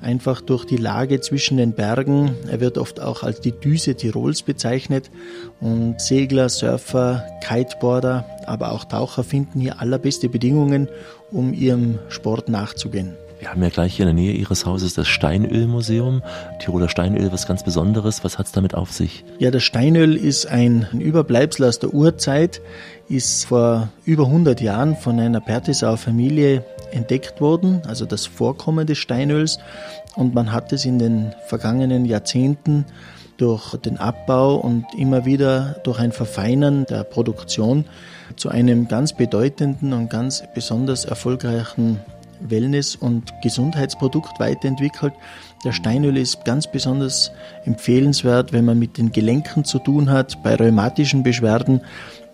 einfach 0.00 0.40
durch 0.40 0.64
die 0.64 0.76
Lage 0.76 1.20
zwischen 1.20 1.56
den 1.56 1.72
Bergen. 1.72 2.34
Er 2.50 2.60
wird 2.60 2.78
oft 2.78 3.00
auch 3.00 3.22
als 3.22 3.40
die 3.40 3.52
Düse 3.52 3.94
Tirols 3.94 4.42
bezeichnet. 4.42 5.10
Und 5.60 6.00
Segler, 6.00 6.48
Surfer, 6.48 7.24
Kiteboarder, 7.46 8.24
aber 8.46 8.72
auch 8.72 8.84
Taucher 8.84 9.24
finden 9.24 9.60
hier 9.60 9.80
allerbeste 9.80 10.28
Bedingungen, 10.28 10.88
um 11.30 11.52
ihrem 11.52 11.98
Sport 12.08 12.48
nachzugehen. 12.48 13.14
Wir 13.38 13.50
haben 13.50 13.62
ja 13.62 13.68
gleich 13.68 13.96
hier 13.96 14.08
in 14.08 14.16
der 14.16 14.24
Nähe 14.24 14.32
Ihres 14.32 14.64
Hauses 14.64 14.94
das 14.94 15.08
Steinölmuseum. 15.08 16.22
Tiroler 16.58 16.88
Steinöl, 16.88 17.30
was 17.32 17.46
ganz 17.46 17.62
Besonderes. 17.62 18.24
Was 18.24 18.38
hat 18.38 18.46
es 18.46 18.52
damit 18.52 18.74
auf 18.74 18.92
sich? 18.92 19.24
Ja, 19.38 19.50
das 19.50 19.62
Steinöl 19.62 20.16
ist 20.16 20.46
ein 20.46 20.86
Überbleibsel 20.98 21.66
aus 21.66 21.78
der 21.78 21.92
Urzeit, 21.92 22.62
ist 23.08 23.44
vor 23.44 23.88
über 24.06 24.24
100 24.24 24.60
Jahren 24.62 24.96
von 24.96 25.20
einer 25.20 25.40
Pertisauer 25.40 25.98
Familie 25.98 26.64
entdeckt 26.90 27.40
worden, 27.40 27.82
also 27.86 28.06
das 28.06 28.26
Vorkommen 28.26 28.86
des 28.86 28.98
Steinöls. 28.98 29.58
Und 30.14 30.34
man 30.34 30.52
hat 30.52 30.72
es 30.72 30.84
in 30.84 30.98
den 30.98 31.34
vergangenen 31.46 32.04
Jahrzehnten 32.04 32.86
durch 33.36 33.76
den 33.76 33.98
Abbau 33.98 34.56
und 34.56 34.86
immer 34.96 35.24
wieder 35.24 35.76
durch 35.84 35.98
ein 35.98 36.12
Verfeinern 36.12 36.86
der 36.86 37.04
Produktion 37.04 37.84
zu 38.36 38.48
einem 38.48 38.88
ganz 38.88 39.12
bedeutenden 39.12 39.92
und 39.92 40.08
ganz 40.08 40.42
besonders 40.54 41.04
erfolgreichen 41.04 42.00
Wellness- 42.40 42.96
und 42.96 43.32
Gesundheitsprodukt 43.42 44.38
weiterentwickelt. 44.38 45.12
Der 45.64 45.72
Steinöl 45.72 46.16
ist 46.16 46.44
ganz 46.44 46.70
besonders 46.70 47.32
empfehlenswert, 47.64 48.52
wenn 48.52 48.64
man 48.64 48.78
mit 48.78 48.98
den 48.98 49.12
Gelenken 49.12 49.64
zu 49.64 49.78
tun 49.78 50.10
hat, 50.10 50.42
bei 50.42 50.54
rheumatischen 50.54 51.22
Beschwerden. 51.22 51.80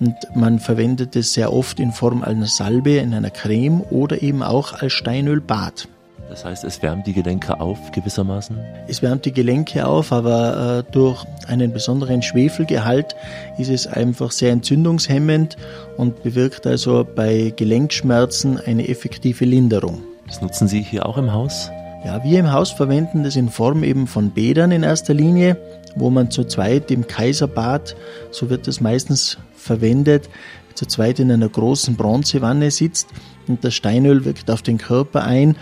Und 0.00 0.14
man 0.34 0.58
verwendet 0.58 1.16
es 1.16 1.32
sehr 1.32 1.52
oft 1.52 1.80
in 1.80 1.92
Form 1.92 2.22
einer 2.22 2.46
Salbe, 2.46 2.96
in 2.96 3.14
einer 3.14 3.30
Creme 3.30 3.82
oder 3.90 4.22
eben 4.22 4.42
auch 4.42 4.72
als 4.74 4.92
Steinölbad. 4.92 5.88
Das 6.32 6.46
heißt, 6.46 6.64
es 6.64 6.80
wärmt 6.80 7.06
die 7.06 7.12
Gelenke 7.12 7.60
auf 7.60 7.92
gewissermaßen? 7.92 8.58
Es 8.88 9.02
wärmt 9.02 9.26
die 9.26 9.32
Gelenke 9.32 9.86
auf, 9.86 10.12
aber 10.12 10.78
äh, 10.78 10.92
durch 10.92 11.26
einen 11.46 11.74
besonderen 11.74 12.22
Schwefelgehalt 12.22 13.14
ist 13.58 13.68
es 13.68 13.86
einfach 13.86 14.30
sehr 14.30 14.50
entzündungshemmend 14.50 15.58
und 15.98 16.22
bewirkt 16.22 16.66
also 16.66 17.06
bei 17.14 17.52
Gelenkschmerzen 17.54 18.58
eine 18.58 18.88
effektive 18.88 19.44
Linderung. 19.44 19.98
Das 20.26 20.40
nutzen 20.40 20.68
Sie 20.68 20.80
hier 20.80 21.04
auch 21.04 21.18
im 21.18 21.34
Haus? 21.34 21.70
Ja, 22.02 22.24
wir 22.24 22.40
im 22.40 22.50
Haus 22.50 22.70
verwenden 22.70 23.24
das 23.24 23.36
in 23.36 23.50
Form 23.50 23.84
eben 23.84 24.06
von 24.06 24.30
Bädern 24.30 24.72
in 24.72 24.84
erster 24.84 25.12
Linie, 25.12 25.58
wo 25.96 26.08
man 26.08 26.30
zu 26.30 26.44
zweit 26.44 26.90
im 26.90 27.06
Kaiserbad, 27.06 27.94
so 28.30 28.48
wird 28.48 28.66
das 28.66 28.80
meistens 28.80 29.36
verwendet, 29.54 30.30
zu 30.76 30.86
zweit 30.86 31.20
in 31.20 31.30
einer 31.30 31.50
großen 31.50 31.94
Bronzewanne 31.94 32.70
sitzt 32.70 33.08
und 33.48 33.62
das 33.62 33.74
Steinöl 33.74 34.24
wirkt 34.24 34.50
auf 34.50 34.62
den 34.62 34.78
Körper 34.78 35.24
ein 35.24 35.56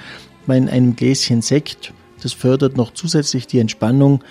in 0.56 0.68
einem 0.68 0.96
Gläschen 0.96 1.42
Sekt. 1.42 1.92
Das 2.22 2.32
fördert 2.32 2.76
noch 2.76 2.92
zusätzlich 2.92 3.46
die 3.46 3.58
Entspannung, 3.58 4.22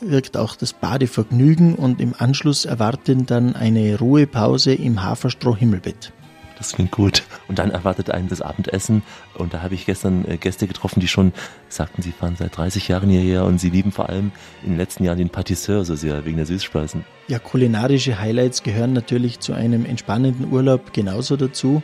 wirkt 0.00 0.36
auch 0.36 0.56
das 0.56 0.72
Badevergnügen 0.72 1.74
und 1.74 2.00
im 2.00 2.14
Anschluss 2.16 2.64
erwarten 2.64 3.26
dann 3.26 3.54
eine 3.54 3.98
Ruhepause 3.98 4.74
im 4.74 5.02
Haferstroh-Himmelbett. 5.02 6.12
Das 6.56 6.72
klingt 6.72 6.92
gut. 6.92 7.24
Und 7.48 7.58
dann 7.58 7.70
erwartet 7.70 8.10
einen 8.10 8.28
das 8.28 8.40
Abendessen. 8.40 9.02
Und 9.34 9.52
da 9.52 9.62
habe 9.62 9.74
ich 9.74 9.86
gestern 9.86 10.24
äh, 10.26 10.36
Gäste 10.36 10.66
getroffen, 10.66 11.00
die 11.00 11.08
schon 11.08 11.32
sagten, 11.68 12.00
sie 12.00 12.12
fahren 12.12 12.36
seit 12.38 12.56
30 12.56 12.88
Jahren 12.88 13.10
hierher 13.10 13.44
und 13.44 13.58
sie 13.58 13.70
lieben 13.70 13.92
vor 13.92 14.08
allem 14.08 14.30
in 14.62 14.70
den 14.70 14.78
letzten 14.78 15.04
Jahren 15.04 15.18
den 15.18 15.30
Patisseur 15.30 15.84
so 15.84 15.94
sehr 15.96 16.24
wegen 16.24 16.36
der 16.36 16.46
Süßspeisen. 16.46 17.04
Ja, 17.28 17.38
kulinarische 17.38 18.18
Highlights 18.18 18.62
gehören 18.62 18.92
natürlich 18.92 19.40
zu 19.40 19.52
einem 19.52 19.84
entspannenden 19.84 20.52
Urlaub 20.52 20.92
genauso 20.92 21.36
dazu. 21.36 21.82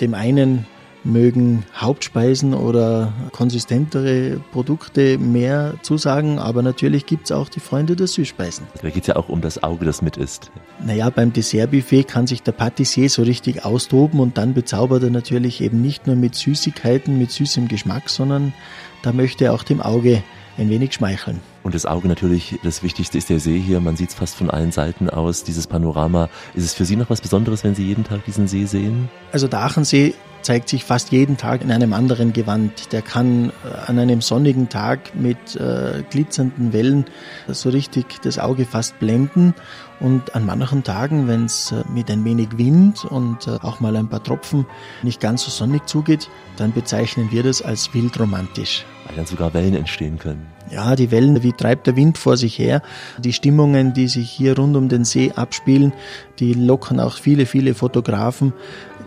Dem 0.00 0.14
einen 0.14 0.66
mögen 1.04 1.64
Hauptspeisen 1.74 2.54
oder 2.54 3.12
konsistentere 3.32 4.40
Produkte 4.52 5.18
mehr 5.18 5.74
zusagen, 5.82 6.38
aber 6.38 6.62
natürlich 6.62 7.06
gibt 7.06 7.26
es 7.26 7.32
auch 7.32 7.48
die 7.48 7.60
Freunde 7.60 7.96
der 7.96 8.06
Süßspeisen. 8.06 8.66
Da 8.82 8.90
geht 8.90 9.02
es 9.02 9.06
ja 9.08 9.16
auch 9.16 9.28
um 9.28 9.40
das 9.40 9.62
Auge, 9.62 9.84
das 9.84 10.02
mit 10.02 10.16
ist. 10.16 10.50
Naja, 10.84 11.10
beim 11.10 11.32
Dessertbuffet 11.32 12.04
kann 12.04 12.26
sich 12.26 12.42
der 12.42 12.52
Patissier 12.52 13.08
so 13.10 13.22
richtig 13.22 13.64
austoben 13.64 14.20
und 14.20 14.38
dann 14.38 14.54
bezaubert 14.54 15.02
er 15.02 15.10
natürlich 15.10 15.60
eben 15.60 15.80
nicht 15.80 16.06
nur 16.06 16.16
mit 16.16 16.34
Süßigkeiten, 16.34 17.18
mit 17.18 17.30
süßem 17.30 17.68
Geschmack, 17.68 18.08
sondern 18.08 18.52
da 19.02 19.12
möchte 19.12 19.46
er 19.46 19.54
auch 19.54 19.62
dem 19.62 19.80
Auge 19.80 20.22
ein 20.58 20.70
wenig 20.70 20.92
schmeicheln. 20.92 21.40
Und 21.62 21.74
das 21.74 21.86
Auge 21.86 22.08
natürlich, 22.08 22.58
das 22.62 22.82
Wichtigste 22.82 23.18
ist 23.18 23.30
der 23.30 23.38
See 23.40 23.60
hier. 23.60 23.80
Man 23.80 23.96
sieht 23.96 24.10
es 24.10 24.14
fast 24.14 24.34
von 24.34 24.50
allen 24.50 24.72
Seiten 24.72 25.08
aus, 25.08 25.44
dieses 25.44 25.66
Panorama. 25.66 26.28
Ist 26.54 26.64
es 26.64 26.74
für 26.74 26.84
Sie 26.84 26.96
noch 26.96 27.10
was 27.10 27.20
Besonderes, 27.20 27.62
wenn 27.62 27.74
Sie 27.74 27.84
jeden 27.84 28.04
Tag 28.04 28.24
diesen 28.24 28.48
See 28.48 28.64
sehen? 28.64 29.08
Also 29.32 29.48
der 29.48 29.60
Aachensee 29.60 30.14
zeigt 30.48 30.70
sich 30.70 30.82
fast 30.82 31.12
jeden 31.12 31.36
Tag 31.36 31.60
in 31.60 31.70
einem 31.70 31.92
anderen 31.92 32.32
Gewand. 32.32 32.90
Der 32.94 33.02
kann 33.02 33.50
äh, 33.50 33.52
an 33.86 33.98
einem 33.98 34.22
sonnigen 34.22 34.70
Tag 34.70 35.14
mit 35.14 35.56
äh, 35.56 36.02
glitzernden 36.08 36.72
Wellen 36.72 37.04
so 37.48 37.68
richtig 37.68 38.22
das 38.22 38.38
Auge 38.38 38.64
fast 38.64 38.98
blenden. 38.98 39.52
Und 40.00 40.34
an 40.34 40.46
manchen 40.46 40.84
Tagen, 40.84 41.28
wenn 41.28 41.44
es 41.44 41.72
äh, 41.72 41.84
mit 41.92 42.10
ein 42.10 42.24
wenig 42.24 42.56
Wind 42.56 43.04
und 43.04 43.46
äh, 43.46 43.58
auch 43.60 43.80
mal 43.80 43.94
ein 43.94 44.08
paar 44.08 44.22
Tropfen 44.22 44.64
nicht 45.02 45.20
ganz 45.20 45.44
so 45.44 45.50
sonnig 45.50 45.86
zugeht, 45.86 46.30
dann 46.56 46.72
bezeichnen 46.72 47.30
wir 47.30 47.42
das 47.42 47.60
als 47.60 47.92
wildromantisch. 47.92 48.86
Weil 49.06 49.16
dann 49.16 49.26
sogar 49.26 49.52
Wellen 49.52 49.74
entstehen 49.74 50.18
können. 50.18 50.46
Ja, 50.70 50.96
die 50.96 51.10
Wellen, 51.10 51.42
wie 51.42 51.52
treibt 51.52 51.86
der 51.86 51.96
Wind 51.96 52.16
vor 52.18 52.36
sich 52.36 52.58
her? 52.58 52.82
Die 53.18 53.32
Stimmungen, 53.32 53.92
die 53.92 54.08
sich 54.08 54.30
hier 54.30 54.56
rund 54.56 54.76
um 54.76 54.88
den 54.88 55.04
See 55.04 55.32
abspielen, 55.34 55.92
die 56.38 56.54
lockern 56.54 57.00
auch 57.00 57.16
viele, 57.16 57.46
viele 57.46 57.74
Fotografen 57.74 58.52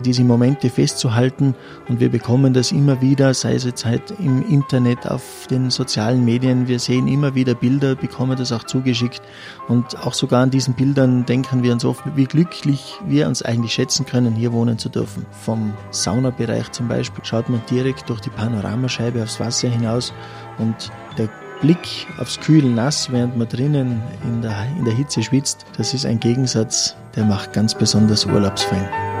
diese 0.02 0.24
Momente 0.24 0.68
festzuhalten. 0.68 1.54
Und 1.88 2.00
wir 2.00 2.10
bekommen 2.10 2.52
das 2.52 2.72
immer 2.72 3.00
wieder, 3.00 3.32
sei 3.34 3.54
es 3.54 3.64
jetzt 3.64 3.84
halt 3.84 4.12
im 4.18 4.48
Internet, 4.48 5.06
auf 5.06 5.46
den 5.50 5.70
sozialen 5.70 6.24
Medien. 6.24 6.68
Wir 6.68 6.78
sehen 6.78 7.08
immer 7.08 7.34
wieder 7.34 7.54
Bilder, 7.54 7.94
bekommen 7.94 8.36
das 8.36 8.52
auch 8.52 8.64
zugeschickt. 8.64 9.22
Und 9.68 9.98
auch 10.04 10.14
sogar 10.14 10.42
an 10.42 10.50
diesen 10.50 10.74
Bildern 10.74 11.24
denken 11.24 11.62
wir 11.62 11.72
uns 11.72 11.84
oft, 11.84 12.02
wie 12.14 12.24
glücklich 12.24 12.94
wir 13.06 13.26
uns 13.26 13.42
eigentlich 13.42 13.72
schätzen 13.72 14.06
können, 14.06 14.34
hier 14.34 14.52
wohnen 14.52 14.78
zu 14.78 14.88
dürfen. 14.88 15.24
Vom 15.30 15.72
Saunabereich 15.90 16.70
zum 16.72 16.88
Beispiel 16.88 17.24
schaut 17.24 17.48
man 17.48 17.62
direkt 17.70 18.08
durch 18.10 18.20
die 18.20 18.30
Panoramascheibe 18.30 19.22
aufs 19.22 19.40
Wasser 19.40 19.68
hinaus 19.68 20.12
und 20.58 20.90
der 21.18 21.28
Blick 21.62 22.08
aufs 22.18 22.40
kühl 22.40 22.64
nass, 22.64 23.10
während 23.12 23.38
man 23.38 23.48
drinnen 23.48 24.02
in 24.24 24.42
der, 24.42 24.66
in 24.76 24.84
der 24.84 24.94
Hitze 24.94 25.22
schwitzt, 25.22 25.64
das 25.76 25.94
ist 25.94 26.04
ein 26.04 26.18
Gegensatz, 26.18 26.96
der 27.14 27.24
macht 27.24 27.52
ganz 27.52 27.74
besonders 27.74 28.26
urlaubsfein. 28.26 29.11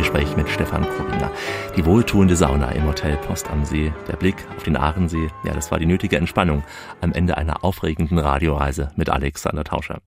Gespräch 0.00 0.34
mit 0.34 0.48
Stefan 0.48 0.88
Krobinger. 0.88 1.30
Die 1.76 1.84
wohltuende 1.84 2.34
Sauna 2.34 2.70
im 2.70 2.86
Hotel 2.86 3.18
Post 3.18 3.50
am 3.50 3.66
See, 3.66 3.92
der 4.08 4.16
Blick 4.16 4.36
auf 4.56 4.62
den 4.62 4.78
Aachensee, 4.78 5.28
ja, 5.44 5.52
das 5.52 5.70
war 5.70 5.78
die 5.78 5.84
nötige 5.84 6.16
Entspannung 6.16 6.64
am 7.02 7.12
Ende 7.12 7.36
einer 7.36 7.62
aufregenden 7.64 8.18
Radioreise 8.18 8.92
mit 8.96 9.10
Alexander 9.10 9.62
Tauscher. 9.62 10.00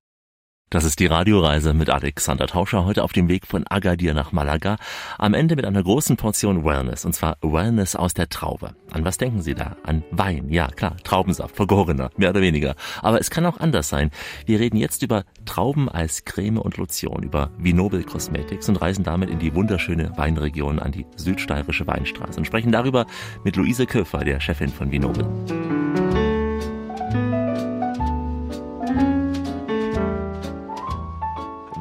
Das 0.74 0.86
ist 0.86 1.00
die 1.00 1.06
Radioreise 1.06 1.76
mit 1.76 1.92
Alexander 1.92 2.48
Tauscher 2.48 2.84
heute 2.84 3.04
auf 3.04 3.14
dem 3.14 3.30
Weg 3.30 3.46
von 3.46 3.64
Agadir 3.70 4.16
nach 4.16 4.32
Malaga. 4.32 4.78
Am 5.20 5.36
Ende 5.36 5.56
mit 5.56 5.66
einer 5.66 5.84
großen 5.84 6.18
Portion 6.18 6.66
Wellness 6.66 7.06
und 7.06 7.14
zwar 7.14 7.38
Wellness 7.44 7.96
aus 7.96 8.16
der 8.16 8.28
Traube. 8.28 8.74
An 8.92 9.06
was 9.06 9.20
denken 9.20 9.44
Sie 9.44 9.54
da? 9.54 9.78
An 9.84 10.04
Wein, 10.10 10.50
ja 10.50 10.70
klar, 10.70 10.98
Traubensaft, 11.04 11.56
vergorener, 11.56 12.10
mehr 12.18 12.32
oder 12.32 12.42
weniger. 12.42 12.74
Aber 13.04 13.20
es 13.20 13.30
kann 13.30 13.46
auch 13.46 13.60
anders 13.60 13.88
sein. 13.88 14.10
Wir 14.48 14.60
reden 14.60 14.78
jetzt 14.78 15.04
über 15.04 15.26
Trauben 15.46 15.90
als 15.90 16.26
Creme 16.26 16.58
und 16.58 16.78
Lotion, 16.78 17.22
über 17.22 17.52
Vinobel 17.60 18.04
Cosmetics 18.04 18.68
und 18.68 18.78
reisen 18.78 19.04
damit 19.04 19.30
in 19.30 19.38
die 19.38 19.54
wunderschöne 19.54 20.18
Weinregion 20.18 20.80
an 20.80 20.92
die 20.92 21.06
südsteirische 21.18 21.86
Weinstraße 21.86 22.40
und 22.40 22.46
sprechen 22.46 22.72
darüber 22.72 23.06
mit 23.44 23.58
Luise 23.58 23.86
Köfer, 23.86 24.26
der 24.26 24.40
Chefin 24.40 24.70
von 24.70 24.92
Vinobel. 24.92 25.24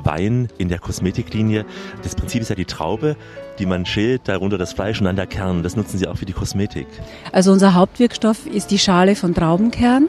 Wein 0.04 0.48
in 0.58 0.68
der 0.68 0.78
Kosmetiklinie. 0.78 1.64
Das 2.02 2.14
Prinzip 2.14 2.42
ist 2.42 2.48
ja 2.48 2.54
die 2.54 2.64
Traube, 2.64 3.16
die 3.58 3.66
man 3.66 3.86
schält, 3.86 4.22
darunter 4.26 4.58
das 4.58 4.72
Fleisch 4.72 5.00
und 5.00 5.06
dann 5.06 5.16
der 5.16 5.26
Kern. 5.26 5.62
Das 5.62 5.76
nutzen 5.76 5.98
Sie 5.98 6.08
auch 6.08 6.16
für 6.16 6.26
die 6.26 6.32
Kosmetik. 6.32 6.86
Also 7.32 7.52
unser 7.52 7.74
Hauptwirkstoff 7.74 8.46
ist 8.46 8.70
die 8.70 8.78
Schale 8.78 9.14
von 9.14 9.34
Traubenkern, 9.34 10.08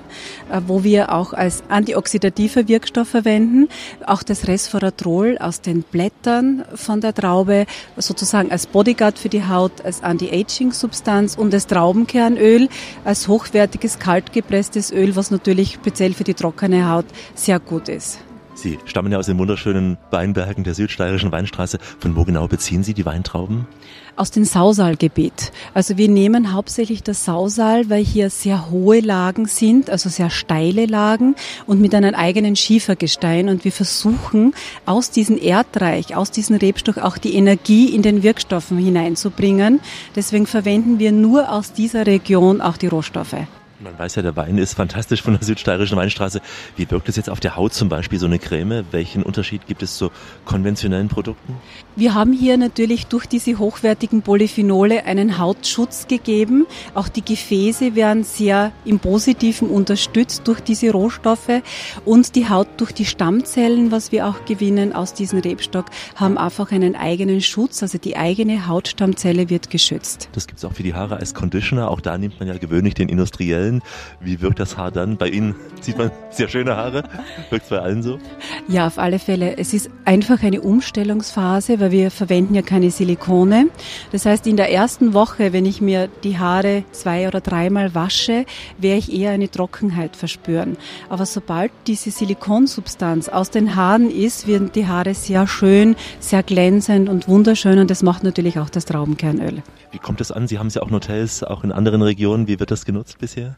äh, 0.51 0.61
wo 0.65 0.83
wir 0.83 1.13
auch 1.13 1.33
als 1.33 1.63
antioxidativer 1.69 2.67
Wirkstoff 2.67 3.09
verwenden. 3.09 3.67
Auch 4.05 4.23
das 4.23 4.47
Resveratrol 4.47 5.37
aus 5.39 5.61
den 5.61 5.83
Blättern 5.83 6.65
von 6.73 7.01
der 7.01 7.13
Traube 7.13 7.65
sozusagen 7.97 8.51
als 8.51 8.67
Bodyguard 8.67 9.19
für 9.19 9.29
die 9.29 9.45
Haut, 9.45 9.83
als 9.83 10.03
Anti-Aging-Substanz 10.03 11.35
und 11.35 11.53
das 11.53 11.67
Traubenkernöl 11.67 12.69
als 13.05 13.27
hochwertiges 13.27 13.99
kaltgepresstes 13.99 14.91
Öl, 14.91 15.15
was 15.15 15.31
natürlich 15.31 15.73
speziell 15.73 16.13
für 16.13 16.23
die 16.23 16.33
trockene 16.33 16.89
Haut 16.89 17.05
sehr 17.35 17.59
gut 17.59 17.89
ist. 17.89 18.19
Sie 18.55 18.77
stammen 18.85 19.11
ja 19.11 19.17
aus 19.17 19.25
den 19.25 19.39
wunderschönen 19.39 19.97
Weinbergen 20.11 20.63
der 20.63 20.75
südsteirischen 20.75 21.31
Weinstraße. 21.31 21.79
Von 21.99 22.15
wo 22.15 22.23
genau 22.23 22.47
beziehen 22.47 22.83
Sie 22.83 22.93
die 22.93 23.05
Weintrauben? 23.05 23.67
Aus 24.15 24.29
dem 24.29 24.43
Sausalgebiet. 24.43 25.51
Also 25.73 25.97
wir 25.97 26.07
nehmen 26.07 26.53
hauptsächlich 26.53 27.01
das 27.01 27.25
Sausal, 27.25 27.89
weil 27.89 28.03
hier 28.03 28.29
sehr 28.29 28.69
hohe 28.69 28.99
Lagen 28.99 29.47
sind, 29.47 29.89
also 29.89 30.07
sehr 30.07 30.29
steile 30.29 30.85
Lagen 30.85 31.35
und 31.65 31.81
mit 31.81 31.95
einem 31.95 32.13
eigenen 32.13 32.55
Schiefergestein. 32.55 33.49
Und 33.49 33.65
wir 33.65 33.71
versuchen 33.71 34.53
aus 34.85 35.09
diesem 35.09 35.37
Erdreich, 35.41 36.15
aus 36.15 36.29
diesem 36.29 36.57
Rebstock 36.57 36.99
auch 36.99 37.17
die 37.17 37.35
Energie 37.35 37.87
in 37.95 38.03
den 38.03 38.21
Wirkstoffen 38.21 38.77
hineinzubringen. 38.77 39.79
Deswegen 40.15 40.45
verwenden 40.45 40.99
wir 40.99 41.11
nur 41.11 41.51
aus 41.51 41.73
dieser 41.73 42.05
Region 42.05 42.61
auch 42.61 42.77
die 42.77 42.87
Rohstoffe. 42.87 43.35
Man 43.83 43.99
weiß 43.99 44.15
ja, 44.15 44.21
der 44.21 44.37
Wein 44.37 44.57
ist 44.57 44.75
fantastisch 44.75 45.21
von 45.21 45.33
der 45.33 45.43
südsteirischen 45.43 45.97
Weinstraße. 45.97 46.39
Wie 46.77 46.89
wirkt 46.89 47.09
es 47.09 47.17
jetzt 47.17 47.29
auf 47.29 47.41
der 47.41 47.57
Haut 47.57 47.73
zum 47.73 47.89
Beispiel, 47.89 48.17
so 48.17 48.27
eine 48.27 48.39
Creme? 48.39 48.85
Welchen 48.91 49.23
Unterschied 49.23 49.67
gibt 49.67 49.83
es 49.83 49.97
zu 49.97 50.09
konventionellen 50.45 51.09
Produkten? 51.09 51.57
Wir 51.97 52.13
haben 52.13 52.31
hier 52.31 52.55
natürlich 52.57 53.07
durch 53.07 53.25
diese 53.25 53.59
hochwertigen 53.59 54.21
Polyphenole 54.21 55.05
einen 55.05 55.37
Hautschutz 55.37 56.07
gegeben. 56.07 56.65
Auch 56.93 57.09
die 57.09 57.25
Gefäße 57.25 57.93
werden 57.95 58.23
sehr 58.23 58.71
im 58.85 58.99
Positiven 58.99 59.69
unterstützt 59.69 60.47
durch 60.47 60.61
diese 60.61 60.91
Rohstoffe 60.91 61.61
und 62.05 62.35
die 62.35 62.47
Haut 62.47 62.67
durch 62.77 62.93
die 62.93 63.05
Stammzellen, 63.05 63.91
was 63.91 64.13
wir 64.13 64.27
auch 64.27 64.45
gewinnen 64.45 64.93
aus 64.93 65.13
diesem 65.13 65.39
Rebstock, 65.39 65.87
haben 66.15 66.37
einfach 66.37 66.71
einen 66.71 66.95
eigenen 66.95 67.41
Schutz. 67.41 67.83
Also 67.83 67.97
die 67.97 68.15
eigene 68.15 68.67
Hautstammzelle 68.67 69.49
wird 69.49 69.69
geschützt. 69.69 70.29
Das 70.31 70.47
gibt 70.47 70.59
es 70.59 70.65
auch 70.65 70.73
für 70.73 70.83
die 70.83 70.93
Haare 70.93 71.17
als 71.17 71.33
Conditioner. 71.33 71.91
Auch 71.91 71.99
da 71.99 72.17
nimmt 72.17 72.39
man 72.39 72.47
ja 72.47 72.57
gewöhnlich 72.57 72.93
den 72.93 73.09
industriellen 73.09 73.72
allen. 73.73 73.81
Wie 74.19 74.41
wirkt 74.41 74.59
das 74.59 74.77
Haar 74.77 74.91
dann? 74.91 75.17
Bei 75.17 75.27
Ihnen 75.27 75.55
sieht 75.81 75.97
man 75.97 76.11
sehr 76.29 76.47
schöne 76.47 76.75
Haare. 76.75 77.03
Wirkt 77.49 77.65
es 77.65 77.69
bei 77.69 77.79
allen 77.79 78.03
so? 78.03 78.19
Ja, 78.67 78.87
auf 78.87 78.97
alle 78.97 79.19
Fälle. 79.19 79.57
Es 79.57 79.73
ist 79.73 79.89
einfach 80.05 80.43
eine 80.43 80.61
Umstellungsphase, 80.61 81.79
weil 81.79 81.91
wir 81.91 82.11
verwenden 82.11 82.55
ja 82.55 82.61
keine 82.61 82.91
Silikone. 82.91 83.67
Das 84.11 84.25
heißt, 84.25 84.47
in 84.47 84.57
der 84.57 84.71
ersten 84.71 85.13
Woche, 85.13 85.53
wenn 85.53 85.65
ich 85.65 85.81
mir 85.81 86.09
die 86.23 86.37
Haare 86.37 86.83
zwei 86.91 87.27
oder 87.27 87.41
dreimal 87.41 87.95
wasche, 87.95 88.45
werde 88.77 88.99
ich 88.99 89.13
eher 89.13 89.31
eine 89.31 89.49
Trockenheit 89.49 90.15
verspüren. 90.15 90.77
Aber 91.09 91.25
sobald 91.25 91.71
diese 91.87 92.11
Silikonsubstanz 92.11 93.29
aus 93.29 93.49
den 93.49 93.75
Haaren 93.75 94.09
ist, 94.09 94.47
werden 94.47 94.71
die 94.73 94.87
Haare 94.87 95.13
sehr 95.13 95.47
schön, 95.47 95.95
sehr 96.19 96.43
glänzend 96.43 97.09
und 97.09 97.27
wunderschön 97.27 97.79
und 97.79 97.89
das 97.89 98.03
macht 98.03 98.23
natürlich 98.23 98.59
auch 98.59 98.69
das 98.69 98.85
Traubenkernöl. 98.85 99.61
Wie 99.91 99.99
kommt 99.99 100.21
es 100.21 100.31
an? 100.31 100.47
Sie 100.47 100.57
haben 100.57 100.67
es 100.67 100.73
ja 100.73 100.81
auch 100.81 100.87
in 100.87 100.95
Hotels, 100.95 101.43
auch 101.43 101.63
in 101.63 101.71
anderen 101.71 102.01
Regionen. 102.01 102.47
Wie 102.47 102.59
wird 102.59 102.71
das 102.71 102.83
genutzt 102.83 103.19
bisher? 103.19 103.57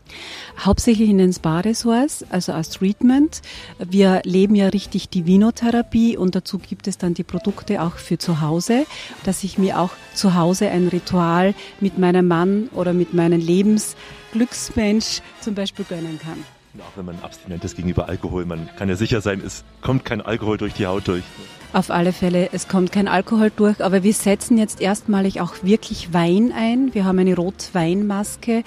Hauptsächlich 0.60 1.10
in 1.10 1.18
den 1.18 1.34
Spa-Ressorts, 1.34 2.26
also 2.30 2.54
als 2.54 2.70
Treatment. 2.70 3.42
Wir 3.80 4.22
leben 4.24 4.56
ja 4.56 4.68
richtig 4.68 5.10
die 5.10 5.26
Vinotherapie 5.26 6.18
und 6.18 6.36
dazu 6.36 6.60
gibt 6.60 6.88
es 6.88 6.98
dann 6.98 7.14
die 7.14 7.24
Produkte 7.24 7.82
auch 7.82 7.98
für 7.98 8.18
zu 8.18 8.42
Hause, 8.42 8.86
dass 9.24 9.44
ich 9.44 9.58
mir 9.58 9.80
auch 9.80 9.92
zu 10.14 10.36
Hause 10.36 10.70
ein 10.70 10.88
Ritual 10.88 11.54
mit 11.80 11.98
meinem 11.98 12.28
Mann 12.28 12.70
oder 12.74 12.94
mit 12.94 13.14
meinem 13.14 13.42
Lebensglücksmensch 13.42 15.22
zum 15.42 15.56
Beispiel 15.56 15.86
gönnen 15.88 16.20
kann. 16.20 16.44
Auch 16.80 16.98
wenn 16.98 17.06
man 17.06 17.20
abstinent 17.22 17.64
ist 17.64 17.76
gegenüber 17.76 18.10
Alkohol, 18.10 18.46
man 18.46 18.70
kann 18.78 18.90
ja 18.90 18.96
sicher 18.96 19.22
sein, 19.22 19.42
es 19.46 19.64
kommt 19.82 20.04
kein 20.04 20.22
Alkohol 20.22 20.58
durch 20.58 20.74
die 20.74 20.86
Haut 20.86 21.08
durch. 21.08 21.24
Auf 21.72 21.90
alle 21.90 22.14
Fälle, 22.14 22.50
es 22.54 22.68
kommt 22.68 22.92
kein 22.92 23.08
Alkohol 23.08 23.52
durch, 23.54 23.84
aber 23.84 24.04
wir 24.04 24.14
setzen 24.14 24.58
jetzt 24.58 24.80
erstmalig 24.82 25.42
auch 25.42 25.56
wirklich 25.62 26.14
Wein 26.14 26.54
ein. 26.56 26.94
Wir 26.94 27.04
haben 27.04 27.20
eine 27.20 27.36
Rotweinmaske. 27.36 28.64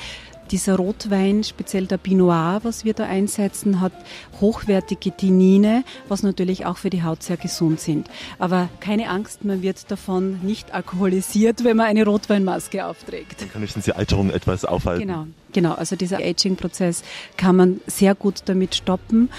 Dieser 0.51 0.77
Rotwein, 0.77 1.45
speziell 1.45 1.87
der 1.87 1.99
Pinot 1.99 2.19
Noir, 2.19 2.61
was 2.63 2.85
wir 2.85 2.95
da 2.95 3.05
einsetzen, 3.05 3.81
hat 3.81 3.93
hochwertige 4.41 5.17
Tannine, 5.17 5.85
was 6.09 6.23
natürlich 6.23 6.67
auch 6.67 6.77
für 6.77 6.91
die 6.91 7.03
Haut 7.03 7.23
sehr 7.23 7.37
gesund 7.37 7.81
sind. 7.81 8.09
Aber 8.39 8.69
keine 8.81 9.09
Angst, 9.09 9.45
man 9.45 9.63
wird 9.63 9.91
davon 9.91 10.41
nicht 10.43 10.75
alkoholisiert, 10.75 11.65
wenn 11.65 11.77
man 11.77 11.87
eine 11.87 12.05
Rotweinmaske 12.05 12.85
aufträgt. 12.85 13.41
Dann 13.41 13.53
kann 13.53 13.63
ich 13.63 13.75
die 13.75 13.93
Alterung 13.93 14.31
etwas 14.31 14.65
aufhalten. 14.65 15.07
Genau, 15.07 15.27
genau. 15.53 15.75
Also 15.75 15.97
dieser 15.97 16.19
Aging-Prozess 16.19 17.03
kann 17.37 17.57
man 17.57 17.81
sehr 17.87 18.15
gut 18.15 18.43
damit 18.47 18.75
stoppen 18.75 19.31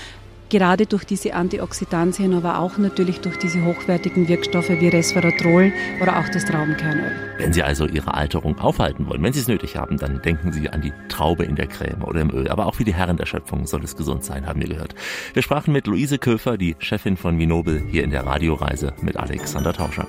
gerade 0.50 0.86
durch 0.86 1.06
diese 1.06 1.34
Antioxidantien, 1.34 2.34
aber 2.34 2.60
auch 2.60 2.78
natürlich 2.78 3.22
durch 3.22 3.38
diese 3.38 3.64
hochwertigen 3.64 4.28
Wirkstoffe 4.28 4.70
wie 4.70 4.88
Resveratrol 4.88 5.72
oder 6.02 6.20
auch 6.20 6.30
das 6.30 6.46
Traubenkernöl. 6.46 7.12
Wenn 7.38 7.54
Sie 7.54 7.64
also 7.64 7.86
Ihre 7.86 8.14
Alterung 8.14 8.58
aufhalten 8.60 9.08
wollen, 9.08 9.24
wenn 9.24 9.34
Sie 9.34 9.40
es 9.40 9.48
nötig 9.48 9.78
haben, 9.78 9.98
dann 9.98 10.22
denken 10.22 10.52
Sie 10.52 10.70
an 10.70 10.82
die 10.82 10.94
Traube 11.08 11.46
in 11.46 11.56
der 11.56 11.68
Creme 11.68 12.04
oder 12.04 12.22
im 12.22 12.32
Öl. 12.32 12.50
Aber 12.50 12.66
auch 12.66 12.76
für 12.76 12.84
die 12.84 12.94
Herren 12.94 13.18
der 13.18 13.26
Schöpfung 13.26 13.66
soll 13.66 13.84
es 13.84 13.96
gesund 13.96 14.24
sein, 14.24 14.46
haben 14.46 14.60
wir 14.60 14.68
gehört. 14.68 14.96
Wir 15.34 15.42
sprachen 15.42 15.72
mit 15.72 15.88
Luise 15.88 16.18
Köfer, 16.18 16.58
die 16.58 16.76
Chefin 16.80 17.18
von 17.18 17.38
Vinobel, 17.40 17.82
hier 17.90 18.04
in 18.04 18.10
der 18.10 18.26
Radioreise 18.26 18.94
mit 19.02 19.18
Alexander 19.18 19.74
Tauscher. 19.74 20.08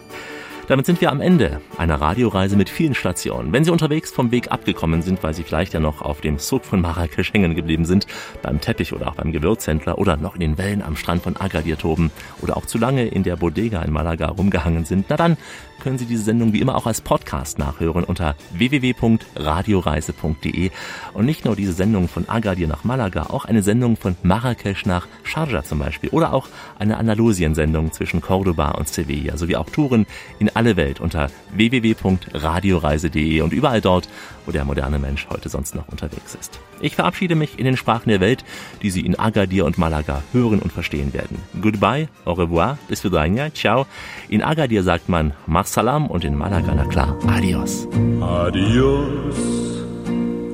Damit 0.70 0.86
sind 0.86 1.00
wir 1.00 1.10
am 1.10 1.20
Ende 1.20 1.60
einer 1.78 2.00
Radioreise 2.00 2.54
mit 2.54 2.70
vielen 2.70 2.94
Stationen. 2.94 3.52
Wenn 3.52 3.64
Sie 3.64 3.72
unterwegs 3.72 4.12
vom 4.12 4.30
Weg 4.30 4.52
abgekommen 4.52 5.02
sind, 5.02 5.20
weil 5.24 5.34
Sie 5.34 5.42
vielleicht 5.42 5.74
ja 5.74 5.80
noch 5.80 6.00
auf 6.00 6.20
dem 6.20 6.38
Sud 6.38 6.64
von 6.64 6.80
Marrakesch 6.80 7.32
hängen 7.32 7.56
geblieben 7.56 7.84
sind, 7.84 8.06
beim 8.40 8.60
Teppich 8.60 8.92
oder 8.92 9.08
auch 9.08 9.16
beim 9.16 9.32
Gewürzhändler 9.32 9.98
oder 9.98 10.16
noch 10.16 10.36
in 10.36 10.42
den 10.42 10.58
Wellen 10.58 10.80
am 10.80 10.94
Strand 10.94 11.24
von 11.24 11.34
Agadir 11.36 11.76
toben 11.76 12.12
oder 12.40 12.56
auch 12.56 12.66
zu 12.66 12.78
lange 12.78 13.08
in 13.08 13.24
der 13.24 13.34
Bodega 13.34 13.82
in 13.82 13.90
Malaga 13.90 14.28
rumgehangen 14.28 14.84
sind, 14.84 15.06
na 15.08 15.16
dann 15.16 15.36
können 15.81 15.99
Sie 15.99 16.07
diese 16.07 16.22
Sendung 16.22 16.53
wie 16.53 16.61
immer 16.61 16.76
auch 16.76 16.87
als 16.87 17.01
Podcast 17.01 17.59
nachhören 17.59 18.05
unter 18.05 18.37
www.radioreise.de. 18.53 20.70
Und 21.14 21.26
nicht 21.26 21.45
nur 21.45 21.57
diese 21.57 21.72
Sendung 21.72 22.07
von 22.09 22.28
Agadir 22.28 22.68
nach 22.68 22.85
Malaga, 22.85 23.24
auch 23.24 23.47
eine 23.47 23.62
Sendung 23.62 23.97
von 23.97 24.16
Marrakesch 24.22 24.87
nach 24.87 25.09
Sharjah 25.24 25.64
zum 25.64 25.81
Beispiel 25.81 26.11
oder 26.11 26.33
auch 26.33 26.47
eine 26.78 26.99
Andalusien-Sendung 26.99 27.91
zwischen 27.93 28.20
Cordoba 28.20 28.70
und 28.72 28.89
Sevilla 28.89 29.37
sowie 29.37 29.57
auch 29.57 29.70
Touren 29.70 30.07
in 30.39 30.55
alle 30.55 30.76
Welt 30.76 31.01
unter 31.01 31.31
www.radioreise.de 31.55 33.41
und 33.41 33.53
überall 33.53 33.81
dort, 33.81 34.09
wo 34.47 34.53
der 34.53 34.64
moderne 34.64 34.99
Mensch 34.99 35.26
heute 35.30 35.49
sonst 35.49 35.74
noch 35.74 35.88
unterwegs 35.88 36.34
ist. 36.34 36.61
Ich 36.80 36.95
verabschiede 36.95 37.34
mich 37.34 37.59
in 37.59 37.64
den 37.64 37.76
Sprachen 37.76 38.09
der 38.09 38.20
Welt, 38.20 38.45
die 38.82 38.91
Sie 38.91 39.01
in 39.01 39.18
Agadir 39.18 39.64
und 39.66 39.78
Malaga 39.78 40.22
hören 40.32 40.61
und 40.61 40.72
verstehen 40.72 41.12
werden. 41.12 41.38
Goodbye, 41.61 42.09
au 42.24 42.32
revoir, 42.32 42.78
bis 42.88 43.05
vidania, 43.05 43.53
ciao. 43.53 43.86
In 44.28 44.43
Agadir 44.43 44.82
sagt 44.82 45.09
man 45.09 45.32
Marsalam 45.47 46.07
und 46.07 46.24
in 46.24 46.36
Malaga, 46.36 46.74
na 46.74 46.84
klar, 46.84 47.16
adios. 47.26 47.86
Adios, 48.20 49.36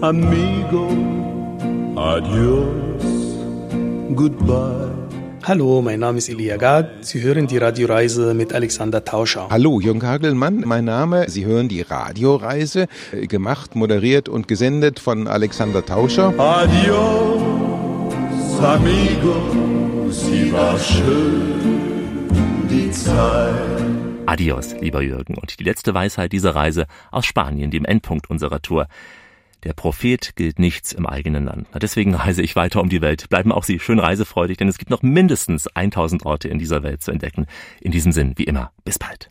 amigo, 0.00 0.88
adios, 1.96 3.04
goodbye. 4.14 5.05
Hallo, 5.48 5.80
mein 5.80 6.00
Name 6.00 6.18
ist 6.18 6.28
Elia 6.28 6.56
Gag. 6.56 6.86
Sie 7.02 7.22
hören 7.22 7.46
die 7.46 7.58
Radioreise 7.58 8.34
mit 8.34 8.52
Alexander 8.52 9.04
Tauscher. 9.04 9.46
Hallo, 9.48 9.78
Jürgen 9.80 10.02
Hagelmann, 10.02 10.64
mein 10.66 10.84
Name. 10.84 11.30
Sie 11.30 11.44
hören 11.44 11.68
die 11.68 11.82
Radioreise, 11.82 12.88
äh, 13.12 13.28
gemacht, 13.28 13.76
moderiert 13.76 14.28
und 14.28 14.48
gesendet 14.48 14.98
von 14.98 15.28
Alexander 15.28 15.86
Tauscher. 15.86 16.34
Adios, 16.36 17.40
amigo, 18.60 20.10
sie 20.10 20.52
war 20.52 20.76
schön, 20.80 22.28
die 22.68 22.90
Zeit. 22.90 23.54
Adios, 24.26 24.74
lieber 24.80 25.00
Jürgen. 25.00 25.36
Und 25.36 25.60
die 25.60 25.64
letzte 25.64 25.94
Weisheit 25.94 26.32
dieser 26.32 26.56
Reise 26.56 26.86
aus 27.12 27.24
Spanien, 27.24 27.70
dem 27.70 27.84
Endpunkt 27.84 28.28
unserer 28.28 28.62
Tour. 28.62 28.88
Der 29.64 29.72
Prophet 29.72 30.36
gilt 30.36 30.58
nichts 30.58 30.92
im 30.92 31.06
eigenen 31.06 31.44
Land. 31.44 31.66
Deswegen 31.80 32.14
reise 32.14 32.42
ich 32.42 32.56
weiter 32.56 32.80
um 32.80 32.88
die 32.88 33.00
Welt. 33.00 33.28
Bleiben 33.28 33.52
auch 33.52 33.64
Sie 33.64 33.78
schön 33.78 33.98
reisefreudig, 33.98 34.58
denn 34.58 34.68
es 34.68 34.78
gibt 34.78 34.90
noch 34.90 35.02
mindestens 35.02 35.66
1000 35.68 36.24
Orte 36.24 36.48
in 36.48 36.58
dieser 36.58 36.82
Welt 36.82 37.02
zu 37.02 37.10
entdecken. 37.10 37.46
In 37.80 37.92
diesem 37.92 38.12
Sinn, 38.12 38.34
wie 38.36 38.44
immer, 38.44 38.72
bis 38.84 38.98
bald. 38.98 39.30